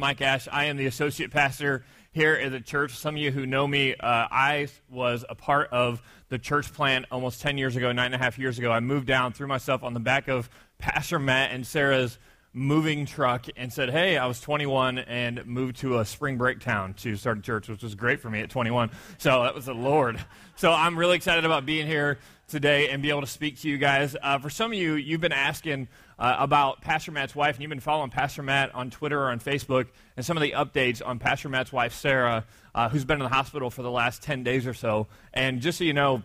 Mike 0.00 0.22
Ash. 0.22 0.48
I 0.50 0.64
am 0.64 0.78
the 0.78 0.86
associate 0.86 1.30
pastor 1.30 1.84
here 2.10 2.32
at 2.32 2.50
the 2.50 2.60
church. 2.60 2.96
Some 2.96 3.16
of 3.16 3.20
you 3.20 3.30
who 3.30 3.44
know 3.44 3.66
me, 3.66 3.94
uh, 3.94 3.98
I 4.00 4.68
was 4.88 5.26
a 5.28 5.34
part 5.34 5.68
of 5.70 6.02
the 6.30 6.38
church 6.38 6.72
plant 6.72 7.04
almost 7.12 7.42
10 7.42 7.58
years 7.58 7.76
ago, 7.76 7.92
nine 7.92 8.06
and 8.06 8.14
a 8.14 8.18
half 8.18 8.38
years 8.38 8.58
ago. 8.58 8.72
I 8.72 8.80
moved 8.80 9.06
down, 9.06 9.34
threw 9.34 9.46
myself 9.46 9.84
on 9.84 9.92
the 9.92 10.00
back 10.00 10.26
of 10.26 10.48
Pastor 10.78 11.18
Matt 11.18 11.52
and 11.52 11.66
Sarah's 11.66 12.18
moving 12.52 13.04
truck 13.04 13.46
and 13.56 13.72
said, 13.72 13.90
Hey, 13.90 14.16
I 14.16 14.26
was 14.26 14.40
21 14.40 14.98
and 15.00 15.46
moved 15.46 15.76
to 15.80 16.00
a 16.00 16.04
spring 16.04 16.38
break 16.38 16.60
town 16.60 16.94
to 16.94 17.14
start 17.14 17.38
a 17.38 17.42
church, 17.42 17.68
which 17.68 17.82
was 17.82 17.94
great 17.94 18.20
for 18.20 18.30
me 18.30 18.40
at 18.40 18.48
21. 18.50 18.90
So 19.18 19.42
that 19.42 19.54
was 19.54 19.66
the 19.66 19.74
Lord. 19.74 20.18
So 20.56 20.72
I'm 20.72 20.98
really 20.98 21.16
excited 21.16 21.44
about 21.44 21.66
being 21.66 21.86
here 21.86 22.18
today 22.48 22.88
and 22.88 23.02
be 23.02 23.10
able 23.10 23.20
to 23.20 23.26
speak 23.26 23.60
to 23.60 23.68
you 23.68 23.78
guys. 23.78 24.16
Uh, 24.20 24.38
for 24.38 24.50
some 24.50 24.72
of 24.72 24.78
you, 24.78 24.94
you've 24.94 25.20
been 25.20 25.32
asking 25.32 25.88
uh, 26.20 26.36
about 26.38 26.82
Pastor 26.82 27.10
Matt's 27.10 27.34
wife, 27.34 27.56
and 27.56 27.62
you've 27.62 27.70
been 27.70 27.80
following 27.80 28.10
Pastor 28.10 28.42
Matt 28.42 28.74
on 28.74 28.90
Twitter 28.90 29.18
or 29.18 29.30
on 29.30 29.40
Facebook, 29.40 29.86
and 30.16 30.24
some 30.24 30.36
of 30.36 30.42
the 30.42 30.52
updates 30.52 31.00
on 31.04 31.18
Pastor 31.18 31.48
Matt's 31.48 31.72
wife, 31.72 31.94
Sarah, 31.94 32.44
uh, 32.74 32.90
who's 32.90 33.06
been 33.06 33.16
in 33.16 33.24
the 33.24 33.34
hospital 33.34 33.70
for 33.70 33.82
the 33.82 33.90
last 33.90 34.22
10 34.22 34.44
days 34.44 34.66
or 34.66 34.74
so. 34.74 35.08
And 35.32 35.60
just 35.60 35.78
so 35.78 35.84
you 35.84 35.94
know, 35.94 36.22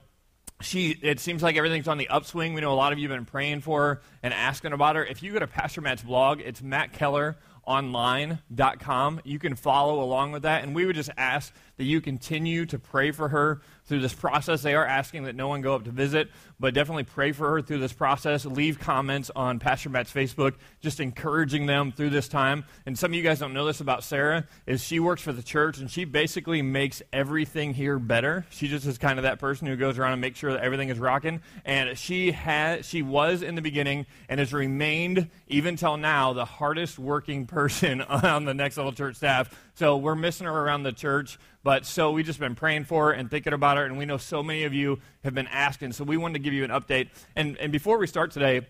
she 0.61 0.91
it 1.01 1.19
seems 1.19 1.43
like 1.43 1.57
everything's 1.57 1.87
on 1.87 1.97
the 1.97 2.07
upswing. 2.09 2.53
We 2.53 2.61
know 2.61 2.71
a 2.71 2.75
lot 2.75 2.93
of 2.93 2.99
you 2.99 3.09
have 3.09 3.17
been 3.17 3.25
praying 3.25 3.61
for 3.61 3.81
her 3.81 4.01
and 4.21 4.33
asking 4.33 4.73
about 4.73 4.95
her. 4.95 5.05
If 5.05 5.23
you 5.23 5.33
go 5.33 5.39
to 5.39 5.47
Pastor 5.47 5.81
Matt's 5.81 6.03
blog, 6.03 6.39
it's 6.39 6.61
Matt 6.61 6.93
Keller 6.93 7.37
online.com. 7.65 9.21
You 9.23 9.39
can 9.39 9.55
follow 9.55 10.01
along 10.01 10.31
with 10.31 10.43
that. 10.43 10.63
And 10.63 10.75
we 10.75 10.85
would 10.85 10.95
just 10.95 11.09
ask 11.17 11.53
that 11.77 11.83
you 11.83 11.99
continue 11.99 12.65
to 12.67 12.79
pray 12.79 13.11
for 13.11 13.29
her 13.29 13.61
through 13.85 13.99
this 13.99 14.13
process. 14.13 14.61
They 14.61 14.75
are 14.75 14.85
asking 14.85 15.23
that 15.23 15.35
no 15.35 15.47
one 15.47 15.61
go 15.61 15.75
up 15.75 15.83
to 15.85 15.91
visit, 15.91 16.29
but 16.59 16.73
definitely 16.73 17.03
pray 17.03 17.31
for 17.31 17.49
her 17.51 17.61
through 17.61 17.79
this 17.79 17.93
process. 17.93 18.45
Leave 18.45 18.79
comments 18.79 19.29
on 19.35 19.59
Pastor 19.59 19.89
Matt's 19.89 20.11
Facebook, 20.11 20.55
just 20.81 20.99
encouraging 20.99 21.65
them 21.65 21.91
through 21.91 22.09
this 22.09 22.27
time. 22.27 22.65
And 22.85 22.97
some 22.97 23.11
of 23.11 23.15
you 23.15 23.21
guys 23.21 23.39
don't 23.39 23.53
know 23.53 23.65
this 23.65 23.81
about 23.81 24.03
Sarah, 24.03 24.47
is 24.65 24.83
she 24.83 24.99
works 24.99 25.21
for 25.21 25.33
the 25.33 25.43
church 25.43 25.77
and 25.77 25.89
she 25.89 26.05
basically 26.05 26.61
makes 26.61 27.01
everything 27.13 27.73
here 27.73 27.99
better. 27.99 28.45
She 28.49 28.67
just 28.67 28.85
is 28.85 28.97
kind 28.97 29.19
of 29.19 29.23
that 29.23 29.39
person 29.39 29.67
who 29.67 29.75
goes 29.75 29.99
around 29.99 30.13
and 30.13 30.21
makes 30.21 30.39
sure 30.39 30.51
that 30.51 30.63
everything 30.63 30.89
is 30.89 30.97
rocking. 30.97 31.41
And 31.63 31.97
she 31.97 32.31
had 32.31 32.85
she 32.85 33.01
was 33.01 33.41
in 33.41 33.55
the 33.55 33.61
beginning 33.61 34.05
and 34.29 34.39
has 34.39 34.53
remained 34.53 35.29
even 35.47 35.75
till 35.75 35.97
now 35.97 36.33
the 36.33 36.45
hardest 36.45 36.97
working 36.97 37.45
person 37.45 38.01
on 38.01 38.45
the 38.45 38.53
next 38.53 38.77
level 38.77 38.91
church 38.91 39.17
staff. 39.17 39.49
So 39.75 39.97
we're 39.97 40.15
missing 40.15 40.47
her 40.47 40.53
around 40.53 40.83
the 40.83 40.91
church. 40.91 41.37
But 41.65 41.87
so 41.87 42.11
we've 42.11 42.27
just 42.27 42.39
been 42.39 42.53
praying 42.53 42.83
for 42.83 43.07
her 43.07 43.11
and 43.11 43.27
thinking 43.27 43.51
about 43.51 43.74
her, 43.75 43.85
and 43.85 43.97
we 43.97 44.05
know 44.05 44.17
so 44.17 44.43
many 44.43 44.63
of 44.63 44.73
you 44.73 44.99
have 45.23 45.33
been 45.33 45.47
asking. 45.47 45.93
So 45.93 46.03
we 46.03 46.17
wanted 46.17 46.33
to 46.33 46.39
give 46.39 46.53
you 46.53 46.63
an 46.63 46.71
update. 46.71 47.09
And, 47.35 47.57
and 47.57 47.71
before 47.71 47.97
we 47.97 48.07
start 48.07 48.31
today, 48.31 48.67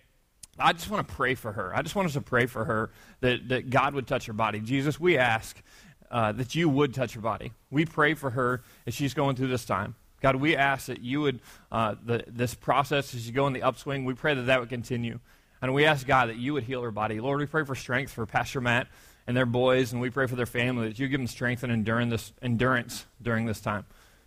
I 0.57 0.73
just 0.73 0.89
want 0.89 1.07
to 1.07 1.13
pray 1.13 1.35
for 1.35 1.51
her. 1.51 1.75
I 1.75 1.81
just 1.81 1.95
want 1.95 2.07
us 2.07 2.13
to 2.13 2.21
pray 2.21 2.45
for 2.45 2.65
her 2.65 2.91
that, 3.19 3.49
that 3.49 3.69
God 3.69 3.93
would 3.93 4.07
touch 4.07 4.25
her 4.27 4.33
body. 4.33 4.59
Jesus, 4.59 4.99
we 4.99 5.17
ask 5.17 5.61
uh, 6.09 6.31
that 6.31 6.55
you 6.55 6.69
would 6.69 6.93
touch 6.93 7.13
her 7.13 7.21
body. 7.21 7.51
We 7.69 7.85
pray 7.85 8.13
for 8.13 8.29
her 8.29 8.63
as 8.87 8.93
she's 8.93 9.13
going 9.13 9.35
through 9.35 9.47
this 9.47 9.65
time. 9.65 9.95
God, 10.21 10.37
we 10.37 10.55
ask 10.55 10.87
that 10.87 11.01
you 11.01 11.21
would, 11.21 11.39
uh, 11.71 11.95
the, 12.03 12.23
this 12.27 12.55
process 12.55 13.13
as 13.13 13.27
you 13.27 13.33
go 13.33 13.47
in 13.47 13.53
the 13.53 13.63
upswing, 13.63 14.05
we 14.05 14.13
pray 14.13 14.33
that 14.33 14.43
that 14.43 14.59
would 14.59 14.69
continue. 14.69 15.19
And 15.61 15.73
we 15.73 15.85
ask, 15.85 16.07
God, 16.07 16.29
that 16.29 16.37
you 16.37 16.53
would 16.53 16.63
heal 16.63 16.81
her 16.83 16.91
body. 16.91 17.19
Lord, 17.19 17.39
we 17.39 17.45
pray 17.45 17.65
for 17.65 17.75
strength 17.75 18.13
for 18.13 18.25
Pastor 18.25 18.61
Matt 18.61 18.87
and 19.27 19.35
their 19.35 19.45
boys, 19.45 19.91
and 19.91 20.01
we 20.01 20.09
pray 20.09 20.27
for 20.27 20.35
their 20.35 20.45
family 20.45 20.87
that 20.87 20.99
you 20.99 21.07
give 21.07 21.19
them 21.19 21.27
strength 21.27 21.63
and 21.63 21.71
endurance, 21.71 22.31
endurance 22.41 23.05
during 23.21 23.45
this 23.45 23.59
time. 23.59 23.85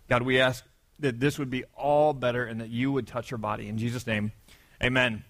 God, 0.09 0.21
we 0.23 0.39
ask 0.39 0.63
that 0.99 1.19
this 1.19 1.39
would 1.39 1.49
be 1.49 1.63
all 1.75 2.13
better 2.13 2.45
and 2.45 2.61
that 2.61 2.69
you 2.69 2.91
would 2.91 3.07
touch 3.07 3.29
her 3.29 3.37
body. 3.37 3.67
In 3.67 3.77
Jesus' 3.77 4.05
name, 4.05 4.31
amen. 4.83 5.23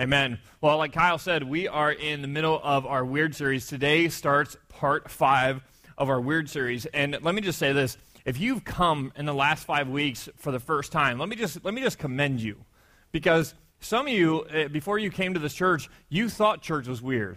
Amen. 0.00 0.38
Well, 0.60 0.78
like 0.78 0.92
Kyle 0.92 1.18
said, 1.18 1.44
we 1.44 1.68
are 1.68 1.92
in 1.92 2.22
the 2.22 2.28
middle 2.28 2.58
of 2.62 2.86
our 2.86 3.04
Weird 3.04 3.34
series. 3.34 3.66
Today 3.66 4.08
starts 4.08 4.56
part 4.68 5.10
five 5.10 5.62
of 5.98 6.08
our 6.08 6.20
Weird 6.20 6.48
series. 6.48 6.86
And 6.86 7.18
let 7.22 7.34
me 7.34 7.40
just 7.42 7.58
say 7.58 7.72
this. 7.72 7.98
If 8.24 8.40
you've 8.40 8.64
come 8.64 9.12
in 9.16 9.26
the 9.26 9.34
last 9.34 9.64
five 9.64 9.88
weeks 9.88 10.28
for 10.36 10.50
the 10.50 10.58
first 10.58 10.92
time, 10.92 11.18
let 11.18 11.28
me 11.28 11.36
just, 11.36 11.64
let 11.64 11.74
me 11.74 11.82
just 11.82 11.98
commend 11.98 12.40
you. 12.40 12.64
Because 13.12 13.54
some 13.80 14.06
of 14.06 14.12
you, 14.12 14.46
eh, 14.50 14.68
before 14.68 14.98
you 14.98 15.10
came 15.10 15.34
to 15.34 15.40
this 15.40 15.54
church, 15.54 15.88
you 16.08 16.28
thought 16.28 16.62
church 16.62 16.88
was 16.88 17.02
weird 17.02 17.36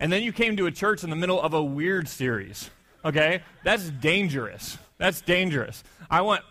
and 0.00 0.12
then 0.12 0.22
you 0.22 0.32
came 0.32 0.56
to 0.56 0.66
a 0.66 0.70
church 0.70 1.04
in 1.04 1.10
the 1.10 1.16
middle 1.16 1.40
of 1.40 1.54
a 1.54 1.62
weird 1.62 2.08
series. 2.08 2.70
Okay? 3.04 3.42
That's 3.64 3.90
dangerous. 3.90 4.78
That's 4.98 5.20
dangerous. 5.20 5.82
I 6.10 6.22
went 6.22 6.42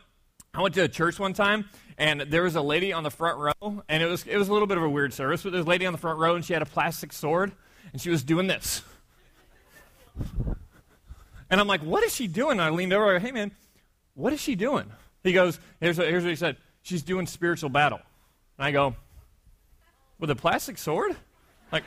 I 0.58 0.62
went 0.62 0.74
to 0.74 0.82
a 0.82 0.88
church 0.88 1.20
one 1.20 1.34
time 1.34 1.70
and 2.00 2.22
there 2.22 2.42
was 2.42 2.56
a 2.56 2.62
lady 2.62 2.92
on 2.92 3.04
the 3.04 3.12
front 3.12 3.38
row 3.38 3.84
and 3.88 4.02
it 4.02 4.08
was 4.08 4.26
it 4.26 4.38
was 4.38 4.50
a 4.50 4.54
little 4.54 4.68
bit 4.68 4.78
of 4.78 4.84
a 4.84 4.90
weird 4.90 5.14
service, 5.14 5.44
but 5.44 5.52
there 5.52 5.60
was 5.60 5.68
a 5.68 5.70
lady 5.70 5.86
on 5.86 5.94
the 5.94 6.00
front 6.00 6.18
row 6.18 6.34
and 6.34 6.44
she 6.44 6.54
had 6.54 6.64
a 6.64 6.66
plastic 6.66 7.14
sword 7.14 7.52
and 7.94 8.02
she 8.02 8.10
was 8.10 8.24
doing 8.24 8.48
this. 8.48 8.82
And 11.50 11.62
I'm 11.62 11.68
like, 11.68 11.82
what 11.82 12.04
is 12.04 12.14
she 12.14 12.28
doing? 12.28 12.54
And 12.54 12.62
I 12.62 12.72
leaned 12.72 12.92
over, 12.92 13.08
I 13.08 13.20
go, 13.20 13.26
hey 13.26 13.32
man, 13.32 13.52
what 14.16 14.34
is 14.34 14.42
she 14.42 14.56
doing? 14.56 14.92
He 15.24 15.32
goes, 15.32 15.60
here's 15.80 16.00
what, 16.00 16.08
here's 16.08 16.24
what 16.24 16.32
he 16.32 16.36
said. 16.36 16.58
She's 16.82 17.04
doing 17.04 17.28
spiritual 17.28 17.70
battle. 17.70 18.02
And 18.58 18.66
I 18.66 18.72
go, 18.72 18.96
with 20.20 20.32
a 20.32 20.36
plastic 20.36 20.80
sword? 20.80 21.16
Like 21.72 21.84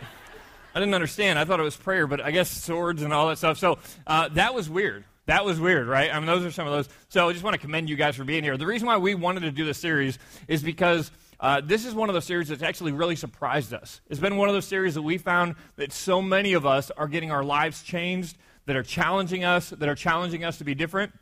I 0.76 0.78
didn't 0.78 0.94
understand. 0.94 1.40
I 1.40 1.44
thought 1.44 1.58
it 1.58 1.64
was 1.64 1.76
prayer, 1.76 2.06
but 2.06 2.20
I 2.20 2.30
guess 2.30 2.48
swords 2.48 3.02
and 3.02 3.12
all 3.12 3.28
that 3.30 3.38
stuff. 3.38 3.58
So 3.58 3.78
uh, 4.06 4.28
that 4.28 4.54
was 4.54 4.70
weird. 4.70 5.04
That 5.30 5.44
was 5.44 5.60
weird, 5.60 5.86
right? 5.86 6.12
I 6.12 6.18
mean, 6.18 6.26
those 6.26 6.44
are 6.44 6.50
some 6.50 6.66
of 6.66 6.72
those. 6.72 6.88
So 7.08 7.28
I 7.28 7.32
just 7.32 7.44
want 7.44 7.54
to 7.54 7.60
commend 7.60 7.88
you 7.88 7.94
guys 7.94 8.16
for 8.16 8.24
being 8.24 8.42
here. 8.42 8.56
The 8.56 8.66
reason 8.66 8.88
why 8.88 8.96
we 8.96 9.14
wanted 9.14 9.42
to 9.42 9.52
do 9.52 9.64
this 9.64 9.78
series 9.78 10.18
is 10.48 10.60
because 10.60 11.12
uh, 11.38 11.60
this 11.64 11.86
is 11.86 11.94
one 11.94 12.08
of 12.08 12.14
those 12.14 12.24
series 12.24 12.48
that's 12.48 12.64
actually 12.64 12.90
really 12.90 13.14
surprised 13.14 13.72
us. 13.72 14.00
It's 14.08 14.18
been 14.18 14.36
one 14.36 14.48
of 14.48 14.56
those 14.56 14.64
series 14.64 14.94
that 14.94 15.02
we 15.02 15.18
found 15.18 15.54
that 15.76 15.92
so 15.92 16.20
many 16.20 16.54
of 16.54 16.66
us 16.66 16.90
are 16.96 17.06
getting 17.06 17.30
our 17.30 17.44
lives 17.44 17.84
changed, 17.84 18.38
that 18.66 18.74
are 18.74 18.82
challenging 18.82 19.44
us, 19.44 19.70
that 19.70 19.88
are 19.88 19.94
challenging 19.94 20.42
us 20.42 20.58
to 20.58 20.64
be 20.64 20.74
different. 20.74 21.12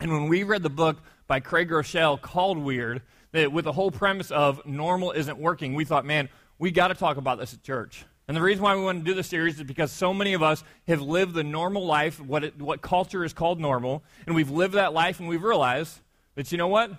And 0.00 0.10
when 0.10 0.26
we 0.26 0.42
read 0.42 0.64
the 0.64 0.68
book 0.68 0.96
by 1.28 1.38
Craig 1.38 1.68
Groeschel 1.70 2.20
called 2.20 2.58
Weird, 2.58 3.00
that 3.30 3.52
with 3.52 3.64
the 3.64 3.72
whole 3.72 3.92
premise 3.92 4.32
of 4.32 4.66
normal 4.66 5.12
isn't 5.12 5.38
working, 5.38 5.74
we 5.74 5.84
thought, 5.84 6.04
man, 6.04 6.30
we 6.58 6.72
got 6.72 6.88
to 6.88 6.94
talk 6.94 7.16
about 7.16 7.38
this 7.38 7.54
at 7.54 7.62
church. 7.62 8.06
And 8.28 8.36
the 8.36 8.42
reason 8.42 8.62
why 8.62 8.76
we 8.76 8.82
want 8.82 9.00
to 9.00 9.04
do 9.04 9.14
this 9.14 9.26
series 9.26 9.56
is 9.56 9.64
because 9.64 9.90
so 9.90 10.14
many 10.14 10.32
of 10.32 10.42
us 10.42 10.62
have 10.86 11.02
lived 11.02 11.34
the 11.34 11.42
normal 11.42 11.84
life, 11.84 12.20
what, 12.20 12.44
it, 12.44 12.60
what 12.60 12.80
culture 12.80 13.24
is 13.24 13.32
called 13.32 13.60
normal, 13.60 14.02
and 14.26 14.36
we've 14.36 14.50
lived 14.50 14.74
that 14.74 14.92
life 14.92 15.18
and 15.18 15.28
we've 15.28 15.42
realized 15.42 15.98
that, 16.36 16.50
you 16.52 16.58
know 16.58 16.68
what? 16.68 16.92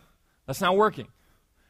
That's 0.45 0.61
not 0.61 0.75
working. 0.75 1.07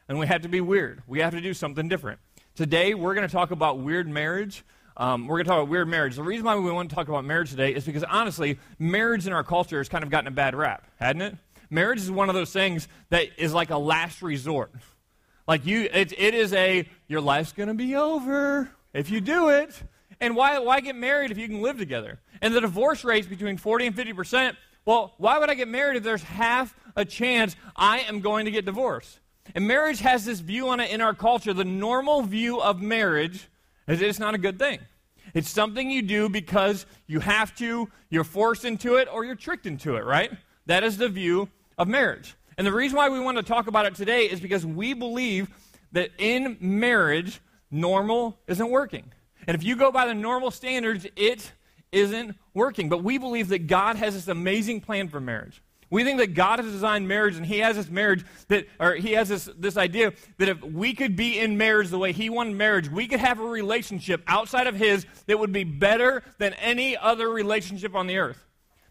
And 0.08 0.18
we 0.18 0.26
have 0.26 0.42
to 0.42 0.48
be 0.48 0.60
weird. 0.60 1.02
We 1.06 1.20
have 1.20 1.32
to 1.34 1.40
do 1.40 1.54
something 1.54 1.88
different. 1.88 2.18
Today, 2.56 2.94
we're 2.94 3.14
going 3.14 3.26
to 3.26 3.32
talk 3.32 3.52
about 3.52 3.78
weird 3.78 4.08
marriage. 4.08 4.64
Um, 4.96 5.26
we're 5.26 5.36
going 5.36 5.44
to 5.44 5.48
talk 5.50 5.58
about 5.58 5.70
weird 5.70 5.88
marriage. 5.88 6.16
The 6.16 6.22
reason 6.22 6.44
why 6.44 6.56
we 6.56 6.70
want 6.70 6.90
to 6.90 6.94
talk 6.94 7.08
about 7.08 7.24
marriage 7.24 7.50
today 7.50 7.74
is 7.74 7.84
because, 7.84 8.04
honestly, 8.04 8.58
marriage 8.78 9.26
in 9.26 9.32
our 9.32 9.44
culture 9.44 9.78
has 9.78 9.88
kind 9.88 10.04
of 10.04 10.10
gotten 10.10 10.28
a 10.28 10.32
bad 10.32 10.54
rap, 10.54 10.86
hadn't 11.00 11.22
it? 11.22 11.36
Marriage 11.70 12.00
is 12.00 12.10
one 12.10 12.28
of 12.28 12.34
those 12.34 12.52
things 12.52 12.86
that 13.10 13.28
is 13.38 13.54
like 13.54 13.70
a 13.70 13.78
last 13.78 14.20
resort. 14.20 14.72
Like 15.48 15.64
you, 15.66 15.88
it, 15.92 16.12
it 16.16 16.34
is 16.34 16.52
a, 16.52 16.88
your 17.08 17.20
life's 17.20 17.52
going 17.52 17.68
to 17.68 17.74
be 17.74 17.96
over 17.96 18.70
if 18.94 19.10
you 19.10 19.20
do 19.20 19.50
it. 19.50 19.82
And 20.20 20.36
why, 20.36 20.58
why 20.60 20.80
get 20.80 20.96
married 20.96 21.30
if 21.30 21.38
you 21.38 21.48
can 21.48 21.60
live 21.60 21.76
together? 21.76 22.20
And 22.40 22.54
the 22.54 22.60
divorce 22.60 23.04
rate's 23.04 23.26
between 23.26 23.58
40 23.58 23.88
and 23.88 23.96
50%. 23.96 24.56
Well, 24.86 25.12
why 25.18 25.38
would 25.38 25.50
I 25.50 25.54
get 25.54 25.68
married 25.68 25.96
if 25.96 26.02
there's 26.02 26.22
half 26.22 26.74
a 26.96 27.04
chance 27.04 27.56
I 27.74 28.00
am 28.00 28.20
going 28.20 28.44
to 28.44 28.50
get 28.50 28.64
divorced? 28.64 29.18
And 29.54 29.66
marriage 29.66 30.00
has 30.00 30.24
this 30.24 30.40
view 30.40 30.68
on 30.68 30.80
it 30.80 30.90
in 30.90 31.00
our 31.00 31.14
culture. 31.14 31.52
The 31.52 31.64
normal 31.64 32.22
view 32.22 32.60
of 32.60 32.80
marriage 32.80 33.48
is 33.86 34.00
it's 34.00 34.18
not 34.18 34.34
a 34.34 34.38
good 34.38 34.58
thing. 34.58 34.78
It's 35.34 35.50
something 35.50 35.90
you 35.90 36.02
do 36.02 36.28
because 36.28 36.86
you 37.06 37.20
have 37.20 37.54
to, 37.56 37.90
you're 38.08 38.24
forced 38.24 38.64
into 38.64 38.96
it, 38.96 39.08
or 39.12 39.24
you're 39.24 39.34
tricked 39.34 39.66
into 39.66 39.96
it, 39.96 40.04
right? 40.04 40.30
That 40.66 40.84
is 40.84 40.96
the 40.96 41.08
view 41.08 41.48
of 41.76 41.88
marriage. 41.88 42.34
And 42.56 42.66
the 42.66 42.72
reason 42.72 42.96
why 42.96 43.08
we 43.08 43.20
want 43.20 43.36
to 43.36 43.42
talk 43.42 43.66
about 43.66 43.84
it 43.84 43.94
today 43.94 44.26
is 44.26 44.38
because 44.38 44.64
we 44.64 44.94
believe 44.94 45.50
that 45.92 46.10
in 46.18 46.56
marriage, 46.60 47.40
normal 47.74 48.38
isn't 48.46 48.70
working. 48.70 49.12
And 49.46 49.54
if 49.54 49.62
you 49.62 49.76
go 49.76 49.92
by 49.92 50.06
the 50.06 50.14
normal 50.14 50.50
standards, 50.50 51.06
it 51.16 51.52
isn't 51.92 52.36
working. 52.54 52.88
But 52.88 53.04
we 53.04 53.18
believe 53.18 53.48
that 53.48 53.66
God 53.66 53.96
has 53.96 54.14
this 54.14 54.28
amazing 54.28 54.80
plan 54.80 55.08
for 55.08 55.20
marriage. 55.20 55.62
We 55.90 56.02
think 56.02 56.18
that 56.18 56.34
God 56.34 56.58
has 56.58 56.72
designed 56.72 57.06
marriage 57.06 57.36
and 57.36 57.46
He 57.46 57.58
has 57.58 57.76
this 57.76 57.88
marriage 57.88 58.24
that, 58.48 58.66
or 58.80 58.94
He 58.94 59.12
has 59.12 59.28
this, 59.28 59.48
this 59.56 59.76
idea 59.76 60.12
that 60.38 60.48
if 60.48 60.62
we 60.62 60.94
could 60.94 61.14
be 61.14 61.38
in 61.38 61.56
marriage 61.56 61.90
the 61.90 61.98
way 61.98 62.12
He 62.12 62.30
wanted 62.30 62.56
marriage, 62.56 62.90
we 62.90 63.06
could 63.06 63.20
have 63.20 63.38
a 63.38 63.44
relationship 63.44 64.22
outside 64.26 64.66
of 64.66 64.74
His 64.74 65.06
that 65.26 65.38
would 65.38 65.52
be 65.52 65.64
better 65.64 66.22
than 66.38 66.54
any 66.54 66.96
other 66.96 67.28
relationship 67.28 67.94
on 67.94 68.06
the 68.06 68.16
earth. 68.18 68.44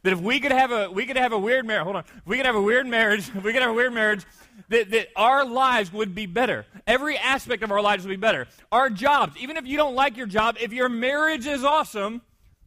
That 0.03 0.13
if 0.13 0.19
we 0.19 0.39
could 0.39 0.51
have 0.51 0.71
a 0.71 0.91
we 0.91 1.05
could 1.05 1.15
have 1.15 1.31
a 1.31 1.39
weird 1.39 1.65
marriage, 1.65 1.83
hold 1.83 1.95
on, 1.95 2.03
if 2.17 2.25
we 2.25 2.37
could 2.37 2.45
have 2.45 2.55
a 2.55 2.61
weird 2.61 2.85
marriage, 2.87 3.29
if 3.35 3.43
we 3.43 3.53
could 3.53 3.61
have 3.61 3.71
a 3.71 3.73
weird 3.73 3.93
marriage, 3.93 4.25
that, 4.69 4.91
that 4.91 5.07
our 5.15 5.45
lives 5.45 5.91
would 5.93 6.13
be 6.13 6.25
better. 6.25 6.65
Every 6.85 7.17
aspect 7.17 7.63
of 7.63 7.71
our 7.71 7.81
lives 7.81 8.03
would 8.03 8.11
be 8.11 8.17
better. 8.17 8.47
Our 8.71 8.89
jobs, 8.89 9.35
even 9.37 9.57
if 9.57 9.65
you 9.65 9.77
don't 9.77 9.95
like 9.95 10.17
your 10.17 10.27
job, 10.27 10.57
if 10.59 10.73
your 10.73 10.89
marriage 10.89 11.47
is 11.47 11.63
awesome, 11.63 12.21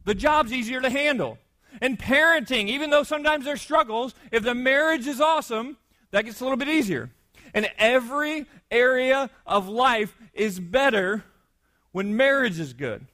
the 0.05 0.15
job's 0.15 0.51
easier 0.51 0.81
to 0.81 0.89
handle. 0.89 1.37
And 1.79 1.99
parenting, 1.99 2.69
even 2.69 2.89
though 2.89 3.03
sometimes 3.03 3.45
there's 3.45 3.61
struggles, 3.61 4.15
if 4.31 4.43
the 4.43 4.55
marriage 4.55 5.05
is 5.05 5.21
awesome, 5.21 5.77
that 6.11 6.25
gets 6.25 6.41
a 6.41 6.43
little 6.43 6.57
bit 6.57 6.69
easier. 6.69 7.11
And 7.53 7.69
every 7.77 8.45
area 8.71 9.29
of 9.45 9.67
life 9.67 10.17
is 10.33 10.59
better 10.59 11.23
when 11.91 12.15
marriage 12.15 12.59
is 12.59 12.73
good. 12.73 13.05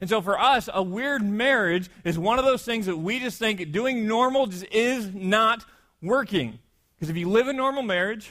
And 0.00 0.08
so 0.08 0.22
for 0.22 0.38
us, 0.38 0.68
a 0.72 0.82
weird 0.82 1.22
marriage 1.22 1.90
is 2.04 2.18
one 2.18 2.38
of 2.38 2.44
those 2.44 2.64
things 2.64 2.86
that 2.86 2.96
we 2.96 3.18
just 3.20 3.38
think 3.38 3.70
doing 3.72 4.06
normal 4.06 4.46
just 4.46 4.64
is 4.72 5.12
not 5.14 5.64
working. 6.02 6.58
Because 6.94 7.10
if 7.10 7.16
you 7.16 7.28
live 7.28 7.48
a 7.48 7.52
normal 7.52 7.82
marriage, 7.82 8.30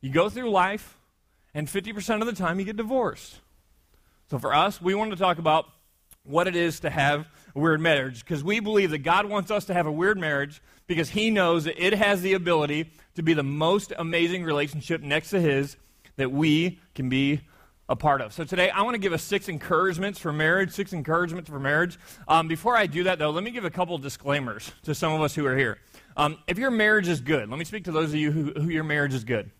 you 0.00 0.10
go 0.10 0.28
through 0.28 0.50
life, 0.50 0.98
and 1.54 1.66
50% 1.66 2.20
of 2.20 2.26
the 2.26 2.32
time 2.32 2.58
you 2.58 2.64
get 2.64 2.76
divorced. 2.76 3.40
So 4.30 4.38
for 4.38 4.54
us, 4.54 4.80
we 4.80 4.94
want 4.94 5.10
to 5.10 5.16
talk 5.16 5.38
about 5.38 5.66
what 6.22 6.46
it 6.46 6.54
is 6.54 6.80
to 6.80 6.90
have 6.90 7.26
a 7.54 7.58
weird 7.58 7.80
marriage 7.80 8.20
because 8.20 8.44
we 8.44 8.60
believe 8.60 8.90
that 8.90 8.98
God 8.98 9.26
wants 9.26 9.50
us 9.50 9.64
to 9.66 9.74
have 9.74 9.86
a 9.86 9.92
weird 9.92 10.18
marriage 10.18 10.62
because 10.86 11.08
He 11.08 11.30
knows 11.30 11.64
that 11.64 11.82
it 11.82 11.94
has 11.94 12.22
the 12.22 12.34
ability 12.34 12.92
to 13.14 13.22
be 13.22 13.34
the 13.34 13.42
most 13.42 13.92
amazing 13.98 14.44
relationship 14.44 15.00
next 15.00 15.30
to 15.30 15.40
His 15.40 15.76
that 16.16 16.30
we 16.30 16.78
can 16.94 17.08
be 17.08 17.40
a 17.90 17.96
part 17.96 18.20
of. 18.20 18.32
So 18.32 18.44
today, 18.44 18.70
I 18.70 18.82
want 18.82 18.94
to 18.94 19.00
give 19.00 19.12
us 19.12 19.22
six 19.22 19.48
encouragements 19.48 20.20
for 20.20 20.32
marriage, 20.32 20.70
six 20.70 20.92
encouragements 20.92 21.50
for 21.50 21.58
marriage. 21.58 21.98
Um, 22.28 22.46
before 22.46 22.76
I 22.76 22.86
do 22.86 23.02
that, 23.02 23.18
though, 23.18 23.30
let 23.30 23.42
me 23.42 23.50
give 23.50 23.64
a 23.64 23.70
couple 23.70 23.98
disclaimers 23.98 24.70
to 24.84 24.94
some 24.94 25.12
of 25.12 25.20
us 25.22 25.34
who 25.34 25.44
are 25.44 25.56
here. 25.56 25.78
Um, 26.16 26.38
if 26.46 26.56
your 26.56 26.70
marriage 26.70 27.08
is 27.08 27.20
good, 27.20 27.50
let 27.50 27.58
me 27.58 27.64
speak 27.64 27.84
to 27.84 27.92
those 27.92 28.10
of 28.10 28.14
you 28.14 28.30
who, 28.30 28.52
who 28.52 28.68
your 28.68 28.84
marriage 28.84 29.12
is 29.12 29.24
good, 29.24 29.50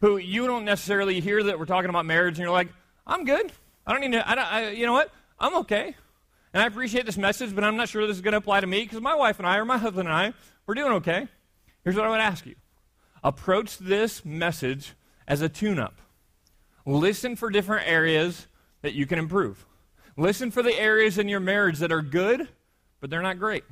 who 0.00 0.16
you 0.16 0.46
don't 0.46 0.64
necessarily 0.64 1.20
hear 1.20 1.42
that 1.42 1.58
we're 1.58 1.66
talking 1.66 1.90
about 1.90 2.06
marriage, 2.06 2.38
and 2.38 2.44
you're 2.44 2.50
like, 2.50 2.68
I'm 3.06 3.26
good. 3.26 3.52
I 3.86 3.92
don't 3.92 4.00
need 4.00 4.12
to, 4.12 4.28
I 4.28 4.34
don't, 4.34 4.52
I, 4.52 4.70
you 4.70 4.86
know 4.86 4.94
what? 4.94 5.12
I'm 5.38 5.54
okay. 5.56 5.94
And 6.54 6.62
I 6.62 6.66
appreciate 6.66 7.04
this 7.04 7.18
message, 7.18 7.54
but 7.54 7.64
I'm 7.64 7.76
not 7.76 7.90
sure 7.90 8.06
this 8.06 8.16
is 8.16 8.22
going 8.22 8.32
to 8.32 8.38
apply 8.38 8.60
to 8.60 8.66
me 8.66 8.80
because 8.80 9.02
my 9.02 9.14
wife 9.14 9.38
and 9.38 9.46
I, 9.46 9.58
or 9.58 9.66
my 9.66 9.76
husband 9.76 10.08
and 10.08 10.16
I, 10.16 10.32
we're 10.66 10.74
doing 10.74 10.92
okay. 10.92 11.28
Here's 11.82 11.96
what 11.96 12.06
I 12.06 12.08
would 12.08 12.20
ask 12.20 12.46
you 12.46 12.54
approach 13.22 13.76
this 13.76 14.24
message 14.24 14.94
as 15.28 15.42
a 15.42 15.50
tune 15.50 15.78
up. 15.78 16.00
Listen 16.86 17.36
for 17.36 17.50
different 17.50 17.88
areas 17.88 18.46
that 18.82 18.94
you 18.94 19.06
can 19.06 19.18
improve. 19.18 19.64
Listen 20.16 20.50
for 20.50 20.62
the 20.62 20.78
areas 20.78 21.18
in 21.18 21.28
your 21.28 21.40
marriage 21.40 21.78
that 21.78 21.90
are 21.90 22.02
good, 22.02 22.48
but 23.00 23.10
they're 23.10 23.22
not 23.22 23.38
great. 23.38 23.64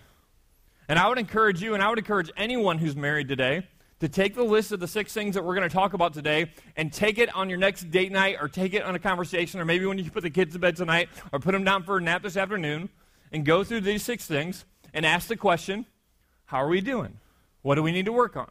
And 0.88 0.98
I 0.98 1.08
would 1.08 1.18
encourage 1.18 1.62
you, 1.62 1.74
and 1.74 1.82
I 1.82 1.88
would 1.88 1.98
encourage 1.98 2.30
anyone 2.36 2.78
who's 2.78 2.96
married 2.96 3.28
today, 3.28 3.66
to 4.00 4.08
take 4.08 4.34
the 4.34 4.42
list 4.42 4.72
of 4.72 4.80
the 4.80 4.88
six 4.88 5.12
things 5.12 5.36
that 5.36 5.44
we're 5.44 5.54
going 5.54 5.68
to 5.68 5.72
talk 5.72 5.92
about 5.92 6.12
today 6.12 6.50
and 6.76 6.92
take 6.92 7.18
it 7.18 7.32
on 7.36 7.48
your 7.48 7.58
next 7.58 7.88
date 7.92 8.10
night 8.10 8.36
or 8.40 8.48
take 8.48 8.74
it 8.74 8.82
on 8.82 8.96
a 8.96 8.98
conversation 8.98 9.60
or 9.60 9.64
maybe 9.64 9.86
when 9.86 9.96
you 9.96 10.10
put 10.10 10.24
the 10.24 10.30
kids 10.30 10.54
to 10.54 10.58
bed 10.58 10.74
tonight 10.74 11.08
or 11.30 11.38
put 11.38 11.52
them 11.52 11.62
down 11.62 11.84
for 11.84 11.98
a 11.98 12.00
nap 12.00 12.20
this 12.20 12.36
afternoon 12.36 12.88
and 13.30 13.44
go 13.44 13.62
through 13.62 13.80
these 13.80 14.02
six 14.02 14.26
things 14.26 14.64
and 14.92 15.06
ask 15.06 15.28
the 15.28 15.36
question 15.36 15.86
how 16.46 16.58
are 16.58 16.68
we 16.68 16.80
doing? 16.80 17.16
What 17.62 17.76
do 17.76 17.82
we 17.84 17.92
need 17.92 18.06
to 18.06 18.12
work 18.12 18.36
on? 18.36 18.50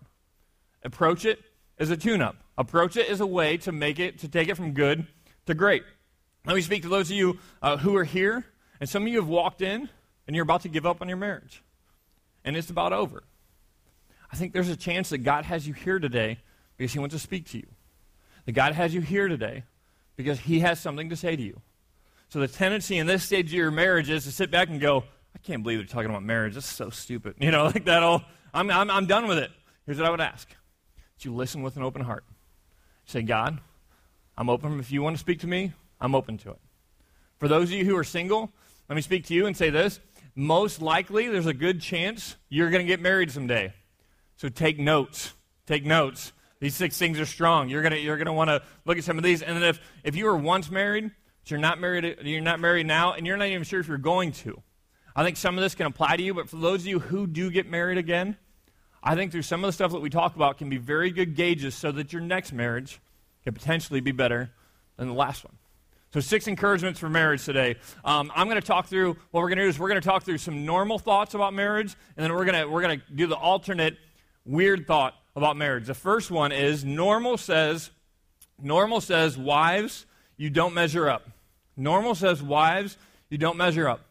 Approach 0.83 1.25
it 1.25 1.39
as 1.81 1.89
a 1.89 1.97
tune 1.97 2.21
up. 2.21 2.35
Approach 2.57 2.95
it 2.95 3.09
as 3.09 3.19
a 3.19 3.25
way 3.25 3.57
to 3.57 3.71
make 3.71 3.99
it, 3.99 4.19
to 4.19 4.27
take 4.27 4.47
it 4.47 4.55
from 4.55 4.73
good 4.73 5.07
to 5.47 5.55
great. 5.55 5.83
Let 6.45 6.55
me 6.55 6.61
speak 6.61 6.83
to 6.83 6.89
those 6.89 7.09
of 7.09 7.17
you 7.17 7.39
uh, 7.61 7.77
who 7.77 7.95
are 7.97 8.03
here, 8.03 8.45
and 8.79 8.87
some 8.87 9.03
of 9.03 9.09
you 9.09 9.19
have 9.19 9.27
walked 9.27 9.61
in 9.61 9.89
and 10.27 10.35
you're 10.35 10.43
about 10.43 10.61
to 10.61 10.69
give 10.69 10.85
up 10.85 11.01
on 11.01 11.07
your 11.07 11.17
marriage, 11.17 11.63
and 12.45 12.55
it's 12.55 12.69
about 12.69 12.93
over. 12.93 13.23
I 14.31 14.35
think 14.35 14.53
there's 14.53 14.69
a 14.69 14.77
chance 14.77 15.09
that 15.09 15.19
God 15.19 15.45
has 15.45 15.67
you 15.67 15.73
here 15.73 15.99
today 15.99 16.37
because 16.77 16.93
He 16.93 16.99
wants 16.99 17.15
to 17.15 17.19
speak 17.19 17.49
to 17.49 17.57
you. 17.57 17.67
That 18.45 18.53
God 18.53 18.73
has 18.73 18.93
you 18.93 19.01
here 19.01 19.27
today 19.27 19.63
because 20.15 20.39
He 20.39 20.59
has 20.59 20.79
something 20.79 21.09
to 21.09 21.15
say 21.15 21.35
to 21.35 21.41
you. 21.41 21.59
So 22.29 22.39
the 22.39 22.47
tendency 22.47 22.97
in 22.97 23.07
this 23.07 23.23
stage 23.23 23.47
of 23.47 23.53
your 23.53 23.71
marriage 23.71 24.09
is 24.09 24.23
to 24.23 24.31
sit 24.31 24.51
back 24.51 24.69
and 24.69 24.79
go, 24.79 25.03
I 25.35 25.39
can't 25.39 25.63
believe 25.63 25.79
they're 25.79 25.87
talking 25.87 26.09
about 26.09 26.23
marriage. 26.23 26.53
That's 26.53 26.65
so 26.65 26.91
stupid. 26.91 27.35
You 27.41 27.51
know, 27.51 27.65
like 27.65 27.85
that 27.85 28.03
all, 28.03 28.23
I'm, 28.53 28.69
I'm, 28.69 28.89
I'm 28.89 29.05
done 29.07 29.27
with 29.27 29.39
it. 29.39 29.51
Here's 29.85 29.97
what 29.97 30.07
I 30.07 30.11
would 30.11 30.21
ask. 30.21 30.47
That 31.21 31.25
you 31.25 31.35
listen 31.35 31.61
with 31.61 31.77
an 31.77 31.83
open 31.83 32.01
heart. 32.01 32.23
Say, 33.05 33.21
God, 33.21 33.59
I'm 34.35 34.49
open. 34.49 34.79
If 34.79 34.91
you 34.91 35.03
want 35.03 35.15
to 35.15 35.19
speak 35.19 35.41
to 35.41 35.47
me, 35.47 35.71
I'm 35.99 36.15
open 36.15 36.39
to 36.39 36.49
it. 36.49 36.57
For 37.37 37.47
those 37.47 37.65
of 37.65 37.73
you 37.73 37.85
who 37.85 37.95
are 37.95 38.03
single, 38.03 38.51
let 38.89 38.95
me 38.95 39.03
speak 39.03 39.27
to 39.27 39.35
you 39.35 39.45
and 39.45 39.55
say 39.55 39.69
this. 39.69 39.99
Most 40.33 40.81
likely, 40.81 41.27
there's 41.27 41.45
a 41.45 41.53
good 41.53 41.79
chance 41.79 42.37
you're 42.49 42.71
going 42.71 42.83
to 42.83 42.87
get 42.87 43.01
married 43.01 43.29
someday. 43.29 43.71
So 44.35 44.49
take 44.49 44.79
notes. 44.79 45.35
Take 45.67 45.85
notes. 45.85 46.33
These 46.59 46.73
six 46.73 46.97
things 46.97 47.19
are 47.19 47.27
strong. 47.27 47.69
You're 47.69 47.83
gonna 47.83 47.97
you're 47.97 48.17
gonna 48.17 48.33
want 48.33 48.49
to 48.49 48.63
look 48.85 48.97
at 48.97 49.03
some 49.03 49.19
of 49.19 49.23
these. 49.23 49.43
And 49.43 49.55
then 49.55 49.63
if 49.63 49.79
if 50.03 50.15
you 50.15 50.25
were 50.25 50.35
once 50.35 50.71
married, 50.71 51.03
but 51.03 51.51
you're 51.51 51.59
not 51.59 51.79
married 51.79 52.17
you're 52.23 52.41
not 52.41 52.59
married 52.59 52.87
now, 52.87 53.13
and 53.13 53.27
you're 53.27 53.37
not 53.37 53.47
even 53.47 53.63
sure 53.63 53.79
if 53.79 53.87
you're 53.87 53.99
going 53.99 54.31
to, 54.31 54.59
I 55.15 55.23
think 55.23 55.37
some 55.37 55.55
of 55.55 55.61
this 55.61 55.75
can 55.75 55.85
apply 55.85 56.17
to 56.17 56.23
you. 56.23 56.33
But 56.33 56.49
for 56.49 56.57
those 56.57 56.81
of 56.81 56.87
you 56.87 56.97
who 56.97 57.27
do 57.27 57.51
get 57.51 57.69
married 57.69 57.99
again, 57.99 58.37
I 59.03 59.15
think 59.15 59.31
through 59.31 59.41
some 59.41 59.63
of 59.63 59.67
the 59.67 59.73
stuff 59.73 59.91
that 59.91 60.01
we 60.01 60.09
talk 60.09 60.35
about 60.35 60.57
can 60.57 60.69
be 60.69 60.77
very 60.77 61.11
good 61.11 61.35
gauges 61.35 61.75
so 61.75 61.91
that 61.91 62.13
your 62.13 62.21
next 62.21 62.53
marriage 62.53 62.99
can 63.43 63.53
potentially 63.53 63.99
be 63.99 64.11
better 64.11 64.51
than 64.97 65.07
the 65.07 65.13
last 65.13 65.43
one. 65.43 65.55
So, 66.13 66.19
six 66.19 66.47
encouragements 66.47 66.99
for 66.99 67.09
marriage 67.09 67.45
today. 67.45 67.77
Um, 68.03 68.31
I'm 68.35 68.47
going 68.47 68.59
to 68.59 68.67
talk 68.67 68.87
through 68.87 69.15
what 69.31 69.41
we're 69.41 69.47
going 69.47 69.59
to 69.59 69.63
do 69.63 69.69
is 69.69 69.79
we're 69.79 69.87
going 69.87 70.01
to 70.01 70.07
talk 70.07 70.23
through 70.23 70.39
some 70.39 70.65
normal 70.65 70.99
thoughts 70.99 71.33
about 71.33 71.53
marriage, 71.53 71.95
and 72.17 72.23
then 72.23 72.33
we're 72.33 72.43
going 72.43 72.61
to 72.61 72.69
we're 72.69 72.81
going 72.81 72.99
to 72.99 73.13
do 73.13 73.27
the 73.27 73.35
alternate 73.35 73.97
weird 74.45 74.85
thought 74.87 75.15
about 75.35 75.55
marriage. 75.55 75.87
The 75.87 75.93
first 75.93 76.29
one 76.29 76.51
is 76.51 76.83
normal 76.83 77.37
says, 77.37 77.91
normal 78.61 78.99
says, 78.99 79.37
wives, 79.37 80.05
you 80.35 80.49
don't 80.49 80.73
measure 80.73 81.09
up. 81.09 81.29
Normal 81.77 82.13
says, 82.13 82.43
wives, 82.43 82.97
you 83.29 83.37
don't 83.37 83.57
measure 83.57 83.87
up. 83.87 84.01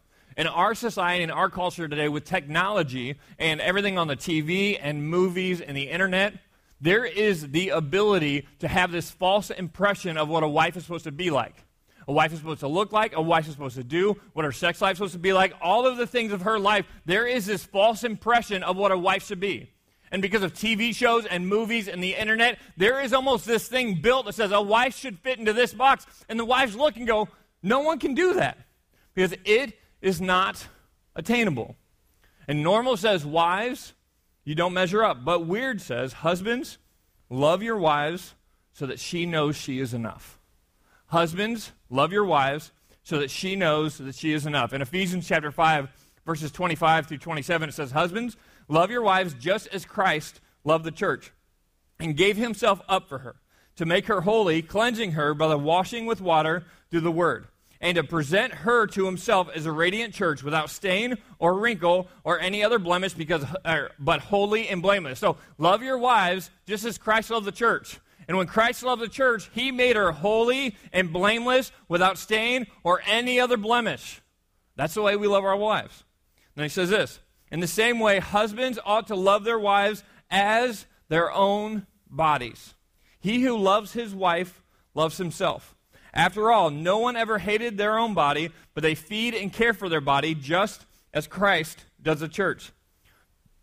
In 0.41 0.47
our 0.47 0.73
society, 0.73 1.23
in 1.23 1.29
our 1.29 1.51
culture 1.51 1.87
today, 1.87 2.09
with 2.09 2.25
technology 2.25 3.15
and 3.37 3.61
everything 3.61 3.99
on 3.99 4.07
the 4.07 4.15
TV 4.15 4.75
and 4.81 5.07
movies 5.07 5.61
and 5.61 5.77
the 5.77 5.87
internet, 5.87 6.33
there 6.81 7.05
is 7.05 7.51
the 7.51 7.69
ability 7.69 8.47
to 8.57 8.67
have 8.67 8.91
this 8.91 9.11
false 9.11 9.51
impression 9.51 10.17
of 10.17 10.29
what 10.29 10.41
a 10.41 10.47
wife 10.47 10.75
is 10.75 10.81
supposed 10.81 11.03
to 11.03 11.11
be 11.11 11.29
like. 11.29 11.63
A 12.07 12.11
wife 12.11 12.33
is 12.33 12.39
supposed 12.39 12.61
to 12.61 12.67
look 12.67 12.91
like, 12.91 13.15
a 13.15 13.21
wife 13.21 13.45
is 13.45 13.53
supposed 13.53 13.75
to 13.75 13.83
do, 13.83 14.19
what 14.33 14.43
her 14.43 14.51
sex 14.51 14.81
life 14.81 14.93
is 14.93 14.97
supposed 14.97 15.13
to 15.13 15.19
be 15.19 15.31
like, 15.31 15.53
all 15.61 15.85
of 15.85 15.97
the 15.97 16.07
things 16.07 16.31
of 16.31 16.41
her 16.41 16.57
life, 16.57 16.87
there 17.05 17.27
is 17.27 17.45
this 17.45 17.63
false 17.63 18.03
impression 18.03 18.63
of 18.63 18.75
what 18.75 18.91
a 18.91 18.97
wife 18.97 19.27
should 19.27 19.39
be 19.39 19.69
and 20.11 20.23
because 20.23 20.41
of 20.41 20.53
TV 20.53 20.93
shows 20.93 21.27
and 21.27 21.47
movies 21.47 21.87
and 21.87 22.03
the 22.03 22.15
internet, 22.15 22.57
there 22.77 22.99
is 22.99 23.13
almost 23.13 23.45
this 23.45 23.67
thing 23.67 24.01
built 24.01 24.25
that 24.25 24.33
says 24.33 24.51
a 24.51 24.59
wife 24.59 24.97
should 24.97 25.19
fit 25.19 25.37
into 25.37 25.53
this 25.53 25.71
box. 25.71 26.05
And 26.27 26.39
the 26.39 26.43
wives 26.43 26.75
look 26.75 26.97
and 26.97 27.07
go, 27.07 27.29
no 27.63 27.81
one 27.81 27.99
can 27.99 28.15
do 28.15 28.33
that 28.33 28.57
because 29.13 29.33
it 29.45 29.77
is 30.01 30.19
not 30.19 30.67
attainable. 31.15 31.75
And 32.47 32.63
normal 32.63 32.97
says, 32.97 33.25
wives, 33.25 33.93
you 34.43 34.55
don't 34.55 34.73
measure 34.73 35.03
up. 35.03 35.23
But 35.23 35.45
weird 35.45 35.81
says, 35.81 36.13
husbands, 36.13 36.77
love 37.29 37.61
your 37.61 37.77
wives 37.77 38.35
so 38.73 38.85
that 38.85 38.99
she 38.99 39.25
knows 39.25 39.55
she 39.55 39.79
is 39.79 39.93
enough. 39.93 40.39
Husbands, 41.07 41.71
love 41.89 42.11
your 42.11 42.25
wives 42.25 42.71
so 43.03 43.19
that 43.19 43.29
she 43.29 43.55
knows 43.55 43.97
that 43.97 44.15
she 44.15 44.33
is 44.33 44.45
enough. 44.45 44.73
In 44.73 44.81
Ephesians 44.81 45.27
chapter 45.27 45.51
5, 45.51 45.89
verses 46.25 46.51
25 46.51 47.07
through 47.07 47.17
27, 47.17 47.69
it 47.69 47.73
says, 47.73 47.91
Husbands, 47.91 48.37
Love 48.71 48.89
your 48.89 49.01
wives 49.01 49.33
just 49.33 49.67
as 49.73 49.83
Christ 49.83 50.39
loved 50.63 50.85
the 50.85 50.91
church 50.91 51.33
and 51.99 52.15
gave 52.15 52.37
himself 52.37 52.81
up 52.87 53.09
for 53.09 53.17
her 53.17 53.35
to 53.75 53.85
make 53.85 54.07
her 54.07 54.21
holy, 54.21 54.61
cleansing 54.61 55.11
her 55.11 55.33
by 55.33 55.49
the 55.49 55.57
washing 55.57 56.05
with 56.05 56.21
water 56.21 56.63
through 56.89 57.01
the 57.01 57.11
word, 57.11 57.47
and 57.81 57.95
to 57.95 58.03
present 58.03 58.53
her 58.53 58.87
to 58.87 59.05
himself 59.05 59.49
as 59.53 59.65
a 59.65 59.71
radiant 59.71 60.13
church 60.13 60.43
without 60.43 60.69
stain 60.69 61.17
or 61.39 61.57
wrinkle 61.57 62.07
or 62.23 62.39
any 62.39 62.63
other 62.63 62.79
blemish, 62.79 63.13
because, 63.13 63.43
er, 63.65 63.91
but 63.99 64.21
holy 64.21 64.69
and 64.69 64.81
blameless. 64.81 65.19
So 65.19 65.37
love 65.57 65.83
your 65.83 65.97
wives 65.97 66.51
just 66.67 66.85
as 66.85 66.97
Christ 66.97 67.31
loved 67.31 67.45
the 67.45 67.51
church. 67.51 67.99
And 68.27 68.37
when 68.37 68.47
Christ 68.47 68.83
loved 68.83 69.01
the 69.01 69.09
church, 69.09 69.49
he 69.53 69.71
made 69.71 69.95
her 69.95 70.11
holy 70.11 70.77
and 70.93 71.11
blameless 71.11 71.71
without 71.89 72.17
stain 72.17 72.67
or 72.83 73.01
any 73.05 73.39
other 73.39 73.57
blemish. 73.57 74.21
That's 74.75 74.93
the 74.93 75.01
way 75.01 75.15
we 75.15 75.27
love 75.27 75.43
our 75.43 75.57
wives. 75.57 76.03
And 76.55 76.63
he 76.63 76.69
says 76.69 76.89
this 76.89 77.19
in 77.51 77.59
the 77.59 77.67
same 77.67 77.99
way, 77.99 78.19
husbands 78.19 78.79
ought 78.85 79.07
to 79.07 79.15
love 79.15 79.43
their 79.43 79.59
wives 79.59 80.03
as 80.29 80.85
their 81.09 81.31
own 81.31 81.87
bodies. 82.09 82.75
He 83.19 83.41
who 83.41 83.57
loves 83.57 83.93
his 83.93 84.15
wife 84.15 84.63
loves 84.93 85.17
himself. 85.17 85.75
After 86.13 86.51
all, 86.51 86.69
no 86.69 86.97
one 86.97 87.15
ever 87.15 87.37
hated 87.37 87.77
their 87.77 87.97
own 87.97 88.13
body, 88.13 88.49
but 88.73 88.83
they 88.83 88.95
feed 88.95 89.33
and 89.33 89.51
care 89.51 89.73
for 89.73 89.89
their 89.89 90.01
body 90.01 90.35
just 90.35 90.85
as 91.13 91.27
Christ 91.27 91.85
does 92.01 92.19
the 92.19 92.27
church 92.27 92.71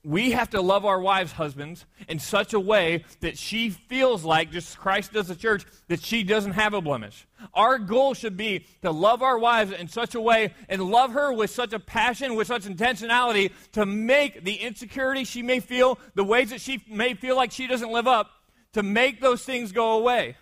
we 0.08 0.30
have 0.30 0.48
to 0.50 0.60
love 0.60 0.86
our 0.86 1.00
wives, 1.00 1.32
husbands, 1.32 1.84
in 2.08 2.18
such 2.18 2.54
a 2.54 2.60
way 2.60 3.04
that 3.20 3.36
she 3.36 3.68
feels 3.68 4.24
like, 4.24 4.50
just 4.50 4.78
Christ 4.78 5.12
does 5.12 5.28
the 5.28 5.34
church, 5.34 5.66
that 5.88 6.02
she 6.02 6.22
doesn't 6.22 6.52
have 6.52 6.72
a 6.72 6.80
blemish. 6.80 7.26
Our 7.52 7.78
goal 7.78 8.14
should 8.14 8.36
be 8.36 8.64
to 8.80 8.90
love 8.90 9.22
our 9.22 9.38
wives 9.38 9.72
in 9.72 9.88
such 9.88 10.14
a 10.14 10.20
way 10.20 10.54
and 10.68 10.82
love 10.82 11.12
her 11.12 11.32
with 11.32 11.50
such 11.50 11.72
a 11.72 11.78
passion, 11.78 12.36
with 12.36 12.46
such 12.46 12.64
intentionality 12.64 13.52
to 13.72 13.84
make 13.84 14.44
the 14.44 14.54
insecurity 14.54 15.24
she 15.24 15.42
may 15.42 15.60
feel, 15.60 15.98
the 16.14 16.24
ways 16.24 16.50
that 16.50 16.60
she 16.60 16.82
may 16.88 17.14
feel 17.14 17.36
like 17.36 17.50
she 17.50 17.66
doesn't 17.66 17.92
live 17.92 18.06
up, 18.06 18.30
to 18.72 18.82
make 18.82 19.20
those 19.20 19.44
things 19.44 19.72
go 19.72 19.98
away. 19.98 20.36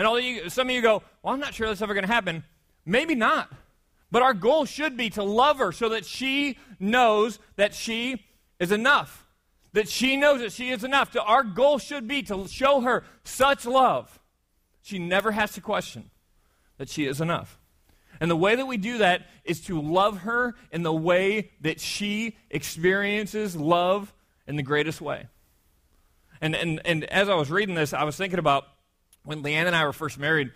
And 0.00 0.06
all 0.06 0.18
you, 0.18 0.48
some 0.48 0.70
of 0.70 0.74
you 0.74 0.80
go, 0.80 1.02
well, 1.22 1.34
I'm 1.34 1.40
not 1.40 1.52
sure 1.52 1.66
that's 1.66 1.82
ever 1.82 1.92
going 1.92 2.06
to 2.06 2.10
happen. 2.10 2.42
Maybe 2.86 3.14
not. 3.14 3.52
But 4.10 4.22
our 4.22 4.32
goal 4.32 4.64
should 4.64 4.96
be 4.96 5.10
to 5.10 5.22
love 5.22 5.58
her 5.58 5.72
so 5.72 5.90
that 5.90 6.06
she 6.06 6.56
knows 6.78 7.38
that 7.56 7.74
she 7.74 8.24
is 8.58 8.72
enough. 8.72 9.26
That 9.74 9.90
she 9.90 10.16
knows 10.16 10.40
that 10.40 10.52
she 10.52 10.70
is 10.70 10.84
enough. 10.84 11.14
Our 11.22 11.42
goal 11.42 11.78
should 11.78 12.08
be 12.08 12.22
to 12.22 12.48
show 12.48 12.80
her 12.80 13.04
such 13.24 13.66
love. 13.66 14.18
She 14.80 14.98
never 14.98 15.32
has 15.32 15.52
to 15.52 15.60
question 15.60 16.10
that 16.78 16.88
she 16.88 17.04
is 17.04 17.20
enough. 17.20 17.58
And 18.20 18.30
the 18.30 18.36
way 18.36 18.56
that 18.56 18.64
we 18.64 18.78
do 18.78 18.96
that 18.98 19.26
is 19.44 19.60
to 19.66 19.82
love 19.82 20.20
her 20.20 20.54
in 20.72 20.82
the 20.82 20.94
way 20.94 21.50
that 21.60 21.78
she 21.78 22.38
experiences 22.48 23.54
love 23.54 24.14
in 24.46 24.56
the 24.56 24.62
greatest 24.62 25.02
way. 25.02 25.26
And, 26.40 26.56
and, 26.56 26.80
and 26.86 27.04
as 27.04 27.28
I 27.28 27.34
was 27.34 27.50
reading 27.50 27.74
this, 27.74 27.92
I 27.92 28.04
was 28.04 28.16
thinking 28.16 28.38
about 28.38 28.64
when 29.24 29.42
Leanne 29.42 29.66
and 29.66 29.76
I 29.76 29.84
were 29.84 29.92
first 29.92 30.18
married, 30.18 30.50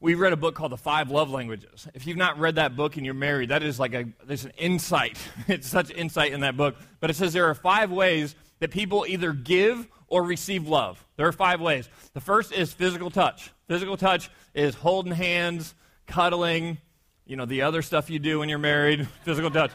we 0.00 0.14
read 0.14 0.32
a 0.32 0.36
book 0.36 0.54
called 0.54 0.72
The 0.72 0.76
Five 0.76 1.10
Love 1.10 1.30
Languages. 1.30 1.88
If 1.94 2.06
you've 2.06 2.16
not 2.16 2.38
read 2.38 2.54
that 2.56 2.76
book 2.76 2.96
and 2.96 3.04
you're 3.04 3.14
married, 3.14 3.48
that 3.48 3.62
is 3.62 3.80
like 3.80 3.94
a, 3.94 4.06
there's 4.24 4.44
an 4.44 4.52
insight. 4.58 5.18
it's 5.48 5.68
such 5.68 5.90
insight 5.90 6.32
in 6.32 6.40
that 6.40 6.56
book. 6.56 6.76
But 7.00 7.10
it 7.10 7.16
says 7.16 7.32
there 7.32 7.46
are 7.46 7.54
five 7.54 7.90
ways 7.90 8.36
that 8.60 8.70
people 8.70 9.06
either 9.08 9.32
give 9.32 9.88
or 10.06 10.22
receive 10.22 10.66
love. 10.66 11.04
There 11.16 11.26
are 11.26 11.32
five 11.32 11.60
ways. 11.60 11.88
The 12.14 12.20
first 12.20 12.52
is 12.52 12.72
physical 12.72 13.10
touch. 13.10 13.50
Physical 13.66 13.96
touch 13.96 14.30
is 14.54 14.74
holding 14.74 15.12
hands, 15.12 15.74
cuddling, 16.06 16.78
you 17.26 17.36
know, 17.36 17.44
the 17.44 17.62
other 17.62 17.82
stuff 17.82 18.08
you 18.08 18.18
do 18.18 18.38
when 18.38 18.48
you're 18.48 18.58
married, 18.58 19.06
physical 19.24 19.50
touch. 19.50 19.72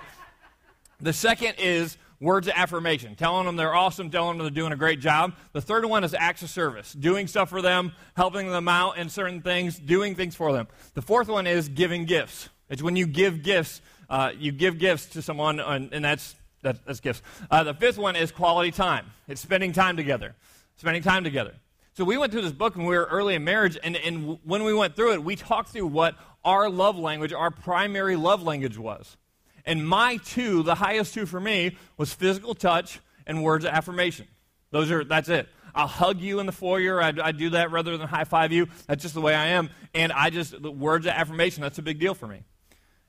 The 0.99 1.13
second 1.13 1.55
is 1.59 1.97
words 2.23 2.47
of 2.47 2.53
affirmation, 2.55 3.15
telling 3.15 3.45
them 3.45 3.55
they're 3.57 3.75
awesome, 3.75 4.09
telling 4.09 4.37
them 4.37 4.45
they're 4.45 4.51
doing 4.51 4.71
a 4.71 4.77
great 4.77 4.99
job. 4.99 5.33
The 5.51 5.61
third 5.61 5.85
one 5.85 6.03
is 6.03 6.13
acts 6.13 6.41
of 6.41 6.49
service, 6.49 6.93
doing 6.93 7.27
stuff 7.27 7.49
for 7.49 7.61
them, 7.61 7.91
helping 8.15 8.49
them 8.49 8.67
out 8.67 8.97
in 8.97 9.09
certain 9.09 9.41
things, 9.41 9.77
doing 9.77 10.15
things 10.15 10.33
for 10.35 10.53
them. 10.53 10.67
The 10.93 11.01
fourth 11.01 11.27
one 11.27 11.45
is 11.45 11.69
giving 11.69 12.05
gifts. 12.05 12.49
It's 12.69 12.81
when 12.81 12.95
you 12.95 13.05
give 13.05 13.43
gifts, 13.43 13.81
uh, 14.09 14.31
you 14.37 14.51
give 14.51 14.79
gifts 14.79 15.07
to 15.07 15.21
someone, 15.21 15.59
and 15.59 16.03
that's, 16.03 16.35
that, 16.61 16.83
that's 16.85 17.01
gifts. 17.01 17.21
Uh, 17.51 17.63
the 17.63 17.73
fifth 17.73 17.97
one 17.97 18.15
is 18.15 18.31
quality 18.31 18.71
time. 18.71 19.11
It's 19.27 19.41
spending 19.41 19.73
time 19.73 19.97
together. 19.97 20.33
Spending 20.77 21.03
time 21.03 21.23
together. 21.23 21.53
So 21.95 22.03
we 22.03 22.17
went 22.17 22.31
through 22.31 22.41
this 22.41 22.53
book 22.53 22.75
when 22.75 22.87
we 22.87 22.95
were 22.95 23.05
early 23.11 23.35
in 23.35 23.43
marriage, 23.43 23.77
and, 23.83 23.95
and 23.95 24.39
when 24.43 24.63
we 24.63 24.73
went 24.73 24.95
through 24.95 25.13
it, 25.13 25.23
we 25.23 25.35
talked 25.35 25.69
through 25.69 25.87
what 25.87 26.15
our 26.43 26.69
love 26.69 26.97
language, 26.97 27.33
our 27.33 27.51
primary 27.51 28.15
love 28.15 28.41
language 28.41 28.77
was. 28.77 29.17
And 29.65 29.87
my 29.87 30.17
two, 30.17 30.63
the 30.63 30.75
highest 30.75 31.13
two 31.13 31.25
for 31.25 31.39
me, 31.39 31.77
was 31.97 32.13
physical 32.13 32.53
touch 32.53 32.99
and 33.25 33.43
words 33.43 33.65
of 33.65 33.71
affirmation. 33.71 34.27
Those 34.71 34.91
are, 34.91 35.03
that's 35.03 35.29
it. 35.29 35.47
I'll 35.75 35.87
hug 35.87 36.19
you 36.19 36.39
in 36.39 36.45
the 36.45 36.51
foyer. 36.51 37.01
I, 37.01 37.13
I 37.21 37.31
do 37.31 37.51
that 37.51 37.71
rather 37.71 37.97
than 37.97 38.07
high 38.07 38.25
five 38.25 38.51
you. 38.51 38.67
That's 38.87 39.01
just 39.01 39.15
the 39.15 39.21
way 39.21 39.33
I 39.33 39.47
am. 39.47 39.69
And 39.93 40.11
I 40.11 40.29
just, 40.29 40.61
the 40.61 40.71
words 40.71 41.05
of 41.05 41.13
affirmation, 41.13 41.61
that's 41.61 41.79
a 41.79 41.81
big 41.83 41.99
deal 41.99 42.13
for 42.13 42.27
me. 42.27 42.43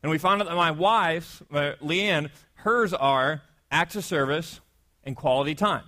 And 0.03 0.11
we 0.11 0.19
found 0.19 0.43
out 0.43 0.49
that 0.49 0.55
my 0.55 0.71
wife's, 0.71 1.43
uh, 1.53 1.73
Leanne, 1.83 2.31
hers 2.55 2.93
are 2.95 3.43
acts 3.71 3.97
of 3.97 4.05
service 4.05 4.61
and 5.03 5.17
quality 5.17 5.55
time. 5.55 5.85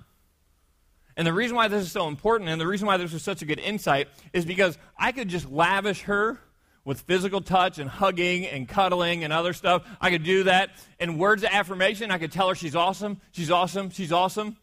And 1.16 1.26
the 1.26 1.32
reason 1.32 1.56
why 1.56 1.68
this 1.68 1.82
is 1.82 1.92
so 1.92 2.08
important 2.08 2.50
and 2.50 2.60
the 2.60 2.66
reason 2.66 2.86
why 2.86 2.98
this 2.98 3.12
was 3.12 3.22
such 3.22 3.40
a 3.40 3.46
good 3.46 3.58
insight 3.58 4.08
is 4.34 4.44
because 4.44 4.76
I 4.98 5.12
could 5.12 5.28
just 5.28 5.50
lavish 5.50 6.02
her 6.02 6.38
with 6.86 7.00
physical 7.00 7.40
touch 7.40 7.78
and 7.78 7.90
hugging 7.90 8.46
and 8.46 8.66
cuddling 8.68 9.24
and 9.24 9.32
other 9.32 9.52
stuff. 9.52 9.84
I 10.00 10.08
could 10.08 10.22
do 10.22 10.44
that. 10.44 10.70
And 11.00 11.18
words 11.18 11.42
of 11.42 11.50
affirmation, 11.52 12.12
I 12.12 12.18
could 12.18 12.30
tell 12.30 12.48
her 12.48 12.54
she's 12.54 12.76
awesome, 12.76 13.20
she's 13.32 13.50
awesome, 13.50 13.90
she's 13.90 14.12
awesome. 14.12 14.56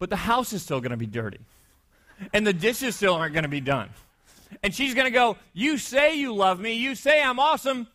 But 0.00 0.10
the 0.10 0.16
house 0.16 0.54
is 0.54 0.62
still 0.62 0.80
going 0.80 0.90
to 0.90 0.96
be 0.96 1.06
dirty. 1.06 1.40
And 2.32 2.46
the 2.46 2.54
dishes 2.54 2.96
still 2.96 3.14
aren't 3.14 3.34
going 3.34 3.44
to 3.44 3.50
be 3.50 3.60
done. 3.60 3.90
And 4.62 4.74
she's 4.74 4.94
going 4.94 5.04
to 5.04 5.12
go, 5.12 5.36
You 5.52 5.76
say 5.76 6.16
you 6.16 6.34
love 6.34 6.58
me, 6.58 6.72
you 6.72 6.94
say 6.94 7.22
I'm 7.22 7.38
awesome, 7.38 7.86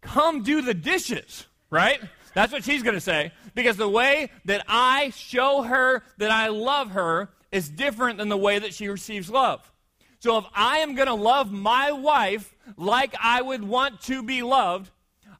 come 0.00 0.42
do 0.42 0.60
the 0.60 0.74
dishes, 0.74 1.46
right? 1.70 2.00
That's 2.34 2.52
what 2.52 2.64
she's 2.64 2.82
going 2.82 2.94
to 2.94 3.00
say. 3.00 3.30
Because 3.54 3.76
the 3.76 3.88
way 3.88 4.30
that 4.46 4.64
I 4.66 5.10
show 5.10 5.62
her 5.62 6.02
that 6.18 6.32
I 6.32 6.48
love 6.48 6.90
her 6.92 7.30
is 7.52 7.68
different 7.68 8.18
than 8.18 8.28
the 8.28 8.36
way 8.36 8.58
that 8.58 8.74
she 8.74 8.88
receives 8.88 9.30
love. 9.30 9.70
So 10.18 10.38
if 10.38 10.44
I 10.54 10.78
am 10.78 10.94
going 10.94 11.08
to 11.08 11.14
love 11.14 11.52
my 11.52 11.92
wife 11.92 12.51
like 12.76 13.14
I 13.20 13.42
would 13.42 13.64
want 13.64 14.00
to 14.02 14.22
be 14.22 14.42
loved, 14.42 14.90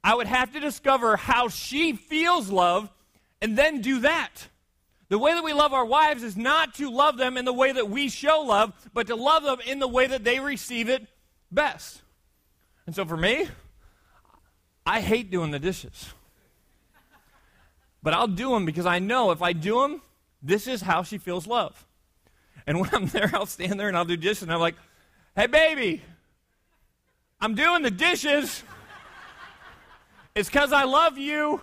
I 0.04 0.14
would 0.14 0.26
have 0.26 0.52
to 0.52 0.60
discover 0.60 1.16
how 1.16 1.48
she 1.48 1.92
feels 1.92 2.50
love 2.50 2.90
and 3.40 3.56
then 3.56 3.80
do 3.80 4.00
that. 4.00 4.48
The 5.08 5.18
way 5.18 5.34
that 5.34 5.44
we 5.44 5.52
love 5.52 5.72
our 5.72 5.84
wives 5.84 6.22
is 6.22 6.36
not 6.36 6.74
to 6.76 6.90
love 6.90 7.18
them 7.18 7.36
in 7.36 7.44
the 7.44 7.52
way 7.52 7.70
that 7.72 7.90
we 7.90 8.08
show 8.08 8.40
love, 8.40 8.72
but 8.94 9.08
to 9.08 9.14
love 9.14 9.42
them 9.42 9.58
in 9.66 9.78
the 9.78 9.88
way 9.88 10.06
that 10.06 10.24
they 10.24 10.40
receive 10.40 10.88
it 10.88 11.06
best. 11.50 12.00
And 12.86 12.94
so 12.94 13.04
for 13.04 13.16
me, 13.16 13.46
I 14.86 15.00
hate 15.00 15.30
doing 15.30 15.50
the 15.50 15.58
dishes. 15.58 16.14
But 18.02 18.14
I'll 18.14 18.26
do 18.26 18.50
them 18.50 18.64
because 18.64 18.86
I 18.86 18.98
know 18.98 19.30
if 19.30 19.42
I 19.42 19.52
do 19.52 19.82
them, 19.82 20.02
this 20.42 20.66
is 20.66 20.80
how 20.80 21.02
she 21.02 21.18
feels 21.18 21.46
love. 21.46 21.86
And 22.66 22.80
when 22.80 22.90
I'm 22.92 23.06
there, 23.06 23.30
I'll 23.34 23.46
stand 23.46 23.78
there 23.78 23.88
and 23.88 23.96
I'll 23.96 24.04
do 24.04 24.16
dishes, 24.16 24.42
and 24.44 24.52
I'm 24.52 24.60
like, 24.60 24.76
hey, 25.36 25.46
baby, 25.46 26.02
I'm 27.42 27.56
doing 27.56 27.82
the 27.82 27.90
dishes. 27.90 28.62
It's 30.37 30.49
because 30.49 30.72
I 30.72 30.84
love 30.84 31.18
you. 31.18 31.61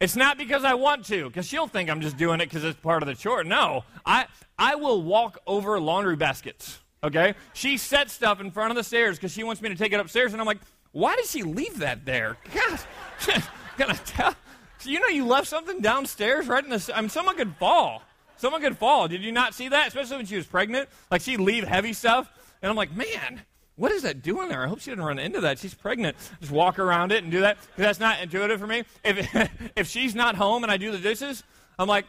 It's 0.00 0.16
not 0.16 0.36
because 0.36 0.64
I 0.64 0.74
want 0.74 1.04
to, 1.06 1.28
because 1.28 1.46
she'll 1.46 1.68
think 1.68 1.88
I'm 1.88 2.00
just 2.00 2.16
doing 2.16 2.40
it 2.40 2.46
because 2.46 2.64
it's 2.64 2.78
part 2.80 3.04
of 3.04 3.06
the 3.06 3.14
chore. 3.14 3.44
No, 3.44 3.84
I, 4.04 4.26
I 4.58 4.74
will 4.74 5.00
walk 5.00 5.38
over 5.46 5.80
laundry 5.80 6.16
baskets, 6.16 6.80
okay? 7.04 7.34
She 7.54 7.76
sets 7.76 8.12
stuff 8.12 8.40
in 8.40 8.50
front 8.50 8.72
of 8.72 8.76
the 8.76 8.82
stairs 8.82 9.16
because 9.16 9.32
she 9.32 9.44
wants 9.44 9.62
me 9.62 9.68
to 9.68 9.76
take 9.76 9.92
it 9.92 10.00
upstairs, 10.00 10.32
and 10.32 10.40
I'm 10.40 10.46
like, 10.46 10.60
why 10.90 11.14
did 11.14 11.26
she 11.26 11.44
leave 11.44 11.78
that 11.78 12.04
there? 12.04 12.36
God, 12.52 13.42
gonna 13.78 13.94
tell. 14.04 14.34
So 14.78 14.90
you 14.90 14.98
know 14.98 15.06
you 15.06 15.24
left 15.24 15.46
something 15.46 15.80
downstairs 15.80 16.48
right 16.48 16.62
in 16.62 16.68
the. 16.68 16.92
I 16.94 17.00
mean, 17.00 17.10
someone 17.10 17.36
could 17.36 17.54
fall. 17.56 18.02
Someone 18.38 18.60
could 18.60 18.76
fall. 18.76 19.06
Did 19.06 19.22
you 19.22 19.32
not 19.32 19.54
see 19.54 19.68
that? 19.68 19.88
Especially 19.88 20.16
when 20.16 20.26
she 20.26 20.36
was 20.36 20.46
pregnant. 20.46 20.88
Like 21.12 21.22
she'd 21.22 21.40
leave 21.40 21.64
heavy 21.64 21.92
stuff, 21.92 22.28
and 22.60 22.68
I'm 22.68 22.76
like, 22.76 22.94
man, 22.94 23.40
what 23.76 23.92
is 23.92 24.02
that 24.02 24.22
doing 24.22 24.48
there? 24.48 24.64
I 24.64 24.68
hope 24.68 24.80
she 24.80 24.90
didn't 24.90 25.04
run 25.04 25.18
into 25.18 25.42
that. 25.42 25.58
She's 25.58 25.74
pregnant. 25.74 26.16
Just 26.40 26.50
walk 26.50 26.78
around 26.78 27.12
it 27.12 27.22
and 27.22 27.30
do 27.30 27.40
that. 27.40 27.58
That's 27.76 28.00
not 28.00 28.20
intuitive 28.22 28.58
for 28.58 28.66
me. 28.66 28.84
If 29.04 29.50
if 29.76 29.86
she's 29.88 30.14
not 30.14 30.34
home 30.34 30.62
and 30.62 30.72
I 30.72 30.78
do 30.78 30.90
the 30.90 30.98
dishes, 30.98 31.44
I'm 31.78 31.88
like, 31.88 32.06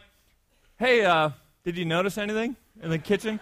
hey, 0.80 1.04
uh, 1.04 1.32
did 1.66 1.78
you 1.78 1.86
notice 1.86 2.18
anything 2.18 2.56
in 2.82 2.90
the 2.90 2.98
kitchen? 2.98 3.40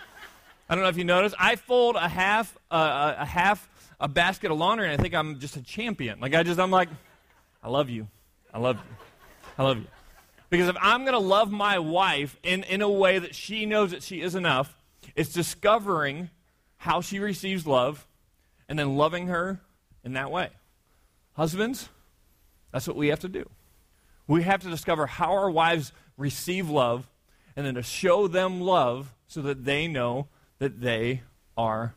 I 0.67 0.73
don't 0.73 0.83
know 0.83 0.89
if 0.89 0.97
you 0.97 1.03
noticed. 1.03 1.35
I 1.39 1.55
fold 1.55 1.95
a 1.95 2.07
half 2.07 2.57
uh, 2.71 3.13
a 3.19 3.25
half 3.25 3.69
a 3.99 4.07
basket 4.07 4.49
of 4.49 4.57
laundry, 4.57 4.89
and 4.89 4.99
I 4.99 5.01
think 5.01 5.13
I'm 5.13 5.39
just 5.39 5.55
a 5.55 5.61
champion. 5.61 6.19
Like 6.19 6.33
I 6.33 6.41
just 6.41 6.59
I'm 6.59 6.71
like, 6.71 6.89
I 7.63 7.69
love 7.69 7.89
you. 7.89 8.07
I 8.51 8.57
love 8.57 8.77
you. 8.77 8.95
I 9.57 9.63
love 9.63 9.77
you. 9.77 9.87
Because 10.49 10.67
if 10.67 10.77
I'm 10.79 11.01
going 11.01 11.13
to 11.13 11.19
love 11.19 11.51
my 11.51 11.79
wife 11.79 12.37
in, 12.43 12.63
in 12.63 12.81
a 12.81 12.89
way 12.89 13.19
that 13.19 13.35
she 13.35 13.65
knows 13.65 13.91
that 13.91 14.03
she 14.03 14.21
is 14.21 14.35
enough, 14.35 14.77
it's 15.15 15.33
discovering 15.33 16.29
how 16.77 17.01
she 17.01 17.19
receives 17.19 17.65
love 17.65 18.07
and 18.67 18.77
then 18.77 18.95
loving 18.95 19.27
her 19.27 19.61
in 20.03 20.13
that 20.13 20.31
way. 20.31 20.49
Husbands, 21.33 21.89
that's 22.71 22.87
what 22.87 22.97
we 22.97 23.07
have 23.09 23.19
to 23.19 23.29
do. 23.29 23.49
We 24.27 24.43
have 24.43 24.61
to 24.61 24.69
discover 24.69 25.05
how 25.05 25.33
our 25.33 25.49
wives 25.49 25.91
receive 26.17 26.69
love 26.69 27.09
and 27.55 27.65
then 27.65 27.75
to 27.75 27.83
show 27.83 28.27
them 28.27 28.61
love 28.61 29.13
so 29.27 29.41
that 29.41 29.65
they 29.65 29.87
know 29.87 30.27
that 30.59 30.81
they 30.81 31.21
are 31.57 31.93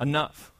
enough. 0.00 0.52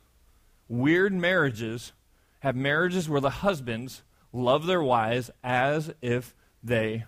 Weird 0.68 1.12
marriages 1.12 1.92
have 2.40 2.56
marriages 2.56 3.08
where 3.08 3.20
the 3.20 3.30
husbands 3.30 4.02
love 4.32 4.66
their 4.66 4.82
wives 4.82 5.30
as 5.42 5.92
if 6.02 6.34
they 6.62 7.04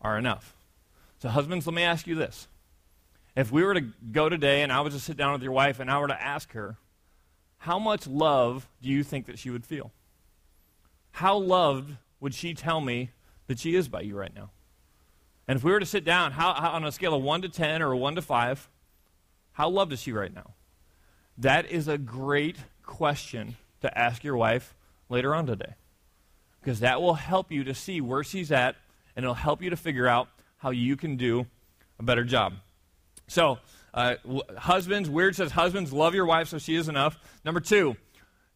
are 0.00 0.16
enough. 0.16 0.54
So, 1.18 1.28
husbands, 1.28 1.66
let 1.66 1.74
me 1.74 1.82
ask 1.82 2.06
you 2.06 2.14
this. 2.14 2.48
If 3.36 3.52
we 3.52 3.62
were 3.62 3.74
to 3.74 3.80
go 4.12 4.28
today 4.28 4.62
and 4.62 4.72
I 4.72 4.80
was 4.80 4.94
to 4.94 5.00
sit 5.00 5.16
down 5.16 5.32
with 5.32 5.42
your 5.42 5.52
wife 5.52 5.80
and 5.80 5.90
I 5.90 5.98
were 5.98 6.08
to 6.08 6.22
ask 6.22 6.52
her, 6.52 6.76
how 7.60 7.78
much 7.78 8.06
love 8.06 8.66
do 8.80 8.88
you 8.88 9.04
think 9.04 9.26
that 9.26 9.38
she 9.38 9.50
would 9.50 9.66
feel? 9.66 9.92
How 11.12 11.36
loved 11.36 11.94
would 12.18 12.34
she 12.34 12.54
tell 12.54 12.80
me 12.80 13.10
that 13.48 13.58
she 13.58 13.74
is 13.74 13.86
by 13.86 14.00
you 14.00 14.16
right 14.16 14.34
now? 14.34 14.50
And 15.46 15.58
if 15.58 15.64
we 15.64 15.70
were 15.70 15.80
to 15.80 15.86
sit 15.86 16.04
down, 16.04 16.32
how, 16.32 16.54
how, 16.54 16.70
on 16.70 16.84
a 16.84 16.92
scale 16.92 17.14
of 17.14 17.22
1 17.22 17.42
to 17.42 17.50
10 17.50 17.82
or 17.82 17.94
1 17.94 18.14
to 18.14 18.22
5, 18.22 18.68
how 19.52 19.68
loved 19.68 19.92
is 19.92 20.00
she 20.00 20.10
right 20.10 20.34
now? 20.34 20.54
That 21.36 21.70
is 21.70 21.86
a 21.86 21.98
great 21.98 22.56
question 22.82 23.56
to 23.82 23.98
ask 23.98 24.24
your 24.24 24.36
wife 24.36 24.74
later 25.10 25.34
on 25.34 25.46
today 25.46 25.74
because 26.60 26.80
that 26.80 27.02
will 27.02 27.14
help 27.14 27.52
you 27.52 27.62
to 27.64 27.74
see 27.74 28.00
where 28.00 28.24
she's 28.24 28.50
at 28.50 28.76
and 29.14 29.24
it'll 29.24 29.34
help 29.34 29.60
you 29.60 29.68
to 29.68 29.76
figure 29.76 30.08
out 30.08 30.28
how 30.58 30.70
you 30.70 30.96
can 30.96 31.16
do 31.16 31.46
a 31.98 32.02
better 32.02 32.24
job. 32.24 32.54
So, 33.28 33.58
uh, 33.94 34.16
husbands, 34.56 35.08
Weird 35.10 35.36
says, 35.36 35.52
husbands, 35.52 35.92
love 35.92 36.14
your 36.14 36.26
wife 36.26 36.48
so 36.48 36.58
she 36.58 36.74
is 36.74 36.88
enough. 36.88 37.18
Number 37.44 37.60
two, 37.60 37.96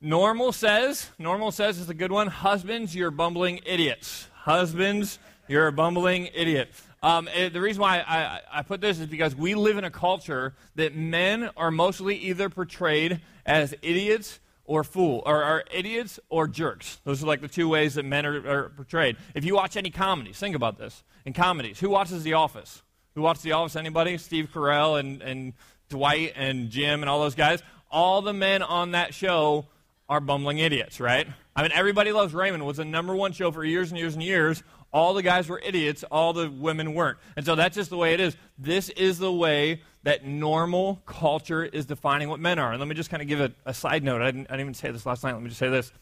normal 0.00 0.52
says, 0.52 1.10
normal 1.18 1.52
says 1.52 1.78
is 1.78 1.88
a 1.88 1.94
good 1.94 2.12
one, 2.12 2.28
husbands, 2.28 2.94
you're 2.94 3.10
bumbling 3.10 3.60
idiots. 3.66 4.28
Husbands, 4.34 5.18
you're 5.48 5.66
a 5.66 5.72
bumbling 5.72 6.28
idiot. 6.34 6.70
Um, 7.02 7.28
it, 7.28 7.52
the 7.52 7.60
reason 7.60 7.82
why 7.82 8.00
I, 8.00 8.40
I 8.50 8.62
put 8.62 8.80
this 8.80 8.98
is 8.98 9.06
because 9.06 9.36
we 9.36 9.54
live 9.54 9.76
in 9.76 9.84
a 9.84 9.90
culture 9.90 10.54
that 10.76 10.94
men 10.94 11.50
are 11.56 11.70
mostly 11.70 12.16
either 12.16 12.48
portrayed 12.48 13.20
as 13.44 13.74
idiots 13.82 14.40
or 14.64 14.82
fool, 14.84 15.22
or, 15.26 15.42
are 15.42 15.64
idiots 15.70 16.18
or 16.30 16.48
jerks. 16.48 16.98
Those 17.04 17.22
are 17.22 17.26
like 17.26 17.42
the 17.42 17.48
two 17.48 17.68
ways 17.68 17.94
that 17.94 18.04
men 18.04 18.24
are, 18.24 18.48
are, 18.48 18.68
portrayed. 18.70 19.16
If 19.34 19.44
you 19.44 19.54
watch 19.54 19.76
any 19.76 19.90
comedies, 19.90 20.38
think 20.38 20.56
about 20.56 20.78
this. 20.78 21.02
In 21.26 21.34
comedies, 21.34 21.80
who 21.80 21.90
watches 21.90 22.22
The 22.22 22.32
Office? 22.32 22.82
Who 23.14 23.22
watches 23.22 23.42
The 23.42 23.52
Office? 23.52 23.76
Anybody? 23.76 24.18
Steve 24.18 24.50
Carell 24.52 24.98
and, 24.98 25.22
and 25.22 25.52
Dwight 25.88 26.32
and 26.34 26.70
Jim 26.70 27.02
and 27.02 27.08
all 27.08 27.20
those 27.20 27.34
guys? 27.34 27.62
All 27.90 28.22
the 28.22 28.32
men 28.32 28.62
on 28.62 28.90
that 28.92 29.14
show 29.14 29.66
are 30.08 30.20
bumbling 30.20 30.58
idiots, 30.58 30.98
right? 30.98 31.26
I 31.54 31.62
mean, 31.62 31.70
everybody 31.72 32.12
loves 32.12 32.34
Raymond 32.34 32.66
was 32.66 32.78
the 32.78 32.84
number 32.84 33.14
one 33.14 33.32
show 33.32 33.52
for 33.52 33.64
years 33.64 33.90
and 33.90 33.98
years 33.98 34.14
and 34.14 34.22
years. 34.22 34.62
All 34.92 35.14
the 35.14 35.22
guys 35.22 35.48
were 35.48 35.60
idiots, 35.64 36.04
all 36.04 36.32
the 36.32 36.50
women 36.50 36.94
weren't. 36.94 37.18
And 37.36 37.46
so 37.46 37.54
that's 37.54 37.74
just 37.74 37.90
the 37.90 37.96
way 37.96 38.14
it 38.14 38.20
is. 38.20 38.36
This 38.58 38.90
is 38.90 39.18
the 39.18 39.32
way 39.32 39.82
that 40.02 40.24
normal 40.24 41.02
culture 41.06 41.64
is 41.64 41.86
defining 41.86 42.28
what 42.28 42.38
men 42.38 42.58
are. 42.58 42.72
And 42.72 42.80
let 42.80 42.88
me 42.88 42.94
just 42.94 43.10
kind 43.10 43.22
of 43.22 43.28
give 43.28 43.40
a, 43.40 43.52
a 43.64 43.74
side 43.74 44.04
note. 44.04 44.22
I 44.22 44.26
didn't, 44.26 44.46
I 44.48 44.54
didn't 44.54 44.60
even 44.60 44.74
say 44.74 44.90
this 44.90 45.06
last 45.06 45.24
night. 45.24 45.32
Let 45.32 45.42
me 45.42 45.48
just 45.48 45.58
say 45.58 45.68
this. 45.68 45.92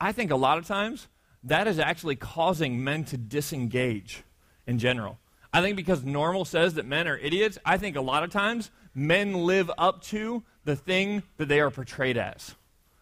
I 0.00 0.12
think 0.12 0.30
a 0.30 0.36
lot 0.36 0.58
of 0.58 0.66
times 0.66 1.08
that 1.44 1.68
is 1.68 1.78
actually 1.78 2.16
causing 2.16 2.82
men 2.82 3.04
to 3.06 3.16
disengage 3.16 4.22
in 4.66 4.78
general. 4.78 5.18
I 5.56 5.62
think 5.62 5.74
because 5.74 6.04
normal 6.04 6.44
says 6.44 6.74
that 6.74 6.84
men 6.84 7.08
are 7.08 7.16
idiots, 7.16 7.56
I 7.64 7.78
think 7.78 7.96
a 7.96 8.02
lot 8.02 8.22
of 8.22 8.28
times 8.28 8.70
men 8.94 9.32
live 9.32 9.70
up 9.78 10.02
to 10.02 10.42
the 10.66 10.76
thing 10.76 11.22
that 11.38 11.48
they 11.48 11.60
are 11.60 11.70
portrayed 11.70 12.18
as. 12.18 12.54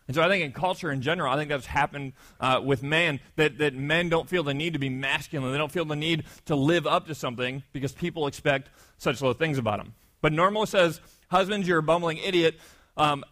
And 0.07 0.15
so 0.15 0.23
I 0.23 0.29
think 0.29 0.45
in 0.45 0.53
culture 0.53 0.93
in 0.93 1.03
general, 1.03 1.33
I 1.33 1.37
think 1.37 1.49
that's 1.49 1.67
happened 1.67 2.13
uh, 2.39 2.61
with 2.65 2.85
men, 2.85 3.19
that, 3.35 3.59
that 3.59 3.75
men 3.75 4.09
don't 4.09 4.29
feel 4.29 4.45
the 4.45 4.55
need 4.55 4.75
to 4.75 4.79
be 4.79 4.89
masculine. 4.89 5.51
They 5.51 5.59
don't 5.59 5.73
feel 5.73 5.85
the 5.85 5.97
need 5.97 6.27
to 6.45 6.55
live 6.55 6.87
up 6.87 7.09
to 7.09 7.15
something 7.17 7.65
because 7.73 7.91
people 7.91 8.29
expect 8.29 8.71
such 8.99 9.21
low 9.21 9.33
things 9.33 9.59
about 9.59 9.79
them. 9.79 9.95
But 10.21 10.33
normal 10.33 10.65
says, 10.65 11.01
husbands, 11.33 11.67
you're 11.67 11.79
a 11.79 11.83
bumbling 11.83 12.19
idiot. 12.19 12.61
Um, 12.97 13.25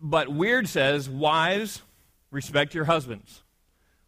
but 0.00 0.28
weird 0.28 0.68
says, 0.68 1.10
wives, 1.10 1.82
respect 2.30 2.76
your 2.76 2.84
husbands. 2.84 3.42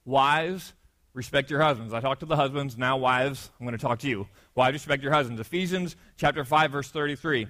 Wives, 0.04 0.74
respect 1.12 1.50
your 1.50 1.60
husbands. 1.60 1.92
I 1.92 2.00
talked 2.00 2.20
to 2.20 2.26
the 2.26 2.36
husbands, 2.36 2.78
now 2.78 2.96
wives, 2.96 3.50
I'm 3.58 3.66
going 3.66 3.76
to 3.76 3.82
talk 3.82 3.98
to 4.00 4.08
you. 4.08 4.28
Wives, 4.60 4.74
respect 4.74 5.02
your 5.02 5.12
husbands. 5.12 5.40
Ephesians 5.40 5.96
chapter 6.18 6.44
5, 6.44 6.70
verse 6.70 6.90
33. 6.90 7.46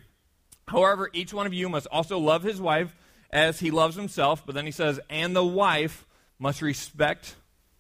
However, 0.69 1.11
each 1.13 1.35
one 1.35 1.45
of 1.45 1.53
you 1.53 1.69
must 1.69 1.89
also 1.89 2.21
love 2.21 2.45
his 2.45 2.61
wife 2.61 2.95
as 3.33 3.59
he 3.59 3.73
loves 3.73 3.97
himself. 3.97 4.47
But 4.47 4.55
then 4.55 4.65
he 4.65 4.71
says, 4.71 5.01
and 5.11 5.35
the 5.35 5.45
wife 5.45 6.07
must 6.39 6.63
respect 6.63 7.35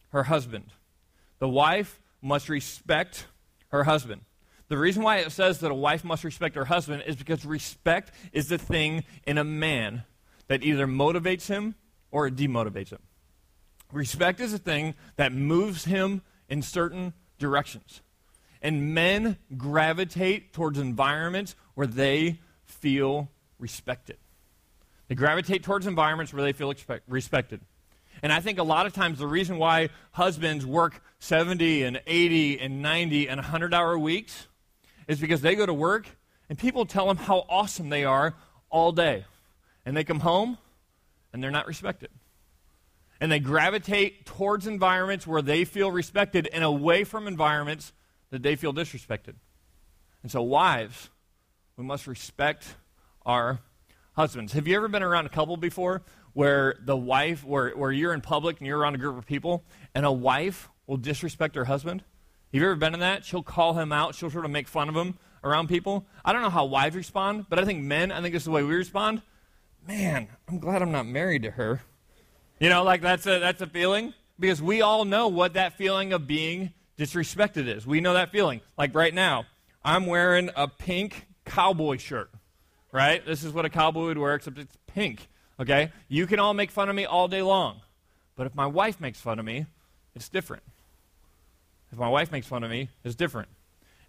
her 0.09 0.25
husband. 0.25 0.73
The 1.39 1.49
wife 1.49 2.01
must 2.21 2.49
respect 2.49 3.29
her 3.69 3.85
husband. 3.85 4.23
The 4.67 4.77
reason 4.77 5.05
why 5.05 5.19
it 5.19 5.31
says 5.31 5.61
that 5.61 5.71
a 5.71 5.75
wife 5.75 6.03
must 6.03 6.25
respect 6.25 6.57
her 6.57 6.65
husband 6.65 7.05
is 7.07 7.15
because 7.15 7.47
respect 7.47 8.11
is 8.33 8.49
the 8.49 8.59
thing 8.59 9.05
in 9.29 9.39
a 9.39 9.45
man 9.45 10.03
that 10.49 10.65
either 10.65 10.89
motivates 10.89 11.47
him 11.47 11.77
or 12.11 12.29
demotivates 12.31 12.91
him. 12.91 13.03
Respect 13.93 14.41
is 14.41 14.53
a 14.53 14.59
thing 14.59 14.97
that 15.15 15.33
moves 15.33 15.85
him 15.85 16.23
in 16.49 16.63
certain 16.63 17.13
directions. 17.39 18.01
And 18.63 18.95
men 18.95 19.39
gravitate 19.57 20.53
towards 20.53 20.79
environments 20.79 21.55
where 21.75 21.87
they 21.87 22.41
feel 22.65 23.31
respected. 23.59 24.17
They 25.09 25.15
gravitate 25.15 25.63
towards 25.63 25.87
environments 25.87 26.33
where 26.33 26.43
they 26.43 26.53
feel 26.53 26.71
expect, 26.71 27.09
respected. 27.09 27.61
And 28.23 28.33
I 28.33 28.41
think 28.41 28.59
a 28.59 28.63
lot 28.63 28.87
of 28.87 28.93
times 28.93 29.19
the 29.19 29.27
reason 29.27 29.59
why 29.59 29.89
husbands 30.13 30.67
work 30.67 31.03
70 31.21 31.83
and 31.83 32.01
80 32.07 32.61
and 32.61 32.83
90 32.83 33.29
and 33.29 33.39
100 33.39 33.73
hour 33.73 33.99
weeks 33.99 34.47
is 35.09 35.19
because 35.19 35.41
they 35.41 35.55
go 35.55 35.67
to 35.67 35.75
work 35.75 36.07
and 36.49 36.59
people 36.59 36.85
tell 36.85 37.07
them 37.07 37.17
how 37.17 37.45
awesome 37.49 37.89
they 37.89 38.05
are 38.05 38.35
all 38.69 38.93
day. 38.93 39.25
And 39.87 39.97
they 39.97 40.05
come 40.05 40.21
home 40.21 40.59
and 41.33 41.43
they're 41.43 41.51
not 41.51 41.67
respected. 41.67 42.11
And 43.21 43.31
they 43.31 43.41
gravitate 43.41 44.27
towards 44.27 44.67
environments 44.67 45.27
where 45.27 45.43
they 45.43 45.65
feel 45.65 45.91
respected 45.91 46.49
and 46.53 46.65
away 46.65 47.05
from 47.05 47.27
environments 47.27 47.93
that 48.31 48.43
they 48.43 48.57
feel 48.57 48.73
disrespected. 48.73 49.35
And 50.23 50.31
so, 50.31 50.43
wives, 50.43 51.11
we 51.77 51.85
must 51.85 52.07
respect 52.07 52.77
our 53.25 53.61
husbands. 54.13 54.53
Have 54.53 54.67
you 54.69 54.77
ever 54.77 54.89
been 54.89 55.03
around 55.03 55.27
a 55.27 55.31
couple 55.31 55.57
before 55.57 56.03
where 56.33 56.77
the 56.81 56.97
wife, 56.97 57.45
where, 57.45 57.71
where 57.71 57.91
you're 57.91 58.15
in 58.15 58.21
public 58.21 58.59
and 58.59 58.67
you're 58.67 58.79
around 58.79 58.95
a 58.95 58.99
group 58.99 59.17
of 59.19 59.27
people, 59.27 59.65
and 59.95 60.07
a 60.07 60.13
wife 60.13 60.69
will 60.87 60.97
disrespect 60.97 61.57
her 61.57 61.65
husband? 61.65 62.03
Have 62.53 62.61
you 62.61 62.67
ever 62.67 62.77
been 62.77 62.95
in 62.95 63.01
that? 63.01 63.25
She'll 63.25 63.43
call 63.43 63.75
him 63.75 63.93
out. 63.93 64.15
She'll 64.15 64.31
sort 64.31 64.45
of 64.45 64.51
make 64.51 64.69
fun 64.69 64.89
of 64.89 64.97
him 64.97 65.19
around 65.43 65.69
people. 65.69 66.07
I 66.25 66.33
don't 66.33 66.43
know 66.43 66.51
how 66.51 66.65
wives 66.65 66.97
respond, 66.97 67.47
but 67.49 67.59
I 67.59 67.65
think 67.65 67.83
men, 67.83 68.13
I 68.13 68.21
think 68.21 68.35
this 68.35 68.43
is 68.43 68.47
the 68.47 68.51
way 68.51 68.63
we 68.63 68.75
respond. 68.75 69.23
Man, 69.87 70.29
I'm 70.49 70.59
glad 70.59 70.83
I'm 70.83 70.93
not 70.93 71.07
married 71.07 71.45
to 71.45 71.53
her. 71.53 71.81
You 72.59 72.69
know, 72.69 72.83
like 72.83 73.01
that's 73.01 73.27
a, 73.27 73.39
that's 73.39 73.63
a 73.63 73.67
feeling 73.67 74.13
because 74.39 74.61
we 74.61 74.83
all 74.83 75.05
know 75.05 75.29
what 75.29 75.55
that 75.55 75.79
feeling 75.79 76.13
of 76.13 76.27
being 76.27 76.73
disrespected 77.01 77.67
is. 77.67 77.87
We 77.87 78.01
know 78.01 78.13
that 78.15 78.31
feeling. 78.31 78.61
Like 78.77 78.95
right 78.95 79.15
now, 79.15 79.47
I'm 79.83 80.07
wearing 80.07 80.51
a 80.55 80.69
pink 80.69 81.27
cowboy 81.45 81.97
shirt 81.97 82.31
right? 82.93 83.25
This 83.25 83.45
is 83.45 83.53
what 83.53 83.65
a 83.65 83.71
cowboy 83.71 84.07
would 84.07 84.19
wear, 84.19 84.35
except 84.35 84.59
it's 84.59 84.77
pink, 84.87 85.29
okay? 85.59 85.93
You 86.09 86.27
can 86.27 86.39
all 86.39 86.55
make 86.55 86.71
fun 86.71 86.89
of 86.89 86.97
me 86.97 87.05
all 87.05 87.29
day 87.29 87.43
long. 87.43 87.81
But 88.37 88.47
if 88.47 88.55
my 88.55 88.67
wife 88.67 89.01
makes 89.01 89.21
fun 89.21 89.39
of 89.39 89.45
me, 89.45 89.67
it's 90.15 90.29
different. 90.29 90.63
If 91.93 91.99
my 91.99 92.09
wife 92.09 92.33
makes 92.33 92.47
fun 92.47 92.65
of 92.65 92.71
me, 92.71 92.89
it's 93.05 93.15
different. 93.15 93.49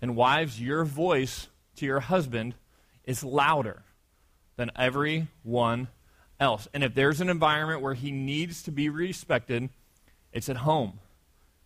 And 0.02 0.16
wives, 0.16 0.62
your 0.62 0.84
voice 0.84 1.48
to 1.76 1.86
your 1.86 2.00
husband 2.00 2.56
is 3.04 3.24
louder 3.24 3.84
than 4.56 4.72
everyone 4.76 5.88
else. 6.40 6.68
And 6.74 6.84
if 6.84 6.94
there's 6.94 7.22
an 7.22 7.30
environment 7.30 7.82
where 7.82 7.94
he 7.94 8.12
needs 8.12 8.64
to 8.64 8.72
be 8.72 8.90
respected, 8.90 9.70
it's 10.32 10.50
at 10.50 10.58
home 10.58 11.00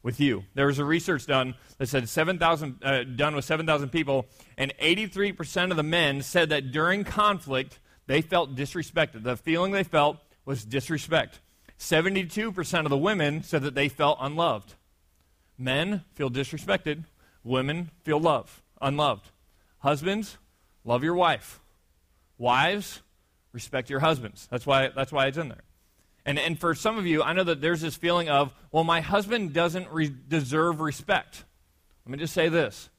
with 0.05 0.19
you. 0.19 0.43
There 0.53 0.67
was 0.67 0.77
a 0.77 0.85
research 0.85 1.25
done 1.25 1.55
that 1.79 1.87
said 1.87 2.07
7,000 2.07 2.83
uh, 2.83 3.03
done 3.03 3.35
with 3.35 3.43
7,000 3.43 3.89
people, 3.89 4.27
and 4.55 4.71
83% 4.79 5.71
of 5.71 5.77
the 5.77 5.83
men 5.83 6.21
said 6.21 6.49
that 6.49 6.71
during 6.71 7.03
conflict 7.03 7.79
they 8.05 8.21
felt 8.21 8.55
disrespected. 8.55 9.23
The 9.23 9.35
feeling 9.35 9.71
they 9.71 9.83
felt 9.83 10.17
was 10.45 10.63
disrespect. 10.63 11.39
72% 11.79 12.83
of 12.83 12.89
the 12.89 12.97
women 12.97 13.41
said 13.41 13.63
that 13.63 13.73
they 13.73 13.89
felt 13.89 14.19
unloved. 14.21 14.75
Men 15.57 16.03
feel 16.13 16.29
disrespected. 16.29 17.05
Women 17.43 17.89
feel 18.03 18.19
love, 18.19 18.61
unloved. 18.79 19.31
Husbands, 19.79 20.37
love 20.83 21.03
your 21.03 21.15
wife. 21.15 21.59
Wives, 22.37 23.01
respect 23.53 23.89
your 23.89 24.01
husbands. 24.01 24.47
That's 24.51 24.67
why, 24.67 24.89
that's 24.95 25.11
why 25.11 25.25
it's 25.25 25.37
in 25.39 25.49
there. 25.49 25.63
And, 26.25 26.39
and 26.39 26.59
for 26.59 26.73
some 26.73 26.97
of 26.97 27.05
you, 27.05 27.21
I 27.21 27.33
know 27.33 27.43
that 27.43 27.61
there's 27.61 27.81
this 27.81 27.95
feeling 27.95 28.29
of, 28.29 28.53
well, 28.71 28.83
my 28.83 29.01
husband 29.01 29.53
doesn't 29.53 29.89
re- 29.91 30.13
deserve 30.27 30.81
respect. 30.81 31.43
Let 32.05 32.11
me 32.11 32.17
just 32.17 32.33
say 32.33 32.49
this 32.49 32.89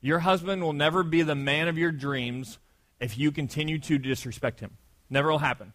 your 0.00 0.18
husband 0.18 0.62
will 0.62 0.72
never 0.72 1.02
be 1.02 1.22
the 1.22 1.34
man 1.34 1.68
of 1.68 1.78
your 1.78 1.92
dreams 1.92 2.58
if 3.00 3.16
you 3.16 3.32
continue 3.32 3.78
to 3.78 3.98
disrespect 3.98 4.60
him. 4.60 4.76
Never 5.08 5.30
will 5.30 5.38
happen. 5.38 5.72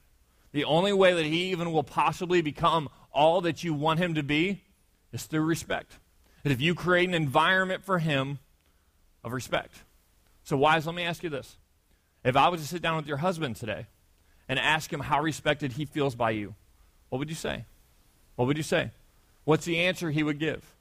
The 0.52 0.66
only 0.66 0.94
way 0.94 1.14
that 1.14 1.26
he 1.26 1.52
even 1.52 1.72
will 1.72 1.84
possibly 1.84 2.42
become 2.42 2.90
all 3.12 3.42
that 3.42 3.64
you 3.64 3.74
want 3.74 4.00
him 4.00 4.16
to 4.16 4.24
be 4.24 4.64
is 5.12 5.24
through 5.24 5.42
respect. 5.42 5.98
And 6.44 6.54
if 6.54 6.62
you 6.62 6.76
create 6.76 7.08
an 7.08 7.16
environment 7.16 7.84
for 7.84 8.00
him 8.00 8.40
of 9.24 9.34
respect. 9.34 9.84
So, 10.44 10.58
wives, 10.58 10.86
let 10.86 10.96
me 10.96 11.04
ask 11.04 11.24
you 11.24 11.30
this. 11.30 11.58
If 12.24 12.36
I 12.36 12.50
was 12.50 12.62
to 12.62 12.68
sit 12.68 12.82
down 12.82 12.98
with 12.98 13.08
your 13.08 13.18
husband 13.18 13.56
today 13.56 13.88
and 14.48 14.58
ask 14.58 14.92
him 14.92 15.02
how 15.02 15.22
respected 15.22 15.74
he 15.74 15.86
feels 15.86 16.16
by 16.16 16.32
you, 16.32 16.56
what 17.10 17.20
would 17.20 17.30
you 17.30 17.36
say? 17.36 17.66
What 18.36 18.46
would 18.46 18.58
you 18.58 18.64
say? 18.64 18.92
What's 19.46 19.66
the 19.66 19.80
answer 19.80 20.12
he 20.12 20.24
would 20.24 20.40
give? 20.40 20.76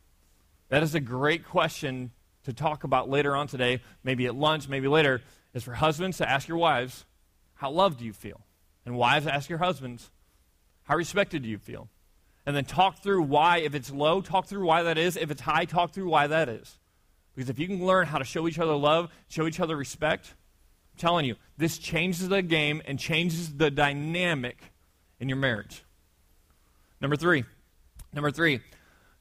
That 0.68 0.82
is 0.82 0.94
a 0.94 1.00
great 1.00 1.44
question 1.46 2.10
to 2.44 2.52
talk 2.52 2.84
about 2.84 3.08
later 3.08 3.34
on 3.34 3.46
today, 3.46 3.80
maybe 4.04 4.26
at 4.26 4.34
lunch, 4.34 4.68
maybe 4.68 4.88
later, 4.88 5.22
is 5.54 5.62
for 5.62 5.74
husbands 5.74 6.18
to 6.18 6.28
ask 6.28 6.48
your 6.48 6.58
wives, 6.58 7.04
how 7.54 7.70
loved 7.70 7.98
do 7.98 8.04
you 8.04 8.12
feel? 8.12 8.40
And 8.84 8.96
wives 8.96 9.26
ask 9.26 9.48
your 9.48 9.58
husbands, 9.58 10.10
how 10.84 10.96
respected 10.96 11.42
do 11.42 11.48
you 11.48 11.58
feel? 11.58 11.88
And 12.44 12.54
then 12.54 12.64
talk 12.64 13.02
through 13.02 13.22
why, 13.22 13.58
if 13.58 13.74
it's 13.74 13.90
low, 13.90 14.20
talk 14.20 14.46
through 14.46 14.64
why 14.64 14.84
that 14.84 14.98
is. 14.98 15.16
If 15.16 15.30
it's 15.30 15.40
high, 15.40 15.64
talk 15.64 15.92
through 15.92 16.08
why 16.08 16.28
that 16.28 16.48
is. 16.48 16.78
Because 17.34 17.50
if 17.50 17.58
you 17.58 17.66
can 17.66 17.84
learn 17.84 18.06
how 18.06 18.18
to 18.18 18.24
show 18.24 18.46
each 18.46 18.58
other 18.58 18.74
love, 18.74 19.10
show 19.28 19.46
each 19.46 19.58
other 19.58 19.76
respect, 19.76 20.34
I'm 20.94 21.00
telling 21.00 21.24
you, 21.24 21.34
this 21.58 21.78
changes 21.78 22.28
the 22.28 22.42
game 22.42 22.82
and 22.86 22.98
changes 22.98 23.54
the 23.54 23.70
dynamic 23.70 24.58
in 25.18 25.28
your 25.28 25.38
marriage. 25.38 25.82
Number 27.00 27.16
three. 27.16 27.44
Number 28.12 28.30
three. 28.30 28.60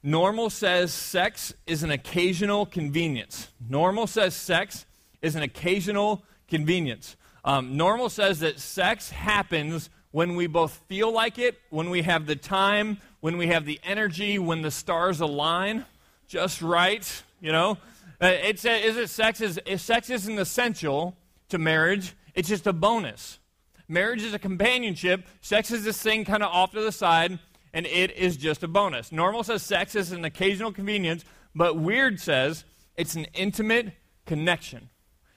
Normal 0.02 0.50
says 0.50 0.94
sex 0.94 1.54
is 1.66 1.82
an 1.82 1.90
occasional 1.90 2.66
convenience. 2.66 3.50
Normal 3.68 4.08
says 4.08 4.36
sex 4.36 4.86
is 5.22 5.36
an 5.36 5.42
occasional 5.42 6.24
convenience. 6.48 7.16
Um, 7.44 7.76
normal 7.76 8.10
says 8.10 8.40
that 8.42 8.60
sex 8.60 9.10
happens 9.10 9.90
when 10.12 10.36
we 10.36 10.48
both 10.48 10.82
feel 10.88 11.12
like 11.12 11.40
it, 11.40 11.60
when 11.72 11.90
we 11.90 12.04
have 12.04 12.26
the 12.28 12.36
time, 12.36 13.00
when 13.20 13.38
we 13.38 13.48
have 13.48 13.66
the 13.66 13.80
energy, 13.84 14.40
when 14.40 14.62
the 14.62 14.72
stars 14.72 15.20
align 15.20 15.86
just 16.28 16.62
right. 16.62 17.24
You 17.42 17.52
know, 17.52 17.78
uh, 18.22 18.28
it's 18.28 18.64
a, 18.64 18.84
is 18.84 18.98
it 18.98 19.10
sex 19.10 19.42
is 19.42 19.60
if 19.66 19.82
sex 19.82 20.10
isn't 20.10 20.38
essential 20.38 21.18
to 21.50 21.58
marriage, 21.58 22.14
it's 22.34 22.48
just 22.48 22.68
a 22.68 22.74
bonus. 22.74 23.40
Marriage 23.88 24.24
is 24.24 24.34
a 24.34 24.40
companionship. 24.40 25.26
Sex 25.42 25.72
is 25.72 25.84
this 25.84 26.02
thing 26.02 26.26
kind 26.26 26.44
of 26.44 26.52
off 26.52 26.72
to 26.72 26.82
the 26.82 26.92
side 26.92 27.40
and 27.76 27.86
it 27.88 28.12
is 28.12 28.38
just 28.38 28.64
a 28.64 28.70
bonus. 28.70 29.12
Normal 29.12 29.44
says 29.44 29.62
sex 29.62 29.96
is 29.96 30.14
an 30.14 30.24
occasional 30.24 30.72
convenience, 30.72 31.26
but 31.54 31.78
weird 31.78 32.22
says 32.22 32.64
it's 32.96 33.16
an 33.16 33.26
intimate 33.34 33.92
connection. 34.26 34.90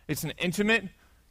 It's 0.06 0.22
an 0.22 0.32
intimate 0.38 0.84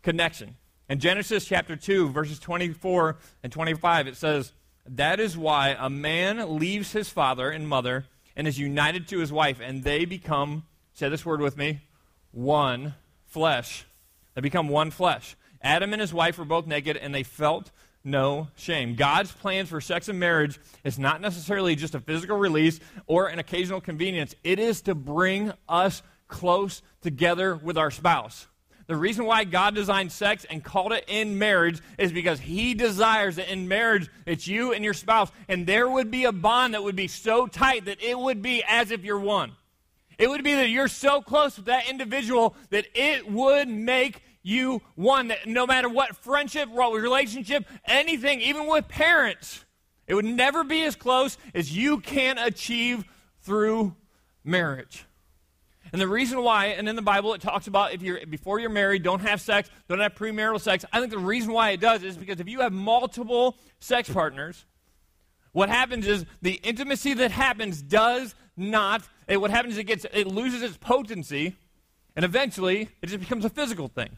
connection. 0.04 0.58
In 0.90 1.00
Genesis 1.00 1.46
chapter 1.46 1.78
2, 1.78 2.10
verses 2.10 2.40
24 2.40 3.16
and 3.42 3.54
25, 3.54 4.08
it 4.08 4.18
says, 4.18 4.52
That 4.86 5.22
is 5.22 5.38
why 5.38 5.78
a 5.80 5.90
man 5.90 6.60
leaves 6.60 6.92
his 6.92 7.10
father 7.10 7.50
and 7.50 7.70
mother 7.70 8.06
and 8.36 8.46
is 8.46 8.60
united 8.60 9.08
to 9.08 9.20
his 9.20 9.32
wife, 9.32 9.62
and 9.64 9.86
they 9.86 10.04
become, 10.04 10.66
say 10.94 11.08
this 11.08 11.26
word 11.26 11.40
with 11.40 11.56
me, 11.56 11.80
one 12.32 12.96
flesh. 13.26 13.86
They 14.36 14.42
become 14.42 14.68
one 14.68 14.92
flesh. 14.92 15.38
Adam 15.62 15.94
and 15.94 16.02
his 16.02 16.14
wife 16.14 16.38
were 16.38 16.46
both 16.46 16.68
naked, 16.68 16.98
and 16.98 17.16
they 17.16 17.24
felt 17.24 17.72
no 18.08 18.48
shame. 18.56 18.96
God's 18.96 19.32
plans 19.32 19.70
for 19.70 19.82
sex 19.82 20.08
and 20.08 20.20
marriage 20.20 20.60
is 20.84 20.98
not 20.98 21.22
necessarily 21.22 21.76
just 21.76 21.94
a 21.94 22.00
physical 22.00 22.38
release 22.38 22.80
or 23.06 23.28
an 23.28 23.38
occasional 23.38 23.82
convenience, 23.82 24.34
it 24.44 24.58
is 24.58 24.82
to 24.84 24.96
bring 24.96 25.52
us 25.70 26.02
close 26.28 26.82
together 27.02 27.56
with 27.56 27.78
our 27.78 27.92
spouse. 27.92 28.48
The 28.88 28.96
reason 28.96 29.26
why 29.26 29.44
God 29.44 29.76
designed 29.76 30.14
sex 30.14 30.46
and 30.50 30.64
called 30.64 30.94
it 30.94 31.04
in 31.10 31.38
marriage 31.38 31.82
is 31.98 32.14
because 32.14 32.40
He 32.40 32.74
desires 32.74 33.36
that 33.36 33.52
in 33.52 33.68
marriage 33.68 34.10
it's 34.26 34.48
you 34.48 34.72
and 34.72 34.84
your 34.84 34.94
spouse, 34.94 35.30
and 35.50 35.68
there 35.68 35.90
would 35.90 36.10
be 36.10 36.24
a 36.24 36.32
bond 36.32 36.74
that 36.74 36.84
would 36.84 36.96
be 36.96 37.10
so 37.10 37.48
tight 37.48 37.86
that 37.86 38.02
it 38.02 38.18
would 38.18 38.42
be 38.42 38.64
as 38.66 38.92
if 38.92 39.04
you're 39.04 39.20
one. 39.20 39.52
It 40.18 40.30
would 40.30 40.44
be 40.44 40.56
that 40.56 40.70
you're 40.70 40.88
so 40.88 41.22
close 41.22 41.58
with 41.58 41.66
that 41.66 41.90
individual 41.90 42.56
that 42.70 42.88
it 42.96 43.30
would 43.30 43.68
make 43.68 44.22
you 44.48 44.82
one. 44.96 45.28
That 45.28 45.48
no 45.48 45.68
matter 45.68 45.90
what 45.90 46.16
friendship, 46.16 46.70
what 46.70 46.94
relationship, 46.94 47.66
anything, 47.86 48.42
even 48.42 48.68
with 48.68 48.88
parents, 48.88 49.66
it 50.08 50.14
would 50.14 50.26
never 50.26 50.64
be 50.64 50.84
as 50.84 50.96
close 50.96 51.38
as 51.54 51.76
you 51.76 52.00
can 52.00 52.38
achieve 52.38 53.04
through 53.42 53.96
marriage. 54.44 55.06
And 55.92 56.02
the 56.02 56.08
reason 56.08 56.42
why, 56.42 56.68
and 56.68 56.90
in 56.90 56.96
the 56.96 57.02
Bible 57.02 57.34
it 57.34 57.42
talks 57.42 57.68
about 57.68 57.94
if 57.94 58.02
you're 58.02 58.26
before 58.26 58.60
you're 58.60 58.70
married, 58.70 59.04
don't 59.04 59.22
have 59.22 59.40
sex, 59.40 59.70
don't 59.88 60.00
have 60.00 60.16
premarital 60.16 60.60
sex. 60.60 60.84
I 60.92 61.00
think 61.00 61.12
the 61.12 61.18
reason 61.18 61.54
why 61.54 61.72
it 61.72 61.80
does 61.80 62.04
is 62.04 62.18
because 62.18 62.40
if 62.40 62.50
you 62.50 62.60
have 62.62 62.74
multiple 62.74 63.58
sex 63.80 64.10
partners, 64.10 64.66
what 65.54 65.70
happens 65.70 66.06
is 66.08 66.26
the 66.42 66.60
intimacy 66.64 67.14
that 67.16 67.32
happens 67.32 67.82
does 67.82 68.36
not. 68.56 69.08
It, 69.28 69.40
what 69.40 69.50
happens 69.50 69.74
is 69.74 69.80
it 69.80 69.86
gets 69.86 70.06
it 70.12 70.28
loses 70.28 70.62
its 70.62 70.78
potency, 70.78 71.56
and 72.16 72.26
eventually 72.26 72.90
it 73.02 73.08
just 73.08 73.20
becomes 73.20 73.46
a 73.46 73.50
physical 73.50 73.88
thing, 73.88 74.18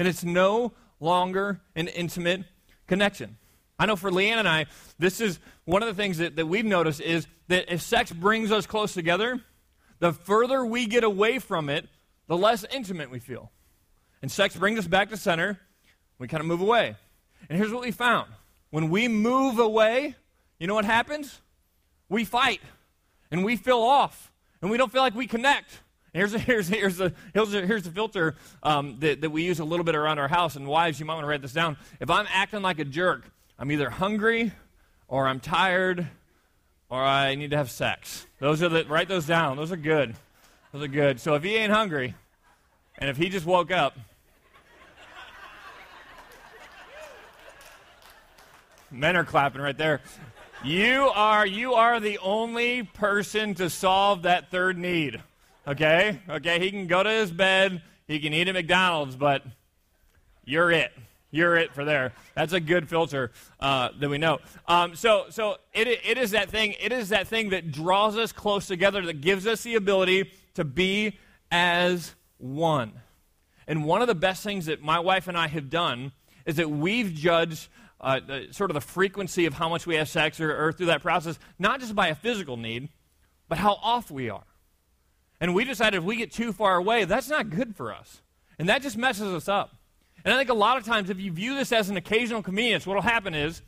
and 0.00 0.08
it's 0.08 0.24
no 0.24 0.72
longer 0.98 1.60
an 1.76 1.86
intimate 1.86 2.44
connection. 2.86 3.36
I 3.78 3.84
know 3.84 3.96
for 3.96 4.10
Leanne 4.10 4.38
and 4.38 4.48
I, 4.48 4.64
this 4.98 5.20
is 5.20 5.38
one 5.66 5.82
of 5.82 5.88
the 5.88 5.94
things 5.94 6.16
that, 6.18 6.36
that 6.36 6.46
we've 6.46 6.64
noticed 6.64 7.02
is 7.02 7.26
that 7.48 7.70
if 7.70 7.82
sex 7.82 8.10
brings 8.10 8.50
us 8.50 8.66
close 8.66 8.94
together, 8.94 9.42
the 9.98 10.14
further 10.14 10.64
we 10.64 10.86
get 10.86 11.04
away 11.04 11.38
from 11.38 11.68
it, 11.68 11.86
the 12.28 12.36
less 12.36 12.64
intimate 12.72 13.10
we 13.10 13.18
feel. 13.18 13.52
And 14.22 14.32
sex 14.32 14.56
brings 14.56 14.78
us 14.78 14.86
back 14.86 15.10
to 15.10 15.18
center. 15.18 15.60
We 16.18 16.28
kind 16.28 16.40
of 16.40 16.46
move 16.46 16.62
away. 16.62 16.96
And 17.50 17.58
here's 17.58 17.70
what 17.70 17.82
we 17.82 17.90
found 17.90 18.30
when 18.70 18.88
we 18.88 19.06
move 19.06 19.58
away, 19.58 20.14
you 20.58 20.66
know 20.66 20.74
what 20.74 20.86
happens? 20.86 21.42
We 22.08 22.24
fight 22.24 22.62
and 23.30 23.44
we 23.44 23.56
feel 23.56 23.80
off 23.80 24.32
and 24.62 24.70
we 24.70 24.78
don't 24.78 24.90
feel 24.90 25.02
like 25.02 25.14
we 25.14 25.26
connect. 25.26 25.82
Here's 26.12 26.34
a, 26.34 26.38
here's, 26.38 26.68
here's, 26.68 26.96
the, 26.96 27.12
here's, 27.32 27.54
a, 27.54 27.66
here's 27.66 27.82
the 27.84 27.90
filter 27.90 28.34
um, 28.62 28.96
that, 29.00 29.20
that 29.20 29.30
we 29.30 29.44
use 29.44 29.60
a 29.60 29.64
little 29.64 29.84
bit 29.84 29.94
around 29.94 30.18
our 30.18 30.28
house. 30.28 30.56
And 30.56 30.66
wives, 30.66 30.98
you 30.98 31.06
might 31.06 31.14
want 31.14 31.24
to 31.24 31.28
write 31.28 31.42
this 31.42 31.52
down. 31.52 31.76
If 32.00 32.10
I'm 32.10 32.26
acting 32.32 32.62
like 32.62 32.78
a 32.78 32.84
jerk, 32.84 33.30
I'm 33.58 33.70
either 33.70 33.90
hungry 33.90 34.52
or 35.06 35.28
I'm 35.28 35.38
tired 35.38 36.06
or 36.88 37.00
I 37.00 37.36
need 37.36 37.50
to 37.50 37.56
have 37.56 37.70
sex. 37.70 38.26
Those 38.40 38.62
are 38.62 38.68
the, 38.68 38.84
write 38.86 39.08
those 39.08 39.26
down. 39.26 39.56
Those 39.56 39.70
are 39.70 39.76
good. 39.76 40.16
Those 40.72 40.82
are 40.82 40.88
good. 40.88 41.20
So 41.20 41.34
if 41.34 41.44
he 41.44 41.54
ain't 41.56 41.72
hungry, 41.72 42.14
and 42.98 43.08
if 43.08 43.16
he 43.16 43.28
just 43.28 43.46
woke 43.46 43.70
up, 43.70 43.96
men 48.90 49.16
are 49.16 49.24
clapping 49.24 49.60
right 49.62 49.78
there. 49.78 50.00
You 50.62 51.10
are 51.14 51.46
you 51.46 51.74
are 51.74 52.00
the 52.00 52.18
only 52.18 52.82
person 52.82 53.54
to 53.54 53.70
solve 53.70 54.22
that 54.22 54.50
third 54.50 54.76
need. 54.76 55.22
Okay? 55.66 56.20
Okay, 56.28 56.58
he 56.58 56.70
can 56.70 56.86
go 56.86 57.02
to 57.02 57.10
his 57.10 57.30
bed, 57.30 57.82
he 58.06 58.18
can 58.18 58.32
eat 58.34 58.48
at 58.48 58.54
McDonald's, 58.54 59.16
but 59.16 59.44
you're 60.44 60.70
it. 60.70 60.92
You're 61.30 61.56
it 61.56 61.72
for 61.72 61.84
there. 61.84 62.12
That's 62.34 62.52
a 62.52 62.60
good 62.60 62.88
filter 62.88 63.30
uh, 63.60 63.90
that 64.00 64.10
we 64.10 64.18
know. 64.18 64.40
Um, 64.66 64.96
so, 64.96 65.26
so 65.30 65.58
it, 65.72 65.86
it 65.86 66.18
is 66.18 66.32
that 66.32 66.50
thing. 66.50 66.74
It 66.80 66.90
is 66.90 67.10
that 67.10 67.28
thing 67.28 67.50
that 67.50 67.70
draws 67.70 68.16
us 68.16 68.32
close 68.32 68.66
together, 68.66 69.04
that 69.06 69.20
gives 69.20 69.46
us 69.46 69.62
the 69.62 69.76
ability 69.76 70.32
to 70.54 70.64
be 70.64 71.18
as 71.52 72.14
one. 72.38 72.92
And 73.68 73.84
one 73.84 74.02
of 74.02 74.08
the 74.08 74.14
best 74.16 74.42
things 74.42 74.66
that 74.66 74.82
my 74.82 74.98
wife 74.98 75.28
and 75.28 75.38
I 75.38 75.46
have 75.46 75.70
done 75.70 76.10
is 76.44 76.56
that 76.56 76.68
we've 76.68 77.14
judged 77.14 77.68
uh, 78.00 78.18
the, 78.26 78.48
sort 78.50 78.70
of 78.70 78.74
the 78.74 78.80
frequency 78.80 79.46
of 79.46 79.54
how 79.54 79.68
much 79.68 79.86
we 79.86 79.94
have 79.96 80.08
sex 80.08 80.40
or, 80.40 80.66
or 80.66 80.72
through 80.72 80.86
that 80.86 81.02
process, 81.02 81.38
not 81.58 81.78
just 81.78 81.94
by 81.94 82.08
a 82.08 82.14
physical 82.16 82.56
need, 82.56 82.88
but 83.48 83.58
how 83.58 83.74
off 83.82 84.10
we 84.10 84.30
are. 84.30 84.42
And 85.40 85.54
we 85.54 85.64
decided 85.64 85.98
if 85.98 86.04
we 86.04 86.16
get 86.16 86.30
too 86.30 86.52
far 86.52 86.76
away, 86.76 87.04
that's 87.04 87.28
not 87.28 87.50
good 87.50 87.74
for 87.74 87.92
us. 87.92 88.20
And 88.58 88.68
that 88.68 88.82
just 88.82 88.96
messes 88.96 89.32
us 89.32 89.48
up. 89.48 89.74
And 90.24 90.34
I 90.34 90.36
think 90.36 90.50
a 90.50 90.54
lot 90.54 90.76
of 90.76 90.84
times, 90.84 91.08
if 91.08 91.18
you 91.18 91.32
view 91.32 91.56
this 91.56 91.72
as 91.72 91.88
an 91.88 91.96
occasional 91.96 92.42
convenience, 92.42 92.86
what 92.86 92.94
will 92.94 93.02
happen 93.02 93.34
is 93.34 93.62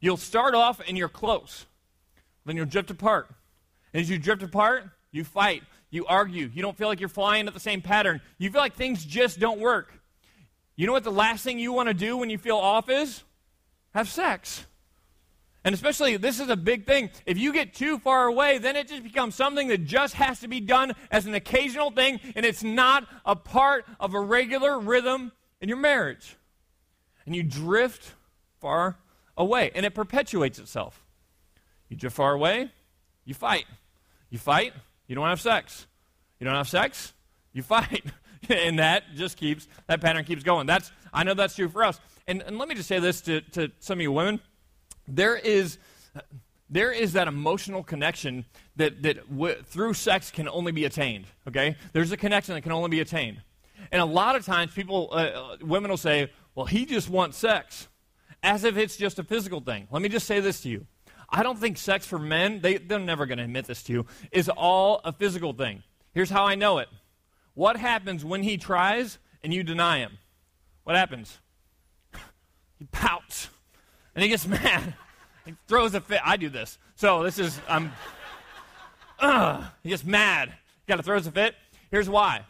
you'll 0.00 0.18
start 0.18 0.54
off 0.54 0.80
and 0.86 0.98
you're 0.98 1.08
close. 1.08 1.64
Then 2.44 2.56
you'll 2.56 2.66
drift 2.66 2.90
apart. 2.90 3.28
And 3.94 4.02
as 4.02 4.10
you 4.10 4.18
drift 4.18 4.42
apart, 4.42 4.84
you 5.12 5.24
fight, 5.24 5.62
you 5.90 6.04
argue, 6.06 6.50
you 6.52 6.60
don't 6.60 6.76
feel 6.76 6.88
like 6.88 7.00
you're 7.00 7.08
flying 7.08 7.46
at 7.46 7.54
the 7.54 7.60
same 7.60 7.80
pattern. 7.80 8.20
You 8.36 8.50
feel 8.50 8.60
like 8.60 8.74
things 8.74 9.04
just 9.04 9.40
don't 9.40 9.60
work. 9.60 9.94
You 10.76 10.86
know 10.86 10.92
what 10.92 11.04
the 11.04 11.12
last 11.12 11.42
thing 11.42 11.58
you 11.58 11.72
want 11.72 11.88
to 11.88 11.94
do 11.94 12.16
when 12.16 12.28
you 12.28 12.36
feel 12.36 12.56
off 12.56 12.90
is? 12.90 13.22
Have 13.94 14.08
sex. 14.08 14.66
And 15.64 15.74
especially, 15.74 16.18
this 16.18 16.40
is 16.40 16.50
a 16.50 16.56
big 16.56 16.86
thing. 16.86 17.10
If 17.24 17.38
you 17.38 17.52
get 17.52 17.72
too 17.72 17.98
far 17.98 18.26
away, 18.26 18.58
then 18.58 18.76
it 18.76 18.86
just 18.86 19.02
becomes 19.02 19.34
something 19.34 19.68
that 19.68 19.84
just 19.84 20.14
has 20.14 20.40
to 20.40 20.48
be 20.48 20.60
done 20.60 20.92
as 21.10 21.24
an 21.24 21.34
occasional 21.34 21.90
thing, 21.90 22.20
and 22.36 22.44
it's 22.44 22.62
not 22.62 23.08
a 23.24 23.34
part 23.34 23.86
of 23.98 24.12
a 24.12 24.20
regular 24.20 24.78
rhythm 24.78 25.32
in 25.62 25.70
your 25.70 25.78
marriage. 25.78 26.36
And 27.24 27.34
you 27.34 27.42
drift 27.42 28.12
far 28.60 28.98
away, 29.38 29.70
and 29.74 29.86
it 29.86 29.94
perpetuates 29.94 30.58
itself. 30.58 31.02
You 31.88 31.96
drift 31.96 32.16
far 32.16 32.34
away, 32.34 32.70
you 33.24 33.32
fight. 33.32 33.64
You 34.28 34.38
fight, 34.38 34.74
you 35.06 35.14
don't 35.14 35.28
have 35.28 35.40
sex. 35.40 35.86
You 36.38 36.44
don't 36.44 36.56
have 36.56 36.68
sex, 36.68 37.14
you 37.52 37.62
fight. 37.62 38.04
and 38.48 38.78
that 38.78 39.04
just 39.14 39.38
keeps, 39.38 39.66
that 39.86 40.00
pattern 40.00 40.24
keeps 40.24 40.42
going. 40.42 40.66
That's, 40.66 40.92
I 41.12 41.24
know 41.24 41.34
that's 41.34 41.54
true 41.54 41.68
for 41.68 41.84
us. 41.84 42.00
And, 42.26 42.42
and 42.42 42.58
let 42.58 42.68
me 42.68 42.74
just 42.74 42.88
say 42.88 42.98
this 42.98 43.22
to, 43.22 43.40
to 43.52 43.70
some 43.78 43.98
of 43.98 44.02
you 44.02 44.12
women. 44.12 44.40
There 45.06 45.36
is, 45.36 45.78
there 46.70 46.92
is 46.92 47.12
that 47.12 47.28
emotional 47.28 47.82
connection 47.82 48.44
that, 48.76 49.02
that 49.02 49.28
w- 49.30 49.62
through 49.62 49.94
sex 49.94 50.30
can 50.30 50.48
only 50.48 50.72
be 50.72 50.84
attained, 50.84 51.26
okay? 51.46 51.76
There's 51.92 52.12
a 52.12 52.16
connection 52.16 52.54
that 52.54 52.62
can 52.62 52.72
only 52.72 52.90
be 52.90 53.00
attained. 53.00 53.42
And 53.92 54.00
a 54.00 54.06
lot 54.06 54.36
of 54.36 54.44
times, 54.44 54.72
people, 54.72 55.08
uh, 55.12 55.14
uh, 55.14 55.56
women 55.60 55.90
will 55.90 55.98
say, 55.98 56.30
well, 56.54 56.66
he 56.66 56.86
just 56.86 57.10
wants 57.10 57.36
sex, 57.36 57.88
as 58.42 58.64
if 58.64 58.76
it's 58.76 58.96
just 58.96 59.18
a 59.18 59.24
physical 59.24 59.60
thing. 59.60 59.88
Let 59.90 60.02
me 60.02 60.08
just 60.08 60.26
say 60.26 60.40
this 60.40 60.60
to 60.62 60.68
you. 60.68 60.86
I 61.28 61.42
don't 61.42 61.58
think 61.58 61.76
sex 61.76 62.06
for 62.06 62.18
men, 62.18 62.60
they, 62.60 62.76
they're 62.76 62.98
never 62.98 63.26
going 63.26 63.38
to 63.38 63.44
admit 63.44 63.66
this 63.66 63.82
to 63.84 63.92
you, 63.92 64.06
is 64.30 64.48
all 64.48 65.00
a 65.04 65.12
physical 65.12 65.52
thing. 65.52 65.82
Here's 66.12 66.30
how 66.30 66.44
I 66.44 66.54
know 66.54 66.78
it. 66.78 66.88
What 67.54 67.76
happens 67.76 68.24
when 68.24 68.42
he 68.42 68.56
tries 68.56 69.18
and 69.42 69.52
you 69.52 69.62
deny 69.62 69.98
him? 69.98 70.18
What 70.84 70.96
happens? 70.96 71.38
He 72.76 72.86
pouts 72.86 73.50
and 74.14 74.22
he 74.22 74.28
gets 74.28 74.46
mad. 74.46 74.94
He 75.44 75.54
throws 75.68 75.94
a 75.94 76.00
fit. 76.00 76.20
I 76.24 76.36
do 76.36 76.48
this. 76.48 76.78
So 76.96 77.22
this 77.22 77.38
is, 77.38 77.58
I'm, 77.68 77.92
uh, 79.18 79.66
he 79.82 79.90
gets 79.90 80.04
mad. 80.04 80.52
Got 80.86 80.96
to 80.96 81.02
throw 81.02 81.16
a 81.16 81.22
fit. 81.22 81.54
Here's 81.90 82.08
why. 82.08 82.42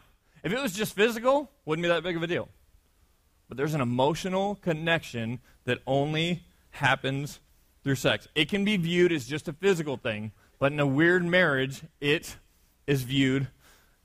If 0.43 0.53
it 0.53 0.61
was 0.61 0.73
just 0.73 0.95
physical, 0.95 1.49
wouldn't 1.65 1.83
be 1.83 1.89
that 1.89 2.03
big 2.03 2.15
of 2.15 2.23
a 2.23 2.27
deal. 2.27 2.47
But 3.47 3.57
there's 3.57 3.73
an 3.73 3.81
emotional 3.81 4.55
connection 4.55 5.39
that 5.65 5.79
only 5.85 6.43
happens 6.71 7.39
through 7.83 7.95
sex. 7.95 8.27
It 8.35 8.49
can 8.49 8.65
be 8.65 8.77
viewed 8.77 9.11
as 9.11 9.27
just 9.27 9.47
a 9.47 9.53
physical 9.53 9.97
thing, 9.97 10.31
but 10.59 10.71
in 10.71 10.79
a 10.79 10.87
weird 10.87 11.23
marriage, 11.25 11.83
it 12.01 12.37
is 12.87 13.03
viewed 13.03 13.47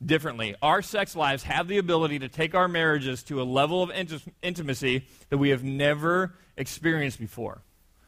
differently. 0.05 0.55
Our 0.63 0.83
sex 0.83 1.15
lives 1.15 1.43
have 1.45 1.69
the 1.69 1.79
ability 1.79 2.19
to 2.21 2.29
take 2.29 2.55
our 2.55 2.69
marriages 2.69 3.23
to 3.25 3.41
a 3.41 3.45
level 3.45 3.83
of 3.83 3.91
int- 3.91 4.23
intimacy 4.43 5.07
that 5.29 5.39
we 5.39 5.51
have 5.51 5.63
never 5.63 6.35
experienced 6.61 7.19
before. 7.19 7.63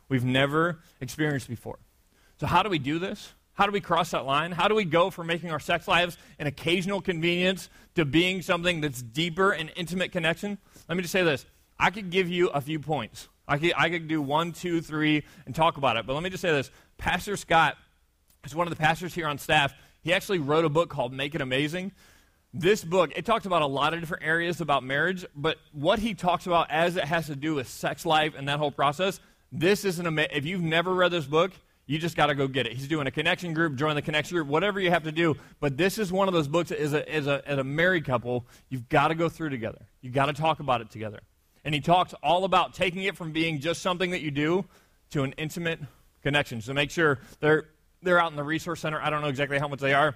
We've 0.09 0.25
never 0.25 0.79
experienced 1.01 1.49
before. 1.49 1.79
So, 2.39 2.47
how 2.47 2.63
do 2.63 2.69
we 2.69 2.79
do 2.79 2.99
this? 2.99 3.33
How 3.55 3.67
do 3.67 3.73
we 3.73 3.81
cross 3.81 4.13
that 4.13 4.25
line? 4.25 4.53
How 4.53 4.69
do 4.69 4.75
we 4.75 4.85
go 4.85 5.11
from 5.11 5.27
making 5.27 5.51
our 5.51 5.61
sex 5.61 5.89
lives 5.89 6.17
an 6.39 6.47
occasional 6.47 7.01
convenience 7.01 7.69
to 7.95 8.05
being 8.05 8.43
something 8.43 8.81
that's 8.81 9.03
deeper 9.03 9.53
and 9.53 9.71
intimate 9.77 10.13
connection? 10.13 10.59
Let 10.89 10.97
me 10.97 11.03
just 11.03 11.13
say 11.13 11.23
this. 11.23 11.45
I 11.79 11.91
could 11.91 12.11
give 12.11 12.29
you 12.29 12.49
a 12.49 12.61
few 12.61 12.79
points. 12.79 13.29
I 13.49 13.59
could, 13.59 13.73
I 13.77 13.91
could 13.91 14.09
do 14.09 14.23
one, 14.23 14.53
two, 14.53 14.81
three, 14.81 15.25
and 15.47 15.55
talk 15.55 15.77
about 15.77 15.97
it. 15.97 16.07
But 16.07 16.15
let 16.15 16.23
me 16.23 16.31
just 16.31 16.43
say 16.43 16.51
this. 16.51 16.71
Pastor 16.97 17.37
Scott 17.37 17.77
is 18.45 18.55
one 18.55 18.67
of 18.67 18.71
the 18.71 18.81
pastors 18.81 19.15
here 19.15 19.27
on 19.27 19.39
staff. 19.39 19.75
He 20.03 20.13
actually 20.13 20.39
wrote 20.39 20.65
a 20.65 20.69
book 20.69 20.89
called 20.89 21.13
Make 21.13 21.35
It 21.35 21.41
Amazing. 21.41 21.93
This 22.55 22.85
book, 22.85 23.13
it 23.17 23.25
talks 23.25 23.47
about 23.47 23.63
a 23.63 23.67
lot 23.67 23.95
of 23.95 24.01
different 24.01 24.25
areas 24.25 24.61
about 24.61 24.85
marriage, 24.85 25.25
but 25.35 25.57
what 25.73 25.99
he 25.99 26.13
talks 26.13 26.47
about 26.47 26.71
as 26.71 26.97
it 26.97 27.05
has 27.05 27.27
to 27.29 27.37
do 27.37 27.55
with 27.55 27.67
sex 27.67 28.05
life 28.05 28.35
and 28.37 28.47
that 28.49 28.59
whole 28.59 28.71
process, 28.71 29.21
This 29.53 29.85
is 29.85 29.99
an 29.99 30.07
ama- 30.07 30.29
if 30.33 30.47
you've 30.47 30.63
never 30.63 30.95
read 30.95 31.13
this 31.13 31.27
book, 31.27 31.53
you 31.87 31.99
just 31.99 32.17
got 32.17 32.27
to 32.27 32.35
go 32.35 32.49
get 32.49 32.67
it. 32.67 32.73
He's 32.73 32.89
doing 32.89 33.07
a 33.07 33.11
connection 33.11 33.53
group, 33.53 33.75
join 33.75 33.95
the 33.95 34.03
connection 34.03 34.37
group, 34.37 34.49
whatever 34.49 34.81
you 34.81 34.91
have 34.91 35.03
to 35.05 35.13
do. 35.13 35.37
But 35.61 35.77
this 35.77 35.99
is 35.99 36.11
one 36.11 36.27
of 36.27 36.33
those 36.33 36.49
books 36.49 36.71
that 36.71 36.79
as 36.79 36.95
a, 36.95 37.07
as 37.13 37.27
a, 37.27 37.43
as 37.47 37.59
a 37.59 37.65
married 37.65 38.07
couple, 38.07 38.47
you've 38.71 38.89
got 38.89 39.09
to 39.09 39.15
go 39.15 39.29
through 39.29 39.51
together. 39.51 39.87
You've 40.01 40.15
got 40.15 40.27
to 40.27 40.33
talk 40.33 40.61
about 40.61 40.81
it 40.81 40.91
together. 40.91 41.21
And 41.65 41.75
he 41.75 41.81
talks 41.81 42.15
all 42.23 42.45
about 42.45 42.73
taking 42.73 43.03
it 43.03 43.17
from 43.17 43.33
being 43.33 43.61
just 43.61 43.83
something 43.83 44.11
that 44.13 44.23
you 44.23 44.31
do 44.31 44.65
to 45.11 45.23
an 45.23 45.33
intimate 45.37 45.81
connection. 46.23 46.63
So 46.63 46.73
make 46.73 46.91
sure 46.91 47.19
they're, 47.41 47.67
they're 48.03 48.19
out 48.19 48.31
in 48.31 48.37
the 48.37 48.45
resource 48.45 48.81
center. 48.81 49.01
I 49.01 49.11
don't 49.11 49.21
know 49.21 49.29
exactly 49.29 49.59
how 49.59 49.69
much 49.69 49.81
they 49.81 49.93
are, 49.93 50.15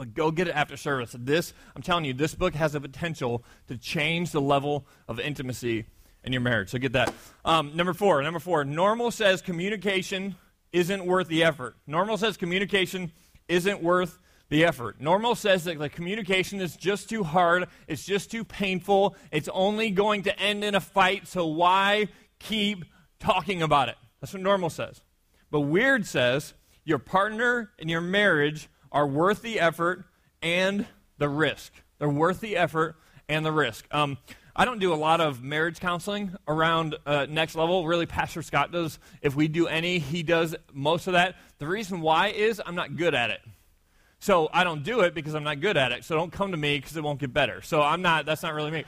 but 0.00 0.14
go 0.14 0.30
get 0.30 0.48
it 0.48 0.56
after 0.56 0.78
service. 0.78 1.14
This, 1.18 1.52
I'm 1.76 1.82
telling 1.82 2.06
you, 2.06 2.14
this 2.14 2.34
book 2.34 2.54
has 2.54 2.72
the 2.72 2.80
potential 2.80 3.44
to 3.68 3.76
change 3.76 4.30
the 4.30 4.40
level 4.40 4.86
of 5.06 5.20
intimacy 5.20 5.84
in 6.24 6.32
your 6.32 6.40
marriage. 6.40 6.70
So 6.70 6.78
get 6.78 6.94
that. 6.94 7.12
Um, 7.44 7.76
number 7.76 7.92
four, 7.92 8.22
number 8.22 8.40
four, 8.40 8.64
normal 8.64 9.10
says 9.10 9.42
communication 9.42 10.36
isn't 10.72 11.04
worth 11.04 11.28
the 11.28 11.44
effort. 11.44 11.76
Normal 11.86 12.16
says 12.16 12.38
communication 12.38 13.12
isn't 13.46 13.82
worth 13.82 14.18
the 14.48 14.64
effort. 14.64 15.02
Normal 15.02 15.34
says 15.34 15.64
that 15.64 15.78
the 15.78 15.90
communication 15.90 16.62
is 16.62 16.78
just 16.78 17.10
too 17.10 17.22
hard, 17.22 17.68
it's 17.86 18.06
just 18.06 18.30
too 18.30 18.42
painful, 18.42 19.16
it's 19.30 19.50
only 19.52 19.90
going 19.90 20.22
to 20.22 20.40
end 20.40 20.64
in 20.64 20.74
a 20.74 20.80
fight, 20.80 21.28
so 21.28 21.44
why 21.44 22.08
keep 22.38 22.86
talking 23.18 23.60
about 23.60 23.90
it? 23.90 23.96
That's 24.22 24.32
what 24.32 24.40
normal 24.40 24.70
says. 24.70 25.02
But 25.50 25.60
weird 25.60 26.06
says 26.06 26.54
your 26.84 26.98
partner 26.98 27.72
and 27.78 27.90
your 27.90 28.00
marriage 28.00 28.69
are 28.92 29.06
worth 29.06 29.42
the 29.42 29.60
effort 29.60 30.04
and 30.42 30.86
the 31.18 31.28
risk. 31.28 31.72
They're 31.98 32.08
worth 32.08 32.40
the 32.40 32.56
effort 32.56 32.96
and 33.28 33.44
the 33.44 33.52
risk. 33.52 33.86
Um, 33.90 34.18
I 34.54 34.64
don't 34.64 34.80
do 34.80 34.92
a 34.92 34.96
lot 34.96 35.20
of 35.20 35.42
marriage 35.42 35.80
counseling 35.80 36.34
around 36.48 36.96
uh, 37.06 37.26
next 37.28 37.54
level. 37.54 37.86
Really, 37.86 38.06
Pastor 38.06 38.42
Scott 38.42 38.72
does. 38.72 38.98
If 39.22 39.34
we 39.36 39.48
do 39.48 39.66
any, 39.68 39.98
he 39.98 40.22
does 40.22 40.56
most 40.72 41.06
of 41.06 41.12
that. 41.12 41.36
The 41.58 41.66
reason 41.66 42.00
why 42.00 42.28
is 42.28 42.60
I'm 42.64 42.74
not 42.74 42.96
good 42.96 43.14
at 43.14 43.30
it. 43.30 43.40
So 44.18 44.50
I 44.52 44.64
don't 44.64 44.82
do 44.82 45.00
it 45.00 45.14
because 45.14 45.34
I'm 45.34 45.44
not 45.44 45.60
good 45.60 45.76
at 45.76 45.92
it. 45.92 46.04
So 46.04 46.14
don't 46.14 46.32
come 46.32 46.50
to 46.50 46.56
me 46.56 46.78
because 46.78 46.96
it 46.96 47.02
won't 47.02 47.20
get 47.20 47.32
better. 47.32 47.62
So 47.62 47.80
I'm 47.80 48.02
not, 48.02 48.26
that's 48.26 48.42
not 48.42 48.54
really 48.54 48.70
me. 48.70 48.84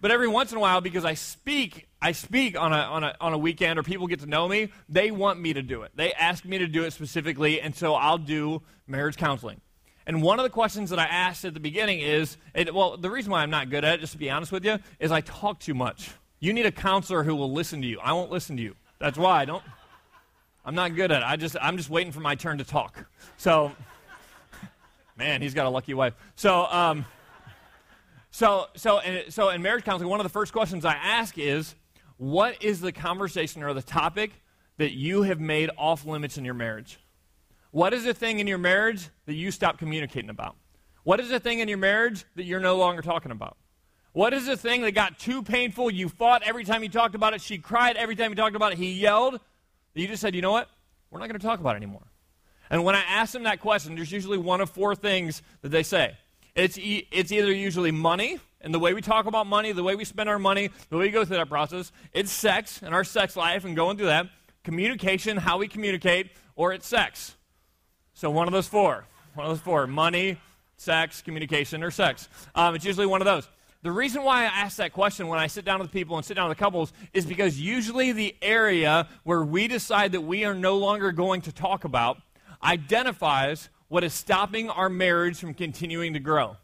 But 0.00 0.10
every 0.10 0.28
once 0.28 0.52
in 0.52 0.58
a 0.58 0.60
while, 0.60 0.80
because 0.80 1.04
I 1.04 1.14
speak, 1.14 1.87
I 2.00 2.12
speak 2.12 2.58
on 2.58 2.72
a, 2.72 2.76
on, 2.76 3.04
a, 3.04 3.16
on 3.20 3.32
a 3.32 3.38
weekend 3.38 3.78
or 3.78 3.82
people 3.82 4.06
get 4.06 4.20
to 4.20 4.26
know 4.26 4.48
me, 4.48 4.70
they 4.88 5.10
want 5.10 5.40
me 5.40 5.52
to 5.52 5.62
do 5.62 5.82
it. 5.82 5.92
They 5.96 6.12
ask 6.12 6.44
me 6.44 6.58
to 6.58 6.66
do 6.66 6.84
it 6.84 6.92
specifically, 6.92 7.60
and 7.60 7.74
so 7.74 7.94
I'll 7.94 8.18
do 8.18 8.62
marriage 8.86 9.16
counseling. 9.16 9.60
And 10.06 10.22
one 10.22 10.38
of 10.38 10.44
the 10.44 10.50
questions 10.50 10.90
that 10.90 10.98
I 10.98 11.04
asked 11.04 11.44
at 11.44 11.54
the 11.54 11.60
beginning 11.60 12.00
is 12.00 12.36
it, 12.54 12.72
well, 12.72 12.96
the 12.96 13.10
reason 13.10 13.30
why 13.32 13.42
I'm 13.42 13.50
not 13.50 13.68
good 13.68 13.84
at 13.84 13.96
it, 13.96 14.00
just 14.00 14.12
to 14.12 14.18
be 14.18 14.30
honest 14.30 14.52
with 14.52 14.64
you, 14.64 14.78
is 15.00 15.10
I 15.10 15.20
talk 15.20 15.58
too 15.60 15.74
much. 15.74 16.10
You 16.40 16.52
need 16.52 16.66
a 16.66 16.72
counselor 16.72 17.24
who 17.24 17.34
will 17.34 17.52
listen 17.52 17.82
to 17.82 17.86
you. 17.86 17.98
I 18.00 18.12
won't 18.12 18.30
listen 18.30 18.56
to 18.56 18.62
you. 18.62 18.74
That's 18.98 19.18
why 19.18 19.40
I 19.40 19.44
don't. 19.44 19.62
I'm 20.64 20.74
not 20.74 20.94
good 20.94 21.10
at 21.10 21.22
it. 21.22 21.26
I 21.26 21.36
just, 21.36 21.56
I'm 21.60 21.76
just 21.76 21.90
waiting 21.90 22.12
for 22.12 22.20
my 22.20 22.36
turn 22.36 22.58
to 22.58 22.64
talk. 22.64 23.06
So, 23.36 23.72
Man, 25.18 25.42
he's 25.42 25.52
got 25.52 25.66
a 25.66 25.68
lucky 25.68 25.94
wife. 25.94 26.14
So, 26.36 26.64
um, 26.66 27.04
so, 28.30 28.68
so, 28.76 29.00
and, 29.00 29.32
so 29.34 29.48
in 29.48 29.62
marriage 29.62 29.84
counseling, 29.84 30.08
one 30.08 30.20
of 30.20 30.24
the 30.24 30.30
first 30.30 30.52
questions 30.52 30.84
I 30.84 30.94
ask 30.94 31.36
is, 31.36 31.74
what 32.18 32.62
is 32.62 32.80
the 32.80 32.92
conversation 32.92 33.62
or 33.62 33.72
the 33.72 33.82
topic 33.82 34.32
that 34.76 34.92
you 34.92 35.22
have 35.22 35.40
made 35.40 35.70
off 35.78 36.04
limits 36.04 36.36
in 36.36 36.44
your 36.44 36.54
marriage? 36.54 36.98
What 37.70 37.94
is 37.94 38.04
the 38.04 38.14
thing 38.14 38.40
in 38.40 38.46
your 38.46 38.58
marriage 38.58 39.08
that 39.26 39.34
you 39.34 39.50
stop 39.50 39.78
communicating 39.78 40.30
about? 40.30 40.56
What 41.04 41.20
is 41.20 41.28
the 41.30 41.40
thing 41.40 41.60
in 41.60 41.68
your 41.68 41.78
marriage 41.78 42.24
that 42.36 42.44
you're 42.44 42.60
no 42.60 42.76
longer 42.76 43.02
talking 43.02 43.30
about? 43.30 43.56
What 44.12 44.34
is 44.34 44.46
the 44.46 44.56
thing 44.56 44.82
that 44.82 44.92
got 44.92 45.18
too 45.18 45.42
painful? 45.42 45.90
You 45.90 46.08
fought 46.08 46.42
every 46.42 46.64
time 46.64 46.82
you 46.82 46.88
talked 46.88 47.14
about 47.14 47.34
it. 47.34 47.40
She 47.40 47.58
cried 47.58 47.96
every 47.96 48.16
time 48.16 48.30
you 48.30 48.36
talked 48.36 48.56
about 48.56 48.72
it. 48.72 48.78
He 48.78 48.92
yelled. 48.92 49.38
You 49.94 50.06
just 50.06 50.20
said, 50.20 50.34
you 50.34 50.42
know 50.42 50.52
what? 50.52 50.68
We're 51.10 51.20
not 51.20 51.28
going 51.28 51.38
to 51.38 51.46
talk 51.46 51.60
about 51.60 51.74
it 51.74 51.78
anymore. 51.78 52.06
And 52.70 52.84
when 52.84 52.94
I 52.94 53.00
ask 53.00 53.32
them 53.32 53.44
that 53.44 53.60
question, 53.60 53.94
there's 53.94 54.12
usually 54.12 54.38
one 54.38 54.60
of 54.60 54.70
four 54.70 54.94
things 54.94 55.42
that 55.62 55.70
they 55.70 55.82
say. 55.82 56.16
It's, 56.54 56.78
e- 56.78 57.06
it's 57.10 57.32
either 57.32 57.52
usually 57.52 57.92
money, 57.92 58.40
and 58.60 58.74
the 58.74 58.78
way 58.78 58.94
we 58.94 59.00
talk 59.00 59.26
about 59.26 59.46
money, 59.46 59.72
the 59.72 59.82
way 59.82 59.94
we 59.94 60.04
spend 60.04 60.28
our 60.28 60.38
money, 60.38 60.70
the 60.90 60.96
way 60.96 61.06
we 61.06 61.10
go 61.10 61.24
through 61.24 61.36
that 61.36 61.48
process. 61.48 61.92
It's 62.12 62.30
sex 62.30 62.82
and 62.82 62.94
our 62.94 63.04
sex 63.04 63.36
life 63.36 63.64
and 63.64 63.76
going 63.76 63.96
through 63.96 64.06
that. 64.06 64.26
Communication, 64.64 65.36
how 65.36 65.58
we 65.58 65.68
communicate, 65.68 66.30
or 66.56 66.72
it's 66.72 66.86
sex. 66.86 67.36
So 68.14 68.30
one 68.30 68.48
of 68.48 68.52
those 68.52 68.66
four. 68.66 69.04
One 69.34 69.46
of 69.46 69.52
those 69.52 69.62
four 69.62 69.86
money, 69.86 70.38
sex, 70.76 71.22
communication, 71.22 71.82
or 71.82 71.90
sex. 71.90 72.28
Um, 72.54 72.74
it's 72.74 72.84
usually 72.84 73.06
one 73.06 73.20
of 73.20 73.26
those. 73.26 73.48
The 73.82 73.92
reason 73.92 74.24
why 74.24 74.42
I 74.42 74.46
ask 74.46 74.78
that 74.78 74.92
question 74.92 75.28
when 75.28 75.38
I 75.38 75.46
sit 75.46 75.64
down 75.64 75.78
with 75.78 75.92
people 75.92 76.16
and 76.16 76.26
sit 76.26 76.34
down 76.34 76.48
with 76.48 76.58
couples 76.58 76.92
is 77.12 77.24
because 77.24 77.60
usually 77.60 78.10
the 78.10 78.34
area 78.42 79.06
where 79.22 79.44
we 79.44 79.68
decide 79.68 80.12
that 80.12 80.22
we 80.22 80.44
are 80.44 80.54
no 80.54 80.78
longer 80.78 81.12
going 81.12 81.42
to 81.42 81.52
talk 81.52 81.84
about 81.84 82.18
identifies 82.60 83.68
what 83.86 84.02
is 84.02 84.12
stopping 84.12 84.68
our 84.68 84.88
marriage 84.88 85.38
from 85.38 85.54
continuing 85.54 86.14
to 86.14 86.18
grow. 86.18 86.56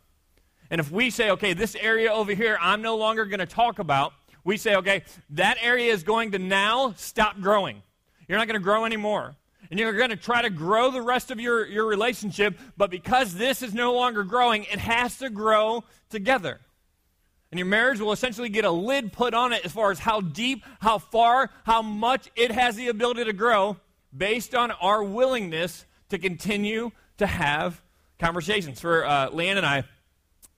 And 0.70 0.81
if 0.81 0.90
we 0.90 1.11
say, 1.11 1.31
okay, 1.31 1.53
this 1.53 1.74
area 1.74 2.12
over 2.12 2.33
here, 2.33 2.59
I'm 2.61 2.83
no 2.83 2.96
longer 2.96 3.24
going 3.24 3.40
to 3.40 3.46
talk 3.46 3.79
about, 3.79 4.12
we 4.44 4.57
say, 4.57 4.77
okay, 4.77 5.03
that 5.31 5.57
area 5.61 5.92
is 5.92 6.03
going 6.03 6.33
to 6.33 6.38
now 6.38 6.94
stop 6.96 7.40
growing. 7.40 7.83
You're 8.29 8.38
not 8.38 8.46
going 8.46 8.61
to 8.61 8.64
grow 8.64 8.85
anymore. 8.85 9.35
And 9.70 9.81
you're 9.81 9.92
going 9.92 10.11
to 10.11 10.16
try 10.16 10.42
to 10.42 10.50
grow 10.50 10.90
the 10.90 11.03
rest 11.03 11.31
of 11.31 11.40
your, 11.40 11.66
your 11.66 11.87
relationship, 11.87 12.59
but 12.77 12.90
because 12.90 13.35
this 13.35 13.62
is 13.62 13.72
no 13.72 13.94
longer 13.94 14.22
growing, 14.22 14.64
it 14.64 14.79
has 14.79 15.18
to 15.18 15.31
grow 15.31 15.85
together. 16.11 16.61
And 17.50 17.59
your 17.59 17.66
marriage 17.66 18.00
will 18.00 18.12
essentially 18.12 18.48
get 18.48 18.64
a 18.64 18.70
lid 18.70 19.12
put 19.12 19.33
on 19.33 19.53
it 19.53 19.64
as 19.64 19.72
far 19.72 19.90
as 19.90 19.98
how 19.98 20.20
deep, 20.20 20.64
how 20.81 20.98
far, 20.98 21.50
how 21.64 21.83
much 21.83 22.29
it 22.37 22.50
has 22.50 22.77
the 22.77 22.88
ability 22.88 23.24
to 23.24 23.33
grow 23.33 23.77
based 24.16 24.55
on 24.55 24.70
our 24.72 25.03
willingness 25.03 25.87
to 26.11 26.18
continue 26.18 26.90
to 27.18 27.27
have 27.27 27.81
conversations. 28.18 28.81
For 28.81 29.05
uh, 29.05 29.31
Leanne 29.31 29.57
and 29.57 29.66
I, 29.66 29.85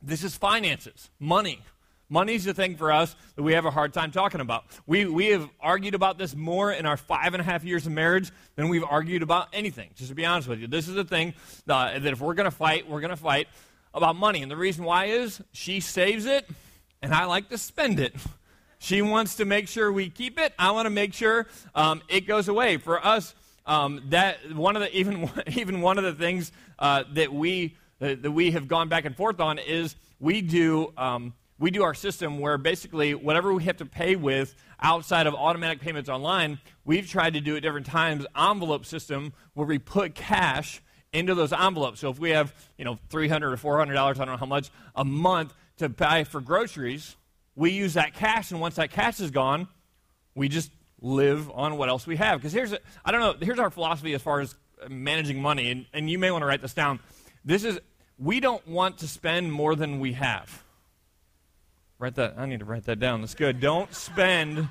this 0.06 0.24
is 0.24 0.36
finances, 0.36 1.10
money. 1.18 1.60
Money's 2.08 2.44
the 2.44 2.54
thing 2.54 2.76
for 2.76 2.92
us 2.92 3.16
that 3.34 3.42
we 3.42 3.54
have 3.54 3.64
a 3.64 3.70
hard 3.70 3.92
time 3.92 4.12
talking 4.12 4.40
about. 4.40 4.64
We, 4.86 5.06
we 5.06 5.26
have 5.26 5.50
argued 5.60 5.96
about 5.96 6.18
this 6.18 6.36
more 6.36 6.70
in 6.70 6.86
our 6.86 6.96
five 6.96 7.34
and 7.34 7.40
a 7.40 7.44
half 7.44 7.64
years 7.64 7.84
of 7.84 7.92
marriage 7.92 8.30
than 8.54 8.68
we've 8.68 8.84
argued 8.84 9.24
about 9.24 9.48
anything, 9.52 9.90
just 9.96 10.10
to 10.10 10.14
be 10.14 10.24
honest 10.24 10.46
with 10.46 10.60
you. 10.60 10.68
This 10.68 10.86
is 10.86 10.94
the 10.94 11.04
thing 11.04 11.34
uh, 11.68 11.98
that 11.98 12.06
if 12.06 12.20
we're 12.20 12.34
going 12.34 12.48
to 12.48 12.56
fight, 12.56 12.88
we're 12.88 13.00
going 13.00 13.10
to 13.10 13.16
fight 13.16 13.48
about 13.92 14.14
money. 14.14 14.42
And 14.42 14.50
the 14.50 14.56
reason 14.56 14.84
why 14.84 15.06
is 15.06 15.42
she 15.50 15.80
saves 15.80 16.26
it, 16.26 16.48
and 17.02 17.12
I 17.12 17.24
like 17.24 17.48
to 17.48 17.58
spend 17.58 17.98
it. 17.98 18.14
She 18.78 19.02
wants 19.02 19.36
to 19.36 19.44
make 19.44 19.66
sure 19.66 19.90
we 19.90 20.08
keep 20.08 20.38
it. 20.38 20.52
I 20.58 20.70
want 20.70 20.86
to 20.86 20.90
make 20.90 21.12
sure 21.12 21.48
um, 21.74 22.02
it 22.08 22.20
goes 22.20 22.46
away. 22.46 22.76
For 22.76 23.04
us, 23.04 23.34
um, 23.66 24.02
that 24.10 24.54
one 24.54 24.76
of 24.76 24.82
the 24.82 24.96
even 24.96 25.28
even 25.48 25.80
one 25.80 25.98
of 25.98 26.04
the 26.04 26.12
things 26.12 26.52
uh, 26.78 27.02
that 27.14 27.32
we 27.32 27.74
uh, 28.00 28.14
that 28.20 28.32
we 28.32 28.50
have 28.52 28.68
gone 28.68 28.88
back 28.88 29.04
and 29.04 29.16
forth 29.16 29.40
on 29.40 29.59
is 29.59 29.96
we 30.20 30.40
do 30.40 30.92
um, 30.96 31.35
we 31.59 31.70
do 31.70 31.82
our 31.82 31.94
system 31.94 32.38
where 32.38 32.59
basically 32.59 33.14
whatever 33.14 33.52
we 33.52 33.64
have 33.64 33.78
to 33.78 33.87
pay 33.87 34.16
with 34.16 34.54
outside 34.80 35.26
of 35.26 35.35
automatic 35.35 35.80
payments 35.80 36.11
online, 36.11 36.59
we've 36.85 37.09
tried 37.09 37.35
to 37.35 37.40
do 37.40 37.56
at 37.56 37.62
different 37.62 37.87
times 37.87 38.26
envelope 38.37 38.85
system 38.85 39.32
where 39.54 39.66
we 39.66 39.78
put 39.78 40.14
cash 40.14 40.82
into 41.12 41.35
those 41.35 41.52
envelopes. 41.52 42.00
So 42.00 42.11
if 42.11 42.18
we 42.18 42.30
have 42.30 42.54
you 42.76 42.85
know 42.85 42.98
three 43.09 43.28
hundred 43.28 43.52
or 43.52 43.56
four 43.56 43.78
hundred 43.78 43.94
dollars, 43.94 44.20
I 44.20 44.24
don't 44.24 44.35
know 44.35 44.38
how 44.38 44.46
much 44.46 44.70
a 44.94 45.04
month 45.04 45.54
to 45.78 45.88
buy 45.88 46.24
for 46.24 46.40
groceries, 46.40 47.16
we 47.54 47.70
use 47.70 47.94
that 47.94 48.14
cash, 48.14 48.50
and 48.50 48.61
once 48.61 48.76
that 48.76 48.90
cash 48.90 49.20
is 49.20 49.30
gone, 49.30 49.68
we 50.35 50.48
just 50.48 50.70
live 51.00 51.50
on 51.50 51.76
what 51.76 51.88
else 51.88 52.06
we 52.06 52.16
have. 52.16 52.40
Because 52.40 52.52
here's, 52.52 52.74
I 53.04 53.12
don't 53.12 53.20
know, 53.20 53.35
here's 53.40 53.59
our 53.59 53.70
philosophy 53.70 54.14
as 54.14 54.22
far 54.22 54.40
as 54.40 54.54
managing 54.88 55.40
money, 55.40 55.70
and, 55.70 55.87
and 55.92 56.09
you 56.09 56.18
may 56.18 56.30
want 56.30 56.42
to 56.42 56.46
write 56.46 56.62
this 56.62 56.74
down. 56.74 57.00
This 57.46 57.62
is, 57.62 57.78
we 58.18 58.40
don't 58.40 58.66
want 58.66 58.98
to 58.98 59.09
spend 59.09 59.52
more 59.52 59.76
than 59.76 60.00
we 60.00 60.14
have. 60.14 60.64
Write 62.00 62.16
that, 62.16 62.35
I 62.37 62.44
need 62.44 62.59
to 62.59 62.66
write 62.66 62.85
that 62.85 62.98
down. 62.98 63.20
That's 63.20 63.35
good. 63.35 63.61
Don't 63.61 63.94
spend 63.94 64.68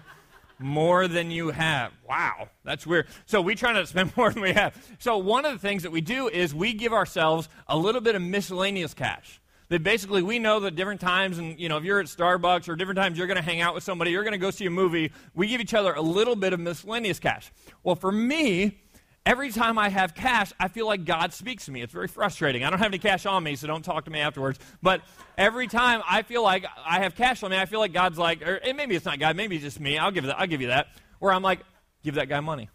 more 0.60 1.08
than 1.08 1.32
you 1.32 1.52
have. 1.52 1.94
Wow, 2.08 2.50
that's 2.66 2.86
weird. 2.86 3.08
So 3.26 3.42
we 3.42 3.56
try 3.56 3.72
not 3.72 3.80
to 3.80 3.88
spend 3.88 4.16
more 4.18 4.30
than 4.30 4.42
we 4.42 4.52
have. 4.52 4.76
So 5.00 5.18
one 5.18 5.46
of 5.46 5.54
the 5.54 5.60
things 5.60 5.84
that 5.84 5.92
we 5.92 6.02
do 6.02 6.28
is 6.28 6.54
we 6.54 6.74
give 6.74 6.92
ourselves 6.92 7.48
a 7.68 7.78
little 7.78 8.02
bit 8.02 8.14
of 8.14 8.22
miscellaneous 8.22 8.94
cash 8.94 9.40
that 9.70 9.82
basically 9.82 10.22
we 10.22 10.38
know 10.38 10.60
that 10.60 10.76
different 10.76 11.02
times, 11.02 11.38
and 11.38 11.58
you 11.60 11.70
know, 11.70 11.78
if 11.78 11.84
you're 11.84 12.00
at 12.00 12.06
Starbucks 12.08 12.70
or 12.70 12.76
different 12.76 12.98
times 12.98 13.18
you're 13.18 13.28
going 13.28 13.38
to 13.38 13.44
hang 13.44 13.62
out 13.62 13.74
with 13.74 13.84
somebody, 13.84 14.12
you're 14.12 14.24
going 14.24 14.34
to 14.34 14.38
go 14.38 14.52
see 14.52 14.66
a 14.66 14.70
movie, 14.70 15.12
we 15.34 15.48
give 15.48 15.62
each 15.62 15.74
other 15.74 15.94
a 15.94 16.02
little 16.02 16.36
bit 16.36 16.52
of 16.54 16.60
miscellaneous 16.60 17.20
cash. 17.20 17.52
Well, 17.84 17.96
for 17.96 18.12
me, 18.12 18.80
every 19.26 19.50
time 19.52 19.78
I 19.78 19.90
have 19.90 20.14
cash, 20.14 20.54
I 20.60 20.68
feel 20.68 20.86
like 20.86 21.06
God 21.06 21.34
speaks 21.34 21.66
to 21.66 21.72
me. 21.72 21.82
It's 21.82 21.94
very 21.94 22.08
frustrating. 22.08 22.64
I 22.64 22.70
don't 22.70 22.80
have 22.80 22.88
any 22.88 23.00
cash 23.00 23.26
on 23.26 23.44
me, 23.44 23.56
so 23.56 23.68
don't 23.68 23.84
talk 23.84 24.06
to 24.06 24.12
me 24.12 24.20
afterwards. 24.20 24.60
But 24.82 25.02
every 25.38 25.68
time 25.68 26.02
I 26.08 26.22
feel 26.22 26.44
like 26.44 26.66
I 26.86 27.02
have 27.02 27.16
cash 27.16 27.42
on 27.44 27.52
me, 27.52 27.58
I 27.58 27.66
feel 27.66 27.80
like 27.80 27.94
God's 27.94 28.18
like, 28.18 28.42
or 28.46 28.60
maybe 28.76 28.96
it's 28.96 29.06
not 29.06 29.20
God, 29.20 29.36
maybe 29.36 29.56
it's 29.56 29.64
just 29.64 29.80
me. 29.80 29.98
I'll 29.98 30.12
give 30.12 30.26
that. 30.26 30.40
I'll 30.40 30.48
give 30.48 30.62
you 30.62 30.68
that. 30.68 30.88
Where 31.20 31.34
I'm 31.34 31.42
like, 31.42 31.60
give 32.04 32.16
that 32.16 32.30
guy 32.30 32.40
money, 32.40 32.70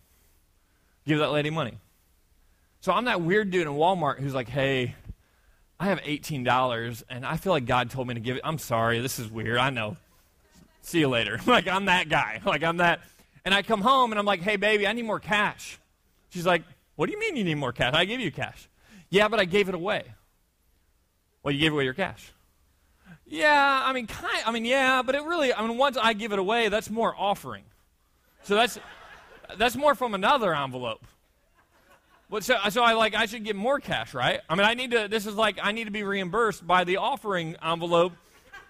give 1.06 1.18
that 1.18 1.30
lady 1.30 1.50
money. 1.50 1.78
So 2.80 2.92
I'm 2.92 3.04
that 3.04 3.20
weird 3.20 3.50
dude 3.50 3.66
in 3.66 3.74
Walmart 3.74 4.18
who's 4.20 4.34
like, 4.34 4.48
hey, 4.48 4.94
I 5.78 5.86
have 5.86 6.00
$18 6.00 7.02
and 7.08 7.26
I 7.26 7.36
feel 7.36 7.52
like 7.52 7.66
God 7.66 7.90
told 7.90 8.08
me 8.08 8.14
to 8.14 8.20
give 8.20 8.36
it. 8.36 8.42
I'm 8.44 8.58
sorry, 8.58 9.00
this 9.00 9.18
is 9.18 9.30
weird. 9.30 9.58
I 9.58 9.70
know. 9.70 9.96
See 10.82 11.00
you 11.00 11.08
later. 11.08 11.38
like, 11.46 11.68
I'm 11.68 11.86
that 11.86 12.08
guy. 12.08 12.40
Like, 12.44 12.62
I'm 12.62 12.78
that. 12.78 13.00
And 13.44 13.54
I 13.54 13.62
come 13.62 13.82
home 13.82 14.12
and 14.12 14.18
I'm 14.18 14.26
like, 14.26 14.40
hey, 14.40 14.56
baby, 14.56 14.86
I 14.86 14.92
need 14.92 15.04
more 15.04 15.20
cash. 15.20 15.78
She's 16.30 16.46
like, 16.46 16.62
what 16.96 17.06
do 17.06 17.12
you 17.12 17.20
mean 17.20 17.36
you 17.36 17.44
need 17.44 17.56
more 17.56 17.72
cash? 17.72 17.94
I 17.94 18.04
gave 18.04 18.20
you 18.20 18.32
cash. 18.32 18.68
Yeah, 19.10 19.28
but 19.28 19.40
I 19.40 19.44
gave 19.44 19.68
it 19.68 19.74
away. 19.74 20.04
Well, 21.42 21.52
you 21.52 21.60
gave 21.60 21.72
away 21.72 21.84
your 21.84 21.94
cash. 21.94 22.32
Yeah, 23.26 23.82
I 23.84 23.92
mean, 23.92 24.06
kind. 24.06 24.42
I 24.44 24.50
mean, 24.50 24.64
yeah, 24.64 25.02
but 25.02 25.14
it 25.14 25.22
really. 25.22 25.54
I 25.54 25.66
mean, 25.66 25.78
once 25.78 25.96
I 25.96 26.12
give 26.12 26.32
it 26.32 26.38
away, 26.38 26.68
that's 26.68 26.90
more 26.90 27.14
offering. 27.16 27.64
So 28.42 28.54
that's 28.54 28.78
that's 29.56 29.76
more 29.76 29.94
from 29.94 30.14
another 30.14 30.54
envelope. 30.54 31.06
But 32.28 32.44
so, 32.44 32.56
so 32.70 32.82
I 32.82 32.92
like 32.94 33.14
I 33.14 33.26
should 33.26 33.44
get 33.44 33.56
more 33.56 33.80
cash, 33.80 34.14
right? 34.14 34.40
I 34.48 34.54
mean, 34.54 34.66
I 34.66 34.74
need 34.74 34.90
to. 34.92 35.08
This 35.08 35.26
is 35.26 35.34
like 35.34 35.58
I 35.62 35.72
need 35.72 35.84
to 35.84 35.90
be 35.90 36.02
reimbursed 36.02 36.66
by 36.66 36.84
the 36.84 36.98
offering 36.98 37.56
envelope 37.62 38.12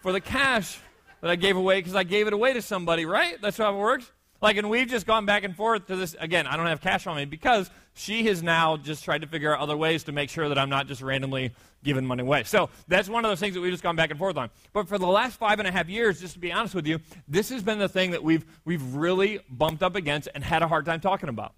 for 0.03 0.13
the 0.13 0.21
cash 0.21 0.79
that 1.21 1.31
I 1.31 1.37
gave 1.37 1.57
away 1.57 1.79
because 1.79 1.95
I 1.95 2.05
gave 2.05 2.27
it 2.27 2.33
away 2.33 2.53
to 2.55 2.63
somebody, 2.63 3.05
right? 3.05 3.41
That's 3.41 3.59
how 3.59 3.75
it 3.75 3.79
works. 3.79 4.11
Like, 4.43 4.57
and 4.57 4.71
we've 4.71 4.89
just 4.89 5.07
gone 5.07 5.27
back 5.27 5.45
and 5.45 5.55
forth 5.55 5.87
to 5.89 5.97
this. 5.97 6.17
Again, 6.19 6.47
I 6.47 6.57
don't 6.57 6.67
have 6.67 6.81
cash 6.81 7.07
on 7.07 7.17
me 7.17 7.27
because 7.27 7.71
she 7.93 8.25
has 8.25 8.43
now 8.43 8.79
just 8.79 9.05
tried 9.05 9.21
to 9.21 9.27
figure 9.27 9.55
out 9.55 9.61
other 9.61 9.77
ways 9.77 10.05
to 10.05 10.13
make 10.13 10.31
sure 10.31 10.49
that 10.49 10.59
I'm 10.59 10.71
not 10.71 10.87
just 10.87 11.03
randomly 11.03 11.53
giving 11.83 12.07
money 12.07 12.23
away. 12.23 12.45
So 12.45 12.71
that's 12.89 13.09
one 13.09 13.25
of 13.25 13.31
those 13.31 13.41
things 13.41 13.55
that 13.55 13.61
we've 13.61 13.73
just 13.73 13.83
gone 13.83 13.97
back 13.97 14.11
and 14.11 14.19
forth 14.19 14.39
on. 14.39 14.49
But 14.73 14.89
for 14.89 14.97
the 14.97 15.07
last 15.07 15.39
five 15.39 15.59
and 15.59 15.69
a 15.69 15.71
half 15.71 15.89
years, 15.89 16.21
just 16.21 16.35
to 16.35 16.39
be 16.39 16.53
honest 16.53 16.75
with 16.75 16.87
you, 16.87 17.01
this 17.29 17.51
has 17.51 17.63
been 17.63 17.79
the 17.79 17.89
thing 17.89 18.13
that 18.13 18.23
we've, 18.23 18.47
we've 18.65 18.95
really 18.95 19.41
bumped 19.51 19.83
up 19.83 19.95
against 19.95 20.29
and 20.35 20.43
had 20.43 20.63
a 20.63 20.69
hard 20.69 20.87
time 20.87 21.01
talking 21.01 21.29
about. 21.29 21.53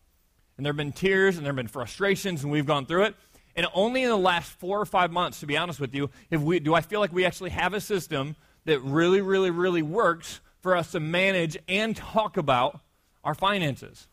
And 0.56 0.66
there 0.66 0.72
have 0.72 0.76
been 0.76 0.92
tears 0.92 1.36
and 1.36 1.46
there 1.46 1.52
have 1.52 1.56
been 1.56 1.68
frustrations, 1.68 2.42
and 2.42 2.52
we've 2.52 2.66
gone 2.66 2.86
through 2.86 3.04
it. 3.04 3.14
And 3.54 3.66
only 3.74 4.02
in 4.02 4.08
the 4.08 4.16
last 4.16 4.50
four 4.50 4.80
or 4.80 4.86
five 4.86 5.12
months, 5.12 5.40
to 5.40 5.46
be 5.46 5.56
honest 5.56 5.78
with 5.78 5.94
you, 5.94 6.10
we, 6.30 6.58
do 6.58 6.74
I 6.74 6.80
feel 6.80 7.00
like 7.00 7.12
we 7.12 7.24
actually 7.24 7.50
have 7.50 7.74
a 7.74 7.80
system 7.80 8.34
that 8.64 8.80
really, 8.80 9.20
really, 9.20 9.50
really 9.50 9.82
works 9.82 10.40
for 10.62 10.77
us 10.77 10.92
to 10.92 11.01
manage 11.01 11.59
and 11.68 11.94
talk 11.94 12.37
about 12.37 12.81
our 13.22 13.35
finances. 13.35 14.07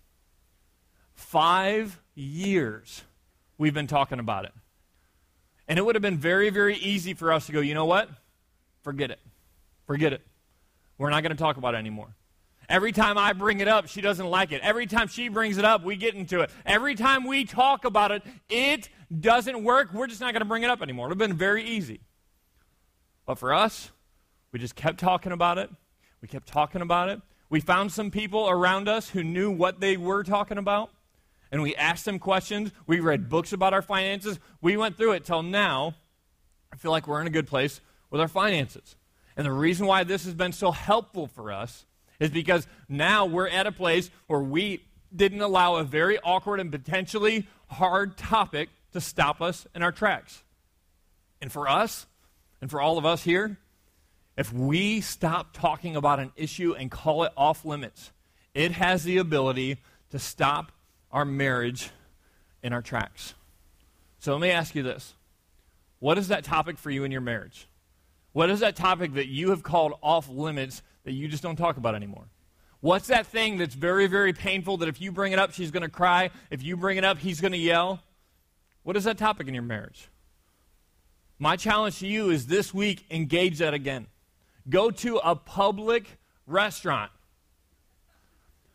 Five 1.14 2.00
years 2.16 3.04
we've 3.58 3.74
been 3.74 3.88
talking 3.88 4.20
about 4.20 4.46
it. 4.46 4.52
And 5.68 5.78
it 5.78 5.86
would 5.86 5.96
have 5.96 6.02
been 6.02 6.18
very, 6.18 6.50
very 6.50 6.76
easy 6.76 7.14
for 7.14 7.32
us 7.32 7.46
to 7.46 7.52
go, 7.52 7.60
you 7.60 7.76
know 7.76 7.86
what? 7.86 8.10
Forget 8.82 9.12
it. 9.12 9.20
Forget 9.86 10.14
it. 10.14 10.26
We're 10.98 11.12
not 11.12 11.22
going 11.22 11.32
to 11.36 11.42
talk 11.42 11.58
about 11.58 11.76
it 11.76 11.78
anymore. 11.78 12.16
Every 12.68 12.92
time 12.92 13.18
I 13.18 13.34
bring 13.34 13.62
it 13.62 13.68
up, 13.68 13.88
she 13.88 14.02
doesn't 14.02 14.28
like 14.28 14.52
it. 14.52 14.62
Every 14.62 14.86
time 14.86 15.08
she 15.08 15.30
brings 15.30 15.58
it 15.58 15.66
up, 15.66 15.84
we 15.84 15.96
get 15.96 16.14
into 16.14 16.42
it. 16.42 16.52
Every 16.66 16.96
time 16.96 17.26
we 17.26 17.46
talk 17.46 17.86
about 17.86 18.12
it, 18.12 18.24
it 18.50 18.90
doesn't 19.20 19.64
work. 19.64 19.92
We're 19.94 20.08
just 20.08 20.22
not 20.22 20.34
going 20.34 20.42
to 20.42 20.46
bring 20.46 20.64
it 20.64 20.70
up 20.70 20.82
anymore. 20.82 21.08
It 21.08 21.10
would 21.10 21.22
have 21.22 21.30
been 21.30 21.38
very 21.38 21.64
easy. 21.64 22.02
But 23.26 23.40
for 23.40 23.54
us, 23.54 23.92
we 24.52 24.60
just 24.60 24.76
kept 24.76 25.00
talking 25.00 25.32
about 25.32 25.58
it. 25.58 25.70
We 26.21 26.27
kept 26.27 26.47
talking 26.47 26.82
about 26.82 27.10
it. 27.10 27.21
We 27.49 27.60
found 27.60 27.91
some 27.91 28.12
people 28.12 28.49
around 28.49 28.88
us 28.88 29.10
who 29.10 29.23
knew 29.23 29.49
what 29.49 29.79
they 29.79 29.97
were 29.97 30.23
talking 30.23 30.58
about, 30.58 30.91
and 31.51 31.62
we 31.62 31.75
asked 31.75 32.05
them 32.05 32.19
questions. 32.19 32.71
We 32.86 32.99
read 32.99 33.29
books 33.29 33.53
about 33.53 33.73
our 33.73 33.82
finances. 33.82 34.39
We 34.62 34.77
went 34.77 34.97
through 34.97 35.13
it 35.13 35.25
till 35.25 35.41
now. 35.41 35.95
I 36.71 36.75
feel 36.75 36.91
like 36.91 37.08
we're 37.08 37.21
in 37.21 37.27
a 37.27 37.32
good 37.32 37.47
place 37.47 37.82
with 38.12 38.21
our 38.21 38.27
finances. 38.27 38.95
And 39.36 39.45
the 39.45 39.51
reason 39.51 39.88
why 39.88 40.03
this 40.03 40.25
has 40.25 40.34
been 40.34 40.51
so 40.51 40.71
helpful 40.71 41.27
for 41.27 41.51
us 41.51 41.86
is 42.19 42.29
because 42.29 42.67
now 42.88 43.25
we're 43.25 43.47
at 43.47 43.65
a 43.65 43.71
place 43.71 44.12
where 44.27 44.41
we 44.41 44.84
didn't 45.15 45.41
allow 45.41 45.75
a 45.75 45.84
very 45.84 46.19
awkward 46.19 46.60
and 46.60 46.71
potentially 46.71 47.47
hard 47.67 48.17
topic 48.17 48.69
to 48.93 49.01
stop 49.01 49.41
us 49.41 49.65
in 49.73 49.82
our 49.82 49.91
tracks. 49.91 50.43
And 51.41 51.51
for 51.51 51.67
us, 51.67 52.05
and 52.62 52.69
for 52.69 52.82
all 52.82 52.97
of 52.97 53.05
us 53.05 53.23
here, 53.23 53.58
if 54.39 54.54
we 54.54 55.02
stop 55.02 55.52
talking 55.52 55.97
about 55.97 56.21
an 56.21 56.32
issue 56.38 56.73
and 56.73 56.89
call 56.89 57.25
it 57.25 57.34
off 57.36 57.65
limits, 57.65 58.13
it 58.54 58.71
has 58.71 59.04
the 59.04 59.17
ability 59.17 59.80
to 60.12 60.17
stop 60.17 60.71
our 61.12 61.25
marriage 61.25 61.89
in 62.63 62.71
our 62.71 62.82
tracks. 62.82 63.34
So 64.19 64.32
let 64.32 64.39
me 64.39 64.49
ask 64.49 64.75
you 64.75 64.82
this 64.82 65.13
What 65.99 66.17
is 66.17 66.30
that 66.30 66.45
topic 66.45 66.78
for 66.78 66.89
you 66.89 67.04
in 67.04 67.12
your 67.12 67.19
marriage? 67.19 67.67
What 68.32 68.49
is 68.49 68.62
that 68.62 68.78
topic 68.78 69.15
that 69.15 69.28
you 69.28 69.49
have 69.49 69.62
called 69.62 69.99
off 70.02 70.30
limits 70.30 70.84
that 71.04 71.12
you 71.12 71.28
just 71.28 71.43
don't 71.43 71.58
talk 71.58 71.75
about 71.75 71.93
anymore? 71.93 72.30
What's 72.80 73.08
that 73.08 73.28
thing 73.28 73.58
that's 73.58 73.75
very, 73.75 74.08
very 74.08 74.32
painful 74.32 74.78
that 74.78 74.88
if 74.88 75.02
you 75.02 75.12
bring 75.12 75.34
it 75.34 75.39
up, 75.39 75.52
she's 75.52 75.69
going 75.69 75.84
to 75.84 75.89
cry? 75.89 76.30
If 76.49 76.63
you 76.63 76.78
bring 76.78 76.95
it 76.95 77.04
up, 77.04 77.17
he's 77.17 77.41
going 77.41 77.52
to 77.52 77.58
yell? 77.58 78.02
What 78.84 78.95
is 78.95 79.04
that 79.04 79.17
topic 79.17 79.49
in 79.49 79.54
your 79.54 79.63
marriage? 79.63 80.08
My 81.38 81.58
challenge 81.58 81.99
to 81.99 82.08
you 82.08 82.30
is 82.30 82.47
this 82.47 82.73
week, 82.73 83.04
engage 83.12 83.58
that 83.58 83.73
again. 83.73 84.08
Go 84.67 84.91
to 84.91 85.17
a 85.17 85.36
public 85.36 86.17
restaurant 86.48 87.12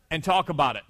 and 0.09 0.23
talk 0.23 0.49
about 0.49 0.75
it. 0.75 0.83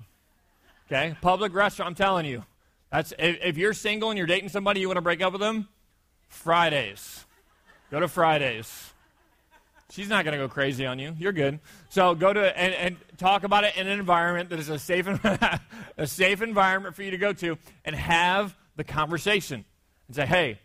Okay? 0.87 1.15
Public 1.21 1.53
restaurant, 1.53 1.89
I'm 1.89 1.95
telling 1.95 2.25
you. 2.25 2.43
That's 2.91 3.13
if, 3.17 3.37
if 3.43 3.57
you're 3.57 3.73
single 3.73 4.09
and 4.09 4.17
you're 4.17 4.27
dating 4.27 4.49
somebody 4.49 4.79
you 4.79 4.87
want 4.87 4.97
to 4.97 5.01
break 5.01 5.21
up 5.21 5.33
with 5.33 5.41
them, 5.41 5.67
Fridays. 6.27 7.25
Go 7.91 7.99
to 7.99 8.07
Fridays. 8.07 8.93
She's 9.91 10.09
not 10.09 10.25
going 10.25 10.37
to 10.37 10.43
go 10.43 10.49
crazy 10.49 10.85
on 10.85 10.99
you. 10.99 11.15
You're 11.17 11.31
good. 11.31 11.59
So 11.89 12.15
go 12.15 12.33
to 12.33 12.57
and, 12.57 12.73
and 12.73 12.97
talk 13.17 13.43
about 13.43 13.63
it 13.63 13.77
in 13.77 13.87
an 13.87 13.99
environment 13.99 14.49
that 14.49 14.59
is 14.59 14.69
a 14.69 14.79
safe 14.79 15.07
a 15.97 16.07
safe 16.07 16.41
environment 16.41 16.95
for 16.95 17.03
you 17.03 17.11
to 17.11 17.17
go 17.17 17.33
to 17.33 17.57
and 17.83 17.95
have 17.95 18.57
the 18.75 18.83
conversation 18.83 19.63
and 20.07 20.15
say, 20.15 20.25
"Hey, 20.25 20.59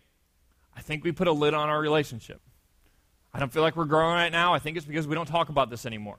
I 0.76 0.80
think 0.80 1.04
we 1.04 1.12
put 1.12 1.28
a 1.28 1.32
lid 1.32 1.54
on 1.54 1.68
our 1.68 1.80
relationship. 1.80 2.40
I 3.32 3.38
don't 3.38 3.52
feel 3.52 3.62
like 3.62 3.76
we're 3.76 3.84
growing 3.84 4.14
right 4.14 4.32
now. 4.32 4.54
I 4.54 4.58
think 4.58 4.76
it's 4.76 4.86
because 4.86 5.06
we 5.06 5.14
don't 5.14 5.26
talk 5.26 5.48
about 5.48 5.70
this 5.70 5.86
anymore. 5.86 6.18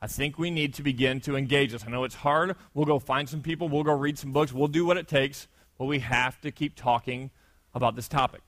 I 0.00 0.06
think 0.06 0.38
we 0.38 0.50
need 0.50 0.74
to 0.74 0.82
begin 0.82 1.20
to 1.22 1.36
engage 1.36 1.72
this. 1.72 1.84
I 1.86 1.90
know 1.90 2.04
it's 2.04 2.14
hard. 2.14 2.56
We'll 2.74 2.86
go 2.86 2.98
find 2.98 3.28
some 3.28 3.40
people. 3.40 3.68
We'll 3.68 3.84
go 3.84 3.92
read 3.92 4.18
some 4.18 4.32
books. 4.32 4.52
We'll 4.52 4.68
do 4.68 4.84
what 4.84 4.96
it 4.96 5.08
takes. 5.08 5.46
But 5.78 5.86
we 5.86 6.00
have 6.00 6.40
to 6.40 6.50
keep 6.50 6.74
talking 6.76 7.30
about 7.74 7.96
this 7.96 8.08
topic. 8.08 8.40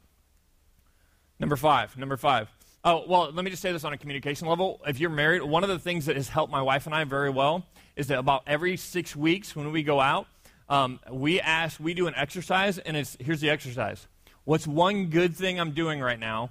Number 1.38 1.56
five. 1.56 1.96
Number 1.96 2.16
five. 2.16 2.48
Oh, 2.84 3.04
well, 3.08 3.30
let 3.32 3.44
me 3.44 3.50
just 3.50 3.62
say 3.62 3.72
this 3.72 3.84
on 3.84 3.92
a 3.92 3.98
communication 3.98 4.46
level. 4.46 4.80
If 4.86 5.00
you're 5.00 5.10
married, 5.10 5.42
one 5.42 5.62
of 5.62 5.70
the 5.70 5.78
things 5.78 6.06
that 6.06 6.16
has 6.16 6.28
helped 6.28 6.52
my 6.52 6.60
wife 6.60 6.86
and 6.86 6.94
I 6.94 7.04
very 7.04 7.30
well 7.30 7.64
is 7.96 8.08
that 8.08 8.18
about 8.18 8.42
every 8.46 8.76
six 8.76 9.16
weeks 9.16 9.56
when 9.56 9.72
we 9.72 9.82
go 9.82 10.00
out, 10.00 10.26
um, 10.68 11.00
we 11.10 11.40
ask, 11.40 11.80
we 11.80 11.94
do 11.94 12.06
an 12.08 12.14
exercise, 12.16 12.78
and 12.78 12.96
it's 12.96 13.16
here's 13.20 13.40
the 13.40 13.50
exercise. 13.50 14.06
What's 14.44 14.66
one 14.66 15.06
good 15.06 15.34
thing 15.34 15.58
I'm 15.58 15.70
doing 15.70 16.00
right 16.00 16.18
now 16.18 16.50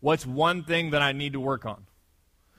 What's 0.00 0.26
one 0.26 0.62
thing 0.64 0.90
that 0.90 1.02
I 1.02 1.12
need 1.12 1.32
to 1.32 1.40
work 1.40 1.66
on? 1.66 1.86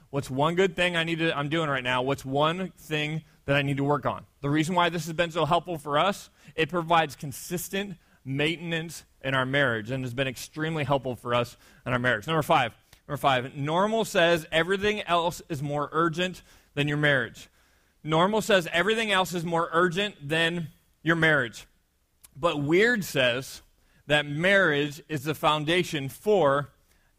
What's 0.10 0.30
one 0.30 0.56
good 0.56 0.76
thing 0.76 0.96
I 0.96 1.04
need 1.04 1.20
to, 1.20 1.38
I'm 1.38 1.50
doing 1.50 1.70
right 1.70 1.84
now? 1.84 2.02
What's 2.02 2.26
one 2.26 2.72
thing 2.78 3.24
that 3.46 3.56
I 3.56 3.62
need 3.62 3.78
to 3.78 3.84
work 3.84 4.06
on? 4.06 4.26
The 4.42 4.50
reason 4.50 4.76
why 4.76 4.90
this 4.90 5.06
has 5.06 5.14
been 5.14 5.32
so 5.32 5.46
helpful 5.46 5.78
for 5.78 6.00
us, 6.00 6.30
it 6.56 6.70
provides 6.70 7.16
consistent 7.16 7.98
maintenance 8.26 9.06
in 9.22 9.34
our 9.36 9.46
marriage 9.46 9.92
and 9.92 10.04
has 10.04 10.14
been 10.14 10.28
extremely 10.28 10.84
helpful 10.84 11.16
for 11.16 11.34
us 11.34 11.58
in 11.86 11.94
our 11.94 12.00
marriage. 12.00 12.28
Number 12.28 12.42
five. 12.42 12.74
Number 13.08 13.18
five. 13.18 13.56
Normal 13.56 14.04
says 14.04 14.48
everything 14.52 15.02
else 15.04 15.42
is 15.48 15.62
more 15.62 15.90
urgent 15.92 16.42
than 16.74 16.88
your 16.88 16.98
marriage. 16.98 17.48
Normal 18.04 18.42
says 18.42 18.68
everything 18.72 19.12
else 19.12 19.34
is 19.34 19.46
more 19.46 19.70
urgent 19.72 20.16
than 20.28 20.70
your 21.04 21.16
marriage. 21.16 21.68
But 22.36 22.64
weird 22.64 23.04
says 23.04 23.62
that 24.08 24.26
marriage 24.26 25.02
is 25.10 25.24
the 25.24 25.36
foundation 25.36 26.10
for 26.10 26.70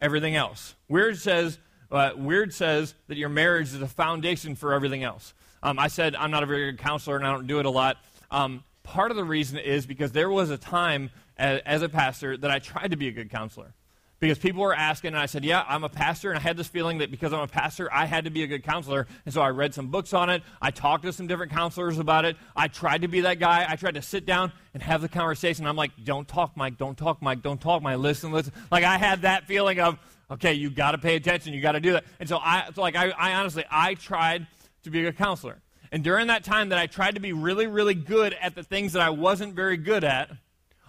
everything 0.01 0.37
else. 0.37 0.75
Weird 0.89 1.19
says, 1.19 1.59
uh, 1.91 2.13
Weird 2.17 2.55
says 2.55 2.95
that 3.09 3.17
your 3.17 3.29
marriage 3.29 3.69
is 3.69 3.79
the 3.79 3.89
foundation 3.89 4.55
for 4.55 4.73
everything 4.73 5.05
else. 5.05 5.35
Um, 5.63 5.79
I 5.79 5.89
said 5.89 6.15
I'm 6.15 6.31
not 6.31 6.43
a 6.43 6.47
very 6.47 6.71
good 6.71 6.81
counselor 6.81 7.17
and 7.17 7.27
I 7.27 7.33
don't 7.33 7.47
do 7.47 7.59
it 7.59 7.67
a 7.67 7.71
lot. 7.71 7.99
Um, 8.31 8.65
part 8.83 9.11
of 9.11 9.17
the 9.17 9.25
reason 9.25 9.59
is 9.59 9.87
because 9.87 10.13
there 10.13 10.31
was 10.31 10.51
a 10.51 10.59
time 10.59 11.11
as, 11.37 11.61
as 11.67 11.83
a 11.83 11.89
pastor 11.89 12.37
that 12.37 12.51
I 12.51 12.59
tried 12.59 12.93
to 12.93 12.97
be 12.97 13.09
a 13.09 13.13
good 13.13 13.31
counselor 13.31 13.75
because 14.21 14.39
people 14.39 14.61
were 14.61 14.75
asking, 14.75 15.09
and 15.09 15.19
I 15.19 15.27
said, 15.27 15.45
Yeah, 15.45 15.65
I'm 15.67 15.83
a 15.83 15.89
pastor, 15.89 16.31
and 16.31 16.39
I 16.39 16.43
had 16.43 16.57
this 16.57 16.69
feeling 16.69 16.99
that 16.99 17.11
because 17.11 17.33
I'm 17.33 17.41
a 17.41 17.49
pastor, 17.49 17.93
I 17.93 18.05
had 18.05 18.25
to 18.25 18.31
be 18.31 18.43
a 18.43 18.47
good 18.47 18.63
counselor. 18.63 19.07
And 19.25 19.33
so 19.33 19.41
I 19.41 19.49
read 19.49 19.73
some 19.73 19.89
books 19.89 20.13
on 20.13 20.29
it. 20.29 20.43
I 20.61 20.71
talked 20.71 21.05
to 21.05 21.13
some 21.13 21.27
different 21.27 21.53
counselors 21.53 21.99
about 21.99 22.27
it. 22.27 22.37
I 22.55 22.69
tried 22.69 23.03
to 23.03 23.09
be 23.09 23.23
that 23.23 23.39
guy. 23.39 23.65
I 23.67 23.77
tried 23.77 23.95
to 23.95 24.03
sit 24.03 24.27
down 24.27 24.53
and 24.75 24.83
have 24.83 25.01
the 25.01 25.09
conversation. 25.09 25.67
I'm 25.67 25.77
like, 25.77 25.93
Don't 26.05 26.29
talk, 26.29 26.55
Mike. 26.55 26.77
Don't 26.77 26.99
talk, 26.99 27.23
Mike. 27.23 27.43
Don't 27.43 27.61
talk, 27.61 27.83
Mike. 27.83 27.99
Listen, 27.99 28.31
listen. 28.31 28.53
Like 28.71 28.85
I 28.85 28.99
had 28.99 29.23
that 29.23 29.47
feeling 29.47 29.81
of, 29.81 29.99
okay, 30.31 30.53
you 30.53 30.69
got 30.69 30.93
to 30.93 30.99
pay 30.99 31.17
attention. 31.17 31.55
You 31.55 31.63
got 31.63 31.73
to 31.73 31.81
do 31.81 31.93
that. 31.93 32.05
And 32.21 32.29
so 32.29 32.37
I, 32.37 32.69
so 32.75 32.83
like, 32.83 32.97
I, 32.97 33.11
I 33.11 33.35
honestly, 33.35 33.65
I 33.71 33.95
tried 33.95 34.47
to 34.83 34.91
be 34.91 35.01
a 35.01 35.03
good 35.05 35.17
counselor. 35.17 35.63
And 35.93 36.05
during 36.05 36.27
that 36.27 36.45
time 36.45 36.69
that 36.69 36.79
I 36.79 36.87
tried 36.87 37.15
to 37.15 37.21
be 37.21 37.33
really, 37.33 37.67
really 37.67 37.95
good 37.95 38.37
at 38.41 38.55
the 38.55 38.63
things 38.63 38.93
that 38.93 39.03
I 39.03 39.11
wasn't 39.11 39.55
very 39.55 39.77
good 39.79 40.05
at, 40.05 40.31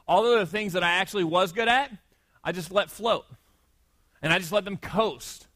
all 0.05 0.31
of 0.31 0.39
the 0.39 0.45
things 0.45 0.73
that 0.73 0.83
I 0.83 0.91
actually 0.91 1.23
was 1.23 1.53
good 1.53 1.69
at, 1.69 1.91
I 2.43 2.51
just 2.51 2.71
let 2.71 2.89
float. 2.89 3.25
And 4.21 4.31
I 4.31 4.39
just 4.39 4.51
let 4.51 4.65
them 4.65 4.77
coast. 4.77 5.47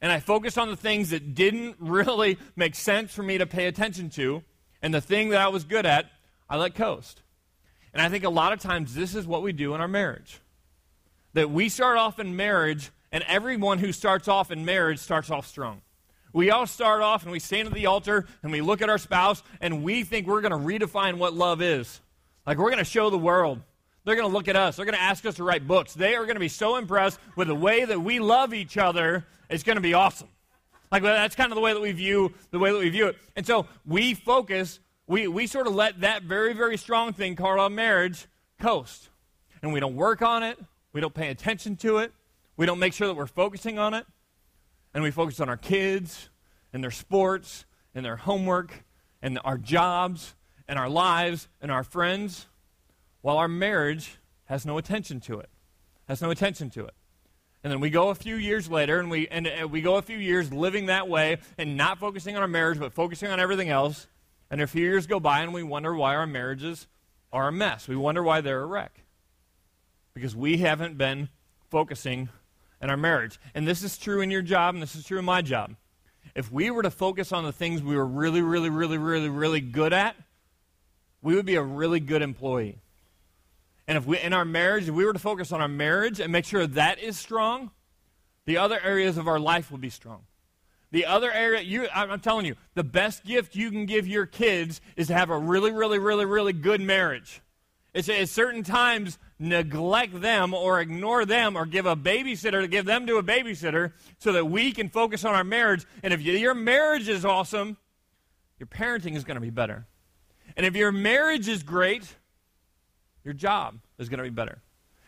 And 0.00 0.12
I 0.12 0.20
focused 0.20 0.58
on 0.58 0.68
the 0.68 0.76
things 0.76 1.10
that 1.10 1.34
didn't 1.34 1.76
really 1.80 2.38
make 2.54 2.74
sense 2.74 3.12
for 3.12 3.22
me 3.22 3.38
to 3.38 3.46
pay 3.46 3.66
attention 3.66 4.10
to. 4.10 4.42
And 4.82 4.92
the 4.92 5.00
thing 5.00 5.30
that 5.30 5.40
I 5.40 5.48
was 5.48 5.64
good 5.64 5.86
at, 5.86 6.10
I 6.48 6.56
let 6.56 6.74
coast. 6.74 7.22
And 7.92 8.02
I 8.02 8.08
think 8.08 8.24
a 8.24 8.30
lot 8.30 8.52
of 8.52 8.60
times 8.60 8.94
this 8.94 9.14
is 9.14 9.26
what 9.26 9.42
we 9.42 9.52
do 9.52 9.74
in 9.74 9.80
our 9.80 9.88
marriage. 9.88 10.40
That 11.32 11.50
we 11.50 11.68
start 11.68 11.98
off 11.98 12.18
in 12.18 12.36
marriage, 12.36 12.90
and 13.10 13.24
everyone 13.26 13.78
who 13.78 13.92
starts 13.92 14.28
off 14.28 14.50
in 14.50 14.64
marriage 14.64 14.98
starts 14.98 15.30
off 15.30 15.46
strong. 15.46 15.80
We 16.32 16.50
all 16.50 16.66
start 16.66 17.00
off 17.00 17.22
and 17.22 17.32
we 17.32 17.38
stand 17.38 17.68
at 17.68 17.72
the 17.72 17.86
altar 17.86 18.26
and 18.42 18.52
we 18.52 18.60
look 18.60 18.82
at 18.82 18.90
our 18.90 18.98
spouse 18.98 19.42
and 19.62 19.82
we 19.82 20.04
think 20.04 20.26
we're 20.26 20.42
going 20.42 20.52
to 20.52 20.58
redefine 20.58 21.16
what 21.16 21.32
love 21.32 21.62
is. 21.62 22.00
Like 22.46 22.58
we're 22.58 22.68
going 22.70 22.76
to 22.76 22.84
show 22.84 23.08
the 23.08 23.16
world. 23.16 23.62
They're 24.06 24.14
going 24.14 24.28
to 24.28 24.32
look 24.32 24.46
at 24.46 24.54
us. 24.54 24.76
They're 24.76 24.86
going 24.86 24.96
to 24.96 25.02
ask 25.02 25.26
us 25.26 25.34
to 25.34 25.44
write 25.44 25.66
books. 25.66 25.92
They 25.92 26.14
are 26.14 26.22
going 26.22 26.36
to 26.36 26.40
be 26.40 26.48
so 26.48 26.76
impressed 26.76 27.18
with 27.34 27.48
the 27.48 27.56
way 27.56 27.84
that 27.84 28.00
we 28.00 28.20
love 28.20 28.54
each 28.54 28.78
other. 28.78 29.26
It's 29.50 29.64
going 29.64 29.76
to 29.76 29.82
be 29.82 29.94
awesome. 29.94 30.28
Like 30.92 31.02
that's 31.02 31.34
kind 31.34 31.50
of 31.50 31.56
the 31.56 31.60
way 31.60 31.72
that 31.72 31.82
we 31.82 31.90
view 31.90 32.32
the 32.52 32.60
way 32.60 32.70
that 32.70 32.78
we 32.78 32.88
view 32.88 33.08
it. 33.08 33.16
And 33.34 33.44
so 33.44 33.66
we 33.84 34.14
focus, 34.14 34.78
we, 35.08 35.26
we 35.26 35.48
sort 35.48 35.66
of 35.66 35.74
let 35.74 36.02
that 36.02 36.22
very, 36.22 36.52
very 36.52 36.76
strong 36.76 37.14
thing 37.14 37.34
called 37.34 37.72
marriage 37.72 38.28
coast. 38.60 39.08
And 39.60 39.72
we 39.72 39.80
don't 39.80 39.96
work 39.96 40.22
on 40.22 40.44
it. 40.44 40.56
We 40.92 41.00
don't 41.00 41.12
pay 41.12 41.28
attention 41.28 41.74
to 41.78 41.98
it. 41.98 42.12
We 42.56 42.64
don't 42.64 42.78
make 42.78 42.92
sure 42.92 43.08
that 43.08 43.14
we're 43.14 43.26
focusing 43.26 43.76
on 43.76 43.92
it 43.92 44.06
and 44.94 45.02
we 45.02 45.10
focus 45.10 45.40
on 45.40 45.48
our 45.48 45.56
kids 45.56 46.30
and 46.72 46.82
their 46.82 46.92
sports 46.92 47.64
and 47.92 48.06
their 48.06 48.16
homework 48.16 48.84
and 49.20 49.40
our 49.44 49.58
jobs 49.58 50.36
and 50.68 50.78
our 50.78 50.88
lives 50.88 51.48
and 51.60 51.72
our 51.72 51.82
friends, 51.82 52.46
while 53.26 53.38
our 53.38 53.48
marriage 53.48 54.18
has 54.44 54.64
no 54.64 54.78
attention 54.78 55.18
to 55.18 55.40
it. 55.40 55.50
Has 56.06 56.22
no 56.22 56.30
attention 56.30 56.70
to 56.70 56.84
it. 56.84 56.94
And 57.64 57.72
then 57.72 57.80
we 57.80 57.90
go 57.90 58.10
a 58.10 58.14
few 58.14 58.36
years 58.36 58.70
later 58.70 59.00
and 59.00 59.10
we, 59.10 59.26
and, 59.26 59.48
and 59.48 59.72
we 59.72 59.80
go 59.80 59.96
a 59.96 60.02
few 60.02 60.16
years 60.16 60.52
living 60.52 60.86
that 60.86 61.08
way 61.08 61.38
and 61.58 61.76
not 61.76 61.98
focusing 61.98 62.36
on 62.36 62.42
our 62.42 62.46
marriage 62.46 62.78
but 62.78 62.92
focusing 62.92 63.28
on 63.28 63.40
everything 63.40 63.68
else. 63.68 64.06
And 64.48 64.60
a 64.60 64.68
few 64.68 64.84
years 64.84 65.08
go 65.08 65.18
by 65.18 65.40
and 65.40 65.52
we 65.52 65.64
wonder 65.64 65.92
why 65.92 66.14
our 66.14 66.28
marriages 66.28 66.86
are 67.32 67.48
a 67.48 67.52
mess. 67.52 67.88
We 67.88 67.96
wonder 67.96 68.22
why 68.22 68.42
they're 68.42 68.62
a 68.62 68.66
wreck. 68.66 69.02
Because 70.14 70.36
we 70.36 70.58
haven't 70.58 70.96
been 70.96 71.28
focusing 71.68 72.28
in 72.80 72.90
our 72.90 72.96
marriage. 72.96 73.40
And 73.56 73.66
this 73.66 73.82
is 73.82 73.98
true 73.98 74.20
in 74.20 74.30
your 74.30 74.42
job, 74.42 74.76
and 74.76 74.80
this 74.80 74.94
is 74.94 75.04
true 75.04 75.18
in 75.18 75.24
my 75.24 75.42
job. 75.42 75.74
If 76.36 76.52
we 76.52 76.70
were 76.70 76.84
to 76.84 76.92
focus 76.92 77.32
on 77.32 77.42
the 77.42 77.50
things 77.50 77.82
we 77.82 77.96
were 77.96 78.06
really, 78.06 78.40
really, 78.40 78.70
really, 78.70 78.98
really, 78.98 79.28
really 79.28 79.60
good 79.60 79.92
at, 79.92 80.14
we 81.22 81.34
would 81.34 81.44
be 81.44 81.56
a 81.56 81.62
really 81.62 81.98
good 81.98 82.22
employee. 82.22 82.78
And 83.88 83.96
if 83.96 84.06
we, 84.06 84.18
in 84.18 84.32
our 84.32 84.44
marriage, 84.44 84.88
if 84.88 84.94
we 84.94 85.04
were 85.04 85.12
to 85.12 85.18
focus 85.18 85.52
on 85.52 85.60
our 85.60 85.68
marriage 85.68 86.20
and 86.20 86.32
make 86.32 86.44
sure 86.44 86.66
that 86.66 86.98
is 86.98 87.18
strong, 87.18 87.70
the 88.44 88.56
other 88.58 88.80
areas 88.82 89.16
of 89.16 89.28
our 89.28 89.38
life 89.38 89.70
will 89.70 89.78
be 89.78 89.90
strong. 89.90 90.22
The 90.92 91.06
other 91.06 91.30
area, 91.30 91.60
you, 91.60 91.88
I'm 91.94 92.20
telling 92.20 92.46
you, 92.46 92.54
the 92.74 92.84
best 92.84 93.24
gift 93.24 93.54
you 93.54 93.70
can 93.70 93.86
give 93.86 94.06
your 94.06 94.26
kids 94.26 94.80
is 94.96 95.08
to 95.08 95.14
have 95.14 95.30
a 95.30 95.38
really, 95.38 95.70
really, 95.70 95.98
really, 95.98 96.24
really 96.24 96.52
good 96.52 96.80
marriage. 96.80 97.42
It's 97.92 98.08
at 98.08 98.28
certain 98.28 98.62
times 98.62 99.18
neglect 99.38 100.20
them 100.20 100.54
or 100.54 100.80
ignore 100.80 101.24
them 101.24 101.56
or 101.56 101.66
give 101.66 101.86
a 101.86 101.96
babysitter 101.96 102.60
to 102.60 102.68
give 102.68 102.84
them 102.84 103.06
to 103.06 103.16
a 103.16 103.22
babysitter 103.22 103.92
so 104.18 104.32
that 104.32 104.46
we 104.46 104.72
can 104.72 104.88
focus 104.88 105.24
on 105.24 105.34
our 105.34 105.44
marriage. 105.44 105.84
And 106.02 106.12
if 106.12 106.22
your 106.22 106.54
marriage 106.54 107.08
is 107.08 107.24
awesome, 107.24 107.76
your 108.58 108.66
parenting 108.66 109.16
is 109.16 109.24
going 109.24 109.36
to 109.36 109.40
be 109.40 109.50
better. 109.50 109.86
And 110.56 110.64
if 110.64 110.76
your 110.76 110.92
marriage 110.92 111.48
is 111.48 111.62
great, 111.62 112.16
your 113.26 113.34
job 113.34 113.80
is 113.98 114.08
going 114.08 114.18
to 114.18 114.24
be 114.24 114.30
better. 114.30 114.62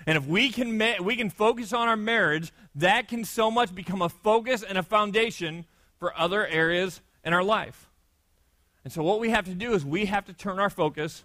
And 0.04 0.18
if 0.18 0.26
we 0.26 0.50
can, 0.50 0.76
ma- 0.76 1.00
we 1.00 1.14
can 1.14 1.30
focus 1.30 1.72
on 1.72 1.86
our 1.86 1.96
marriage, 1.96 2.52
that 2.74 3.08
can 3.08 3.24
so 3.24 3.50
much 3.50 3.74
become 3.74 4.02
a 4.02 4.08
focus 4.08 4.62
and 4.62 4.76
a 4.76 4.82
foundation 4.82 5.64
for 5.98 6.16
other 6.18 6.46
areas 6.46 7.00
in 7.24 7.32
our 7.32 7.44
life. 7.44 7.88
And 8.82 8.92
so, 8.92 9.02
what 9.02 9.20
we 9.20 9.30
have 9.30 9.44
to 9.44 9.54
do 9.54 9.72
is 9.72 9.84
we 9.84 10.06
have 10.06 10.24
to 10.26 10.32
turn 10.32 10.58
our 10.58 10.70
focus 10.70 11.24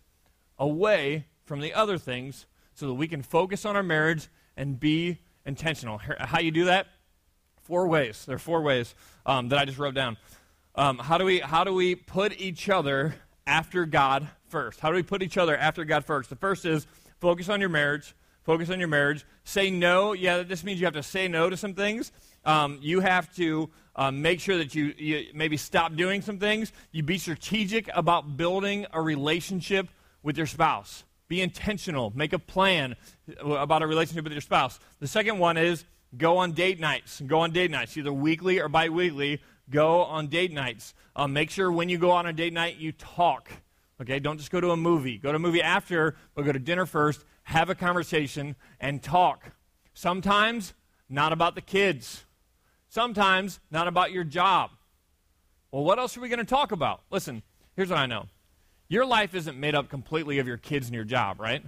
away 0.60 1.26
from 1.46 1.62
the 1.62 1.74
other 1.74 1.98
things 1.98 2.46
so 2.76 2.88
that 2.88 2.94
we 2.94 3.08
can 3.08 3.22
focus 3.22 3.66
on 3.66 3.76
our 3.76 3.84
marriage 3.84 4.28
and 4.56 4.80
be 4.80 5.20
intentional. 5.46 5.98
How 5.98 6.40
you 6.40 6.52
do 6.52 6.66
that? 6.66 6.88
Four 7.62 7.88
ways. 7.88 8.26
There 8.26 8.36
are 8.36 8.40
four 8.40 8.62
ways 8.62 8.94
um, 9.26 9.50
that 9.50 9.60
I 9.60 9.66
just 9.66 9.80
wrote 9.80 9.96
down. 9.96 10.18
Um, 10.76 11.00
how 11.00 11.18
do 11.18 11.26
we 11.26 11.40
how 11.40 11.64
do 11.64 11.74
we 11.74 11.96
put 11.96 12.40
each 12.40 12.70
other 12.70 13.16
after 13.48 13.86
God 13.86 14.28
first? 14.54 14.80
How 14.80 14.90
do 14.90 14.96
we 14.96 15.02
put 15.02 15.24
each 15.24 15.36
other 15.36 15.58
after 15.58 15.84
God 15.84 16.06
first? 16.06 16.30
The 16.30 16.36
first 16.36 16.64
is 16.64 16.86
focus 17.20 17.50
on 17.50 17.60
your 17.60 17.70
marriage. 17.70 18.16
Focus 18.44 18.70
on 18.70 18.78
your 18.78 18.88
marriage. 18.88 19.26
Say 19.46 19.72
no. 19.72 20.14
Yeah, 20.14 20.44
this 20.44 20.64
means 20.64 20.80
you 20.80 20.86
have 20.86 20.94
to 20.94 21.02
say 21.02 21.28
no 21.28 21.50
to 21.50 21.58
some 21.58 21.74
things. 21.74 22.12
Um, 22.46 22.78
you 22.82 23.00
have 23.00 23.34
to 23.38 23.72
um, 23.96 24.22
make 24.22 24.40
sure 24.40 24.58
that 24.60 24.76
you, 24.76 24.94
you 24.96 25.28
maybe 25.34 25.58
stop 25.58 25.96
doing 25.96 26.22
some 26.22 26.38
things. 26.38 26.72
You 26.92 27.02
be 27.02 27.18
strategic 27.18 27.90
about 27.96 28.38
building 28.38 28.86
a 28.94 29.02
relationship 29.02 29.88
with 30.22 30.38
your 30.38 30.46
spouse. 30.46 31.04
Be 31.30 31.42
intentional. 31.42 32.12
Make 32.16 32.34
a 32.34 32.40
plan 32.40 32.96
about 33.40 33.82
a 33.82 33.88
relationship 33.88 34.24
with 34.24 34.34
your 34.34 34.42
spouse. 34.42 34.80
The 35.00 35.08
second 35.08 35.40
one 35.40 35.58
is 35.58 35.84
go 36.16 36.38
on 36.38 36.52
date 36.52 36.80
nights. 36.80 37.22
Go 37.26 37.40
on 37.40 37.52
date 37.54 37.72
nights, 37.72 37.98
either 37.98 38.14
weekly 38.14 38.60
or 38.60 38.70
bi 38.70 38.90
weekly. 38.90 39.42
Go 39.70 40.04
on 40.04 40.28
date 40.28 40.52
nights. 40.52 40.94
Um, 41.16 41.34
make 41.34 41.50
sure 41.50 41.72
when 41.72 41.90
you 41.90 41.98
go 41.98 42.12
on 42.12 42.28
a 42.28 42.34
date 42.34 42.54
night, 42.54 42.78
you 42.78 42.92
talk. 42.92 43.50
Okay, 44.02 44.20
don't 44.20 44.38
just 44.38 44.52
go 44.52 44.60
to 44.60 44.72
a 44.72 44.78
movie. 44.78 45.18
Go 45.18 45.32
to 45.32 45.36
a 45.36 45.40
movie 45.40 45.62
after, 45.62 46.16
but 46.36 46.46
go 46.46 46.52
to 46.52 46.60
dinner 46.60 46.86
first, 46.86 47.24
have 47.44 47.70
a 47.70 47.76
conversation, 47.76 48.56
and 48.80 49.02
talk. 49.02 49.52
Sometimes, 49.94 50.74
not 51.10 51.32
about 51.32 51.56
the 51.56 51.62
kids. 51.62 52.26
Sometimes, 52.90 53.60
not 53.72 53.88
about 53.88 54.12
your 54.12 54.24
job. 54.24 54.72
Well, 55.72 55.84
what 55.84 56.00
else 56.00 56.18
are 56.18 56.22
we 56.22 56.30
going 56.30 56.40
to 56.40 56.46
talk 56.46 56.72
about? 56.72 57.02
Listen, 57.10 57.44
here's 57.76 57.90
what 57.90 58.00
I 58.00 58.06
know 58.06 58.26
your 58.90 59.06
life 59.06 59.34
isn't 59.34 59.60
made 59.60 59.74
up 59.74 59.90
completely 59.90 60.40
of 60.40 60.48
your 60.48 60.58
kids 60.58 60.88
and 60.88 60.96
your 60.96 61.04
job, 61.04 61.40
right? 61.40 61.64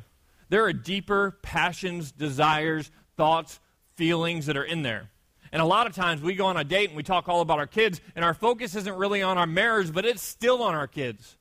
There 0.50 0.64
are 0.64 0.74
deeper 0.74 1.40
passions, 1.42 2.12
desires, 2.12 2.92
thoughts, 3.18 3.60
feelings 3.96 4.46
that 4.46 4.58
are 4.58 4.64
in 4.64 4.84
there. 4.84 5.10
And 5.52 5.62
a 5.62 5.66
lot 5.66 5.88
of 5.88 5.96
times 5.96 6.22
we 6.22 6.36
go 6.36 6.46
on 6.46 6.58
a 6.58 6.64
date 6.64 6.90
and 6.90 6.98
we 6.98 7.04
talk 7.04 7.28
all 7.28 7.42
about 7.42 7.60
our 7.60 7.68
kids, 7.68 8.02
and 8.16 8.26
our 8.26 8.34
focus 8.34 8.76
isn't 8.76 8.96
really 8.96 9.22
on 9.22 9.38
our 9.38 9.48
marriage, 9.48 9.92
but 9.92 10.06
it's 10.06 10.22
still 10.22 10.62
on 10.62 10.76
our 10.76 10.88
kids. 10.88 11.38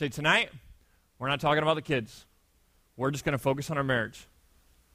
Say, 0.00 0.08
tonight, 0.08 0.48
we're 1.18 1.28
not 1.28 1.40
talking 1.40 1.62
about 1.62 1.74
the 1.74 1.82
kids. 1.82 2.24
We're 2.96 3.10
just 3.10 3.22
going 3.22 3.34
to 3.34 3.38
focus 3.38 3.70
on 3.70 3.76
our 3.76 3.84
marriage. 3.84 4.26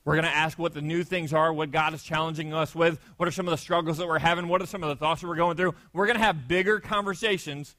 We're 0.03 0.15
going 0.15 0.25
to 0.25 0.35
ask 0.35 0.57
what 0.57 0.73
the 0.73 0.81
new 0.81 1.03
things 1.03 1.31
are, 1.31 1.53
what 1.53 1.69
God 1.69 1.93
is 1.93 2.01
challenging 2.01 2.55
us 2.55 2.73
with, 2.73 2.99
what 3.17 3.29
are 3.29 3.31
some 3.31 3.47
of 3.47 3.51
the 3.51 3.57
struggles 3.57 3.99
that 3.99 4.07
we're 4.07 4.17
having, 4.17 4.47
what 4.47 4.63
are 4.63 4.65
some 4.65 4.81
of 4.81 4.89
the 4.89 4.95
thoughts 4.95 5.21
that 5.21 5.27
we're 5.27 5.35
going 5.35 5.57
through. 5.57 5.75
We're 5.93 6.07
going 6.07 6.17
to 6.17 6.23
have 6.23 6.47
bigger 6.47 6.79
conversations 6.79 7.75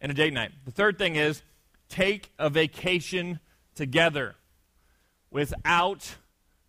in 0.00 0.12
a 0.12 0.14
date 0.14 0.32
night. 0.32 0.52
The 0.64 0.70
third 0.70 0.98
thing 0.98 1.16
is 1.16 1.42
take 1.88 2.30
a 2.38 2.48
vacation 2.48 3.40
together 3.74 4.36
without 5.32 6.14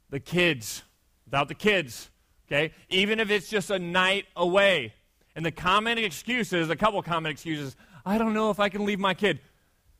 the 0.09 0.19
kids. 0.19 0.81
Without 1.25 1.49
the 1.49 1.53
kids, 1.53 2.09
okay? 2.47 2.73
Even 2.89 3.19
if 3.19 3.29
it's 3.29 3.47
just 3.47 3.69
a 3.69 3.77
night 3.77 4.25
away. 4.35 4.95
And 5.35 5.45
the 5.45 5.51
common 5.51 5.99
excuses, 5.99 6.71
a 6.71 6.75
couple 6.75 6.99
common 7.03 7.31
excuses, 7.31 7.75
I 8.03 8.17
don't 8.17 8.33
know 8.33 8.49
if 8.49 8.59
I 8.59 8.69
can 8.69 8.85
leave 8.85 8.99
my 8.99 9.13
kid. 9.13 9.39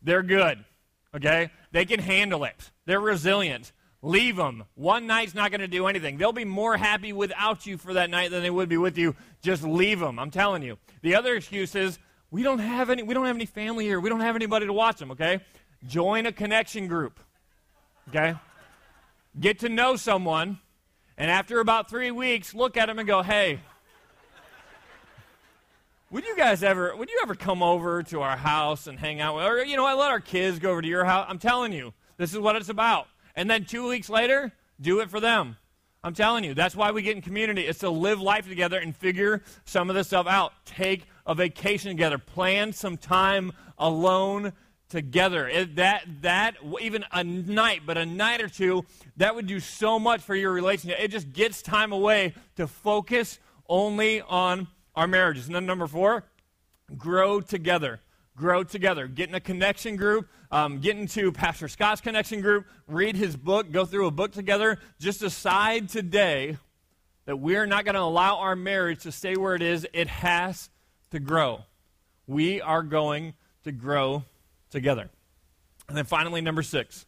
They're 0.03 0.23
good, 0.23 0.63
okay? 1.15 1.49
They 1.71 1.85
can 1.85 1.99
handle 1.99 2.43
it. 2.43 2.71
They're 2.85 2.99
resilient. 2.99 3.71
Leave 4.01 4.35
them. 4.35 4.65
One 4.75 5.07
night's 5.07 5.33
not 5.33 5.49
going 5.49 5.61
to 5.61 5.67
do 5.67 5.87
anything. 5.87 6.17
They'll 6.17 6.33
be 6.33 6.43
more 6.43 6.75
happy 6.75 7.13
without 7.13 7.65
you 7.65 7.77
for 7.77 7.93
that 7.93 8.09
night 8.09 8.31
than 8.31 8.43
they 8.43 8.49
would 8.49 8.67
be 8.67 8.75
with 8.75 8.97
you. 8.97 9.15
Just 9.41 9.63
leave 9.63 10.01
them. 10.01 10.19
I'm 10.19 10.29
telling 10.29 10.61
you. 10.61 10.77
The 11.01 11.15
other 11.15 11.35
excuse 11.35 11.73
is, 11.73 11.99
we 12.29 12.43
don't 12.43 12.59
have 12.59 12.89
any 12.89 13.03
we 13.03 13.13
don't 13.13 13.27
have 13.27 13.35
any 13.35 13.45
family 13.45 13.85
here. 13.85 13.99
We 13.99 14.09
don't 14.09 14.19
have 14.19 14.35
anybody 14.35 14.65
to 14.65 14.73
watch 14.73 14.97
them, 14.97 15.11
okay? 15.11 15.39
Join 15.87 16.25
a 16.25 16.31
connection 16.31 16.87
group. 16.87 17.19
Okay? 18.09 18.35
Get 19.39 19.59
to 19.59 19.69
know 19.69 19.95
someone 19.95 20.59
and 21.17 21.31
after 21.31 21.59
about 21.59 21.89
3 21.89 22.11
weeks 22.11 22.53
look 22.53 22.75
at 22.75 22.87
them 22.87 22.99
and 22.99 23.07
go, 23.07 23.21
"Hey, 23.21 23.59
would 26.13 26.25
you 26.25 26.37
guys 26.37 26.61
ever 26.61 26.95
would 26.95 27.09
you 27.09 27.19
ever 27.23 27.33
come 27.33 27.63
over 27.63 28.03
to 28.03 28.21
our 28.21 28.37
house 28.37 28.85
and 28.85 28.99
hang 28.99 29.19
out 29.19 29.35
or 29.41 29.65
you 29.65 29.75
know, 29.75 29.83
I 29.83 29.95
let 29.95 30.11
our 30.11 30.19
kids 30.19 30.59
go 30.59 30.69
over 30.69 30.81
to 30.81 30.87
your 30.87 31.03
house. 31.03 31.25
I'm 31.27 31.39
telling 31.39 31.73
you, 31.73 31.91
this 32.17 32.31
is 32.31 32.39
what 32.39 32.55
it's 32.55 32.69
about. 32.69 33.07
And 33.35 33.49
then 33.49 33.65
2 33.65 33.89
weeks 33.89 34.09
later, 34.09 34.51
do 34.79 34.99
it 34.99 35.09
for 35.09 35.19
them. 35.19 35.57
I'm 36.03 36.13
telling 36.13 36.43
you, 36.43 36.53
that's 36.53 36.75
why 36.75 36.91
we 36.91 37.01
get 37.01 37.15
in 37.15 37.23
community. 37.23 37.63
It's 37.63 37.79
to 37.79 37.89
live 37.89 38.21
life 38.21 38.47
together 38.47 38.77
and 38.77 38.95
figure 38.95 39.41
some 39.65 39.89
of 39.89 39.95
this 39.95 40.07
stuff 40.07 40.27
out. 40.27 40.53
Take 40.65 41.07
a 41.25 41.33
vacation 41.33 41.89
together. 41.89 42.19
Plan 42.19 42.73
some 42.73 42.95
time 42.97 43.51
alone 43.79 44.53
together. 44.89 45.47
It, 45.47 45.77
that, 45.77 46.03
that, 46.21 46.57
even 46.79 47.05
a 47.11 47.23
night, 47.23 47.83
but 47.87 47.97
a 47.97 48.05
night 48.05 48.39
or 48.39 48.49
two, 48.49 48.85
that 49.17 49.33
would 49.33 49.47
do 49.47 49.59
so 49.59 49.97
much 49.97 50.21
for 50.21 50.35
your 50.35 50.51
relationship. 50.51 50.99
It 50.99 51.07
just 51.07 51.33
gets 51.33 51.63
time 51.63 51.91
away 51.91 52.35
to 52.57 52.67
focus 52.67 53.39
only 53.67 54.21
on 54.21 54.67
our 54.95 55.07
marriages. 55.07 55.47
And 55.47 55.55
then 55.55 55.65
number 55.65 55.87
four, 55.87 56.25
grow 56.97 57.41
together 57.41 57.99
grow 58.35 58.63
together. 58.63 59.07
Get 59.07 59.29
in 59.29 59.35
a 59.35 59.39
connection 59.39 59.95
group, 59.95 60.27
um, 60.51 60.79
get 60.79 60.97
into 60.97 61.31
Pastor 61.31 61.67
Scott's 61.67 62.01
connection 62.01 62.41
group, 62.41 62.65
read 62.87 63.15
his 63.15 63.35
book, 63.35 63.71
go 63.71 63.85
through 63.85 64.07
a 64.07 64.11
book 64.11 64.31
together. 64.31 64.79
Just 64.99 65.19
decide 65.19 65.89
today 65.89 66.57
that 67.25 67.37
we're 67.37 67.65
not 67.65 67.85
going 67.85 67.95
to 67.95 68.01
allow 68.01 68.37
our 68.37 68.55
marriage 68.55 69.03
to 69.03 69.11
stay 69.11 69.35
where 69.35 69.55
it 69.55 69.61
is. 69.61 69.87
It 69.93 70.07
has 70.07 70.69
to 71.11 71.19
grow. 71.19 71.63
We 72.27 72.61
are 72.61 72.83
going 72.83 73.33
to 73.63 73.71
grow 73.71 74.23
together. 74.69 75.09
And 75.87 75.97
then 75.97 76.05
finally, 76.05 76.41
number 76.41 76.63
six. 76.63 77.05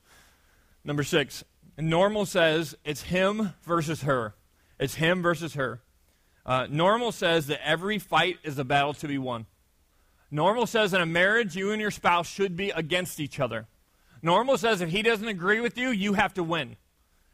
Number 0.83 1.03
six. 1.03 1.43
Normal 1.77 2.25
says 2.25 2.75
it's 2.85 3.03
him 3.03 3.53
versus 3.63 4.03
her. 4.03 4.35
It's 4.79 4.95
him 4.95 5.21
versus 5.21 5.55
her. 5.55 5.81
Uh, 6.45 6.67
normal 6.69 7.11
says 7.11 7.47
that 7.47 7.65
every 7.67 7.97
fight 7.97 8.37
is 8.43 8.59
a 8.59 8.63
battle 8.63 8.93
to 8.93 9.07
be 9.07 9.17
won. 9.17 9.45
Normal 10.29 10.67
says 10.67 10.93
in 10.93 11.01
a 11.01 11.05
marriage, 11.05 11.55
you 11.55 11.71
and 11.71 11.81
your 11.81 11.91
spouse 11.91 12.27
should 12.27 12.55
be 12.55 12.69
against 12.71 13.19
each 13.19 13.39
other. 13.39 13.67
Normal 14.21 14.57
says 14.57 14.81
if 14.81 14.89
he 14.89 15.01
doesn't 15.01 15.27
agree 15.27 15.59
with 15.59 15.77
you, 15.77 15.89
you 15.89 16.13
have 16.13 16.33
to 16.35 16.43
win. 16.43 16.77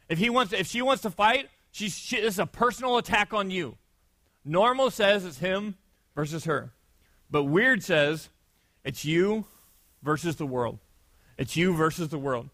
If 0.08 0.18
he 0.18 0.30
wants, 0.30 0.52
to, 0.52 0.60
if 0.60 0.66
she 0.66 0.82
wants 0.82 1.02
to 1.02 1.10
fight, 1.10 1.48
she's, 1.70 1.96
she, 1.96 2.16
it's 2.16 2.38
a 2.38 2.46
personal 2.46 2.98
attack 2.98 3.32
on 3.32 3.50
you. 3.50 3.76
Normal 4.44 4.90
says 4.90 5.24
it's 5.24 5.38
him 5.38 5.76
versus 6.14 6.44
her, 6.44 6.72
but 7.30 7.44
weird 7.44 7.82
says 7.82 8.28
it's 8.84 9.04
you 9.04 9.46
versus 10.02 10.36
the 10.36 10.46
world. 10.46 10.78
It's 11.38 11.56
you 11.56 11.74
versus 11.74 12.08
the 12.08 12.18
world. 12.18 12.50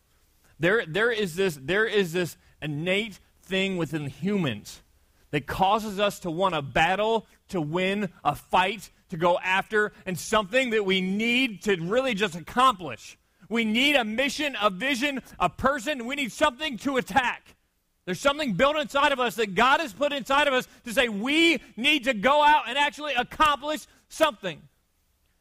There, 0.61 0.85
there 0.87 1.11
is 1.11 1.37
this, 1.37 1.59
there 1.61 1.87
is 1.87 2.13
this 2.13 2.37
innate 2.61 3.19
thing 3.43 3.77
within 3.77 4.07
humans 4.07 4.83
that 5.31 5.47
causes 5.47 5.99
us 6.01 6.21
to 6.21 6.31
want 6.31 6.55
a 6.55 6.63
battle, 6.63 7.27
to 7.49 7.61
win, 7.61 8.11
a 8.25 8.35
fight, 8.35 8.91
to 9.11 9.17
go 9.17 9.39
after, 9.39 9.93
and 10.07 10.19
something 10.19 10.71
that 10.71 10.85
we 10.85 11.01
need 11.01 11.63
to 11.63 11.77
really 11.77 12.15
just 12.15 12.35
accomplish. 12.35 13.19
We 13.49 13.65
need 13.65 13.97
a 13.97 14.05
mission, 14.05 14.57
a 14.61 14.71
vision, 14.71 15.23
a 15.39 15.49
person. 15.49 16.07
We 16.07 16.17
need 16.17 16.33
something 16.33 16.77
to 16.79 16.97
attack. 16.99 17.57
There's 18.05 18.21
something 18.21 18.55
built 18.55 18.77
inside 18.77 19.13
of 19.13 19.21
us 19.21 19.35
that 19.37 19.55
God 19.55 19.81
has 19.81 19.93
put 19.93 20.13
inside 20.13 20.49
of 20.49 20.55
us 20.55 20.67
to 20.85 20.93
say 20.93 21.09
we 21.09 21.61
need 21.77 22.05
to 22.05 22.15
go 22.15 22.43
out 22.43 22.69
and 22.69 22.79
actually 22.79 23.13
accomplish 23.15 23.87
something. 24.09 24.61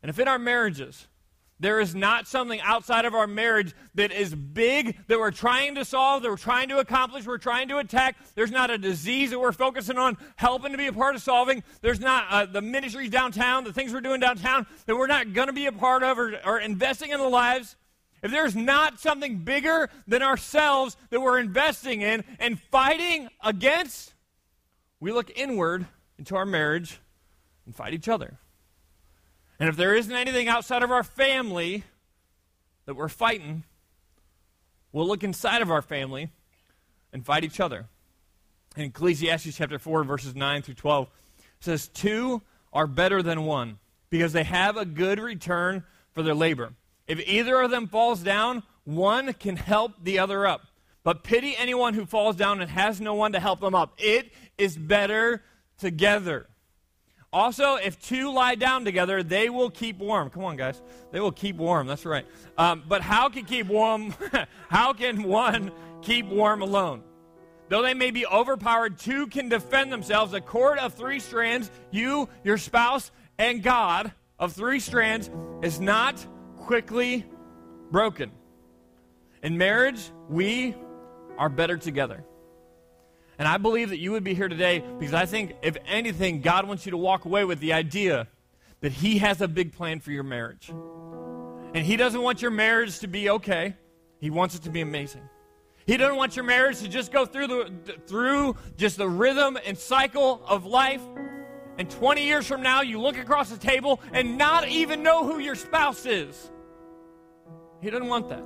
And 0.02 0.10
if 0.10 0.20
in 0.20 0.28
our 0.28 0.40
marriages, 0.40 1.08
there 1.60 1.80
is 1.80 1.96
not 1.96 2.28
something 2.28 2.62
outside 2.62 3.06
of 3.06 3.16
our 3.16 3.26
marriage 3.26 3.74
that 3.96 4.12
is 4.12 4.34
big 4.36 4.98
that 5.08 5.18
we're 5.18 5.32
trying 5.32 5.76
to 5.76 5.86
solve, 5.86 6.22
that 6.22 6.30
we're 6.30 6.38
trying 6.38 6.70
to 6.70 6.78
accomplish, 6.78 7.26
we're 7.26 7.40
trying 7.40 7.68
to 7.70 7.78
attack. 7.78 8.16
There's 8.36 8.52
not 8.52 8.70
a 8.70 8.78
disease 8.78 9.32
that 9.32 9.40
we're 9.40 9.52
focusing 9.52 9.98
on 9.98 10.18
helping 10.36 10.72
to 10.72 10.78
be 10.78 10.88
a 10.88 10.94
part 10.94 11.16
of 11.16 11.22
solving. 11.22 11.64
There's 11.82 12.00
not 12.00 12.26
uh, 12.30 12.46
the 12.46 12.62
ministries 12.62 13.10
downtown, 13.10 13.64
the 13.64 13.74
things 13.74 13.92
we're 13.92 14.02
doing 14.02 14.20
downtown 14.20 14.68
that 14.86 14.96
we're 14.96 15.08
not 15.08 15.34
going 15.34 15.48
to 15.48 15.54
be 15.54 15.66
a 15.66 15.72
part 15.72 16.04
of 16.04 16.20
or, 16.20 16.40
or 16.46 16.60
investing 16.60 17.10
in 17.10 17.20
the 17.20 17.30
lives. 17.30 17.76
If 18.22 18.32
there's 18.32 18.56
not 18.56 19.00
something 19.00 19.40
bigger 19.40 19.90
than 20.08 20.22
ourselves 20.22 20.96
that 21.10 21.22
we're 21.22 21.40
investing 21.40 22.02
in 22.02 22.24
and 22.40 22.60
fighting 22.60 23.30
against, 23.42 24.14
we 25.00 25.12
look 25.12 25.32
inward 25.36 25.88
into 26.20 26.36
our 26.36 26.46
marriage 26.46 27.00
and 27.66 27.76
fight 27.76 27.94
each 27.94 28.08
other. 28.08 28.38
And 29.60 29.70
if 29.70 29.76
there 29.76 29.96
isn't 29.96 30.14
anything 30.14 30.48
outside 30.48 30.84
of 30.84 30.92
our 30.92 31.04
family 31.04 31.84
that 32.86 32.96
we're 32.96 33.10
fighting, 33.10 33.64
we'll 34.92 35.08
look 35.08 35.24
inside 35.24 35.62
of 35.62 35.72
our 35.72 35.82
family 35.82 36.30
and 37.12 37.26
fight 37.26 37.44
each 37.44 37.60
other. 37.60 37.88
In 38.76 38.86
Ecclesiastes 38.86 39.56
chapter 39.58 39.80
4, 39.80 40.04
verses 40.04 40.36
9 40.36 40.62
through 40.62 40.76
12, 40.76 41.10
says, 41.60 41.88
Two 41.88 42.42
are 42.72 42.86
better 42.86 43.24
than 43.24 43.46
one, 43.46 43.80
because 44.10 44.34
they 44.34 44.44
have 44.44 44.78
a 44.78 44.86
good 44.86 45.20
return 45.20 45.84
for 46.12 46.22
their 46.22 46.36
labor. 46.36 46.74
If 47.08 47.20
either 47.28 47.60
of 47.62 47.72
them 47.72 47.88
falls 47.88 48.22
down, 48.22 48.64
one 48.84 49.34
can 49.34 49.56
help 49.56 49.94
the 50.04 50.20
other 50.20 50.46
up. 50.46 50.62
But 51.04 51.24
pity 51.24 51.56
anyone 51.58 51.94
who 51.94 52.06
falls 52.06 52.36
down 52.36 52.62
and 52.62 52.70
has 52.70 53.02
no 53.02 53.16
one 53.16 53.32
to 53.32 53.40
help 53.40 53.62
them 53.62 53.74
up. 53.74 53.94
It 53.98 54.32
is 54.58 54.78
better 54.78 55.42
together. 55.78 56.48
Also, 57.38 57.76
if 57.76 58.00
two 58.00 58.34
lie 58.34 58.56
down 58.56 58.84
together, 58.84 59.22
they 59.22 59.48
will 59.48 59.70
keep 59.70 60.00
warm. 60.00 60.32
Come 60.32 60.44
on, 60.44 60.58
guys. 60.58 60.82
They 61.12 61.20
will 61.20 61.32
keep 61.32 61.56
warm. 61.56 61.86
That's 61.86 62.04
right. 62.04 62.26
Um, 62.58 62.82
but 62.88 63.04
how 63.04 63.30
can 63.30 63.46
keep 63.46 63.68
warm? 63.68 64.16
how 64.70 64.94
can 64.94 65.22
one 65.22 65.72
keep 66.02 66.26
warm 66.26 66.64
alone? 66.64 67.04
Though 67.70 67.84
they 67.84 67.94
may 67.94 68.10
be 68.10 68.26
overpowered, 68.26 68.98
two 68.98 69.28
can 69.28 69.50
defend 69.50 69.94
themselves. 69.94 70.34
A 70.34 70.42
cord 70.42 70.80
of 70.80 70.96
three 70.96 71.20
strands, 71.20 71.70
you, 71.92 72.28
your 72.44 72.58
spouse, 72.58 73.12
and 73.38 73.62
God, 73.62 74.12
of 74.40 74.54
three 74.54 74.80
strands, 74.80 75.30
is 75.62 75.80
not 75.80 76.26
quickly 76.56 77.24
broken. 77.92 78.32
In 79.44 79.60
marriage, 79.60 80.10
we 80.28 80.74
are 81.38 81.50
better 81.50 81.78
together. 81.78 82.26
And 83.40 83.48
I 83.48 83.58
believe 83.58 83.90
that 83.90 84.00
you 84.00 84.12
would 84.12 84.24
be 84.24 84.34
here 84.34 84.48
today 84.48 84.84
because 85.00 85.14
I 85.14 85.26
think, 85.26 85.56
if 85.62 85.78
anything, 85.86 86.42
God 86.42 86.68
wants 86.68 86.86
you 86.86 86.92
to 86.92 86.98
walk 86.98 87.26
away 87.26 87.46
with 87.46 87.60
the 87.60 87.74
idea 87.74 88.28
that 88.82 88.92
He 88.92 89.20
has 89.20 89.42
a 89.42 89.48
big 89.48 89.74
plan 89.74 90.00
for 90.00 90.12
your 90.12 90.24
marriage. 90.24 90.70
And 90.70 91.86
He 91.86 91.98
doesn't 91.98 92.22
want 92.22 92.42
your 92.42 92.52
marriage 92.52 93.00
to 93.00 93.08
be 93.08 93.30
okay, 93.30 93.76
He 94.20 94.30
wants 94.30 94.56
it 94.56 94.64
to 94.64 94.70
be 94.70 94.82
amazing. 94.82 95.22
He 95.86 95.96
doesn't 95.96 96.18
want 96.18 96.36
your 96.36 96.44
marriage 96.44 96.80
to 96.80 96.90
just 96.90 97.14
go 97.14 97.26
through, 97.26 97.48
the, 97.48 97.96
through 98.08 98.58
just 98.76 98.98
the 98.98 99.08
rhythm 99.08 99.58
and 99.66 99.78
cycle 99.78 100.42
of 100.46 100.66
life. 100.66 101.02
And 101.78 101.90
20 101.90 102.26
years 102.26 102.46
from 102.46 102.62
now, 102.62 102.82
you 102.82 103.00
look 103.00 103.18
across 103.18 103.50
the 103.50 103.58
table 103.58 104.02
and 104.12 104.38
not 104.38 104.68
even 104.68 105.02
know 105.02 105.26
who 105.26 105.40
your 105.40 105.56
spouse 105.56 106.06
is. 106.06 106.52
He 107.82 107.90
doesn't 107.90 108.08
want 108.08 108.28
that. 108.30 108.44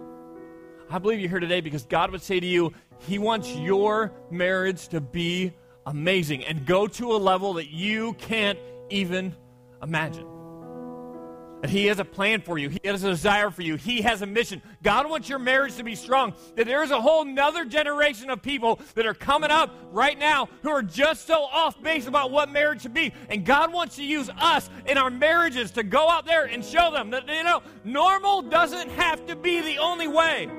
I 0.89 1.00
believe 1.00 1.20
you're 1.20 1.30
here 1.30 1.39
today 1.39 1.62
because 1.62 1.86
God 1.86 2.12
would 2.12 2.22
say 2.22 2.39
to 2.39 2.46
you, 2.46 2.74
He 3.08 3.18
wants 3.20 3.54
your 3.56 4.12
marriage 4.30 4.88
to 4.89 5.02
be 5.02 5.54
amazing 5.86 6.45
and 6.45 6.66
go 6.66 6.88
to 6.88 7.14
a 7.14 7.18
level 7.18 7.54
that 7.54 7.70
you 7.70 8.14
can't 8.14 8.60
even 8.89 9.36
imagine. 9.82 10.28
That 11.62 11.70
He 11.70 11.88
has 11.88 11.99
a 11.99 12.06
plan 12.06 12.41
for 12.41 12.58
you, 12.58 12.70
He 12.70 12.80
has 12.86 13.04
a 13.04 13.10
desire 13.10 13.52
for 13.52 13.62
you, 13.62 13.76
He 13.76 14.02
has 14.02 14.22
a 14.22 14.26
mission. 14.26 14.62
God 14.84 15.10
wants 15.10 15.30
your 15.30 15.39
marriage 15.39 15.76
to 15.78 15.84
be 15.84 15.95
strong. 15.95 16.34
That 16.56 16.66
there 16.66 16.84
is 16.84 16.91
a 16.91 16.99
whole 17.02 17.26
nother 17.26 17.66
generation 17.66 18.30
of 18.30 18.41
people 18.41 18.80
that 18.95 19.06
are 19.06 19.14
coming 19.14 19.52
up 19.52 19.76
right 19.91 20.18
now 20.18 20.49
who 20.64 20.70
are 20.70 20.84
just 20.84 21.28
so 21.28 21.43
off 21.43 21.82
base 21.82 22.08
about 22.08 22.32
what 22.32 22.52
marriage 22.52 22.82
should 22.82 22.93
be. 22.93 23.14
And 23.30 23.45
God 23.45 23.74
wants 23.74 23.95
to 23.97 24.04
use 24.04 24.30
us 24.39 24.70
in 24.86 24.97
our 24.97 25.12
marriages 25.12 25.72
to 25.72 25.84
go 25.84 26.10
out 26.10 26.26
there 26.26 26.45
and 26.45 26.66
show 26.66 26.91
them 26.91 27.12
that, 27.12 27.28
you 27.28 27.43
know, 27.43 27.62
normal 27.84 28.41
doesn't 28.43 28.89
have 28.91 29.26
to 29.28 29.36
be 29.36 29.62
the 29.62 29.78
only 29.78 30.08
way. 30.08 30.49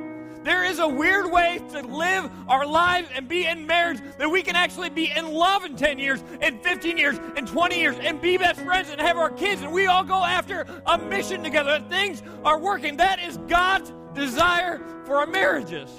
There 0.44 0.64
is 0.64 0.78
a 0.80 0.88
weird 0.88 1.30
way 1.30 1.60
to 1.72 1.82
live 1.82 2.30
our 2.48 2.66
lives 2.66 3.08
and 3.14 3.28
be 3.28 3.46
in 3.46 3.66
marriage 3.66 4.00
that 4.18 4.28
we 4.28 4.42
can 4.42 4.56
actually 4.56 4.90
be 4.90 5.12
in 5.14 5.32
love 5.32 5.64
in 5.64 5.76
10 5.76 5.98
years, 5.98 6.22
in 6.40 6.58
15 6.58 6.98
years, 6.98 7.18
in 7.36 7.46
20 7.46 7.78
years, 7.78 7.96
and 8.00 8.20
be 8.20 8.36
best 8.36 8.60
friends 8.60 8.90
and 8.90 9.00
have 9.00 9.16
our 9.16 9.30
kids, 9.30 9.62
and 9.62 9.72
we 9.72 9.86
all 9.86 10.02
go 10.02 10.24
after 10.24 10.66
a 10.86 10.98
mission 10.98 11.42
together. 11.42 11.82
Things 11.88 12.22
are 12.44 12.58
working. 12.58 12.96
That 12.96 13.20
is 13.20 13.36
God's 13.48 13.92
desire 14.14 14.80
for 15.04 15.16
our 15.16 15.26
marriages. 15.26 15.90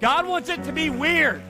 God 0.00 0.26
wants 0.26 0.48
it 0.48 0.64
to 0.64 0.72
be 0.72 0.88
weird. 0.88 1.42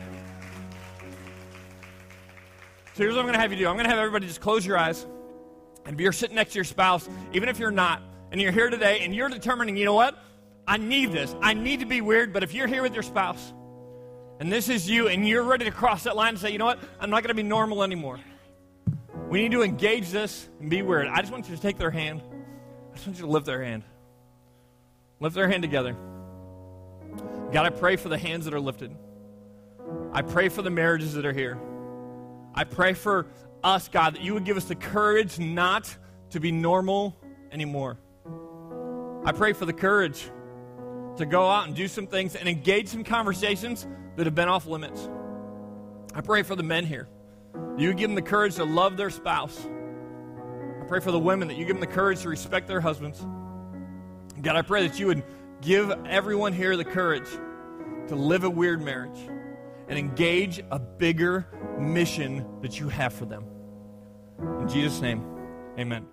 So 2.95 3.05
here's 3.05 3.15
what 3.15 3.21
I'm 3.21 3.27
going 3.27 3.35
to 3.35 3.41
have 3.41 3.53
you 3.53 3.59
do 3.59 3.69
I'm 3.69 3.77
going 3.77 3.85
to 3.85 3.91
have 3.91 3.99
everybody 4.01 4.27
just 4.27 4.41
close 4.41 4.67
your 4.67 4.77
eyes. 4.77 5.07
And 5.87 5.95
if 5.95 6.01
you're 6.01 6.13
sitting 6.13 6.37
next 6.37 6.53
to 6.53 6.57
your 6.57 6.65
spouse, 6.65 7.09
even 7.33 7.49
if 7.49 7.59
you're 7.59 7.71
not, 7.71 8.03
and 8.33 8.41
you're 8.41 8.53
here 8.53 8.71
today 8.71 9.01
and 9.01 9.15
you're 9.15 9.29
determining, 9.29 9.77
you 9.77 9.85
know 9.85 9.95
what? 9.95 10.17
I 10.71 10.77
need 10.77 11.11
this. 11.11 11.35
I 11.43 11.53
need 11.53 11.81
to 11.81 11.87
be 11.87 12.01
weird, 12.01 12.33
but 12.33 12.45
if 12.45 12.55
you're 12.55 12.69
here 12.69 12.83
with 12.83 12.95
your 12.95 13.03
spouse 13.03 13.53
and 14.39 14.53
this 14.53 14.69
is 14.69 14.89
you 14.89 15.09
and 15.09 15.27
you're 15.27 15.43
ready 15.43 15.65
to 15.65 15.73
cross 15.73 16.05
that 16.05 16.15
line 16.15 16.29
and 16.29 16.39
say, 16.39 16.53
you 16.53 16.59
know 16.59 16.67
what, 16.67 16.79
I'm 17.01 17.11
not 17.11 17.25
going 17.25 17.35
to 17.37 17.43
be 17.43 17.43
normal 17.43 17.83
anymore. 17.83 18.21
We 19.29 19.43
need 19.43 19.51
to 19.51 19.63
engage 19.63 20.11
this 20.11 20.49
and 20.61 20.71
be 20.71 20.83
weird. 20.83 21.09
I 21.09 21.23
just 21.23 21.33
want 21.33 21.49
you 21.49 21.57
to 21.57 21.61
take 21.61 21.77
their 21.77 21.91
hand. 21.91 22.23
I 22.23 22.95
just 22.95 23.05
want 23.05 23.19
you 23.19 23.25
to 23.25 23.31
lift 23.33 23.47
their 23.47 23.65
hand. 23.65 23.83
Lift 25.19 25.35
their 25.35 25.49
hand 25.49 25.65
together. 25.65 25.97
God, 27.51 27.67
I 27.67 27.71
pray 27.71 27.97
for 27.97 28.09
the 28.09 28.19
hands 28.19 28.45
that 28.45 28.55
are 28.55 28.61
lifted. 28.61 28.97
I 30.13 30.23
pray 30.23 30.49
for 30.51 30.63
the 30.63 30.71
marriages 30.71 31.15
that 31.15 31.27
are 31.27 31.33
here. 31.33 31.59
I 32.55 32.63
pray 32.63 32.95
for 32.95 33.27
us, 33.65 33.89
God, 33.89 34.15
that 34.15 34.23
you 34.23 34.35
would 34.35 34.45
give 34.45 34.57
us 34.57 34.67
the 34.67 34.77
courage 34.77 35.37
not 35.37 35.93
to 36.31 36.39
be 36.39 36.53
normal 36.53 37.17
anymore. 37.51 37.99
I 39.25 39.33
pray 39.33 39.53
for 39.53 39.67
the 39.67 39.73
courage 39.73 40.31
to 41.21 41.27
go 41.27 41.49
out 41.49 41.67
and 41.67 41.75
do 41.75 41.89
some 41.89 42.07
things 42.07 42.35
and 42.35 42.49
engage 42.49 42.89
some 42.89 43.05
conversations 43.05 43.87
that 44.17 44.27
have 44.27 44.35
been 44.35 44.49
off 44.49 44.67
limits. 44.67 45.09
I 46.15 46.21
pray 46.21 46.43
for 46.43 46.57
the 46.57 46.63
men 46.63 46.85
here. 46.85 47.09
You 47.79 47.95
give 47.95 48.09
them 48.09 48.15
the 48.15 48.23
courage 48.23 48.57
to 48.57 48.65
love 48.65 48.97
their 48.97 49.11
spouse. 49.11 49.59
I 50.81 50.85
pray 50.87 51.01
for 51.01 51.13
the 51.13 51.19
women 51.19 51.49
that 51.49 51.57
you 51.57 51.65
give 51.65 51.77
them 51.77 51.81
the 51.81 51.87
courage 51.87 52.23
to 52.23 52.29
respect 52.29 52.69
their 52.69 52.81
husbands. 52.81 53.25
God, 54.43 54.57
I 54.57 54.63
pray 54.63 54.87
that 54.87 54.99
you 54.99 55.07
would 55.07 55.23
give 55.61 55.91
everyone 56.07 56.53
here 56.53 56.77
the 56.77 56.85
courage 56.85 57.29
to 58.09 58.17
live 58.17 58.45
a 58.45 58.51
weird 58.51 58.83
marriage 58.83 59.19
and 59.89 59.99
engage 59.99 60.63
a 60.71 60.79
bigger 60.79 61.47
mission 61.79 62.47
that 62.63 62.81
you 62.81 62.89
have 62.89 63.13
for 63.13 63.27
them. 63.27 63.45
In 64.61 64.69
Jesus' 64.69 65.01
name, 65.01 65.25
amen. 65.79 66.07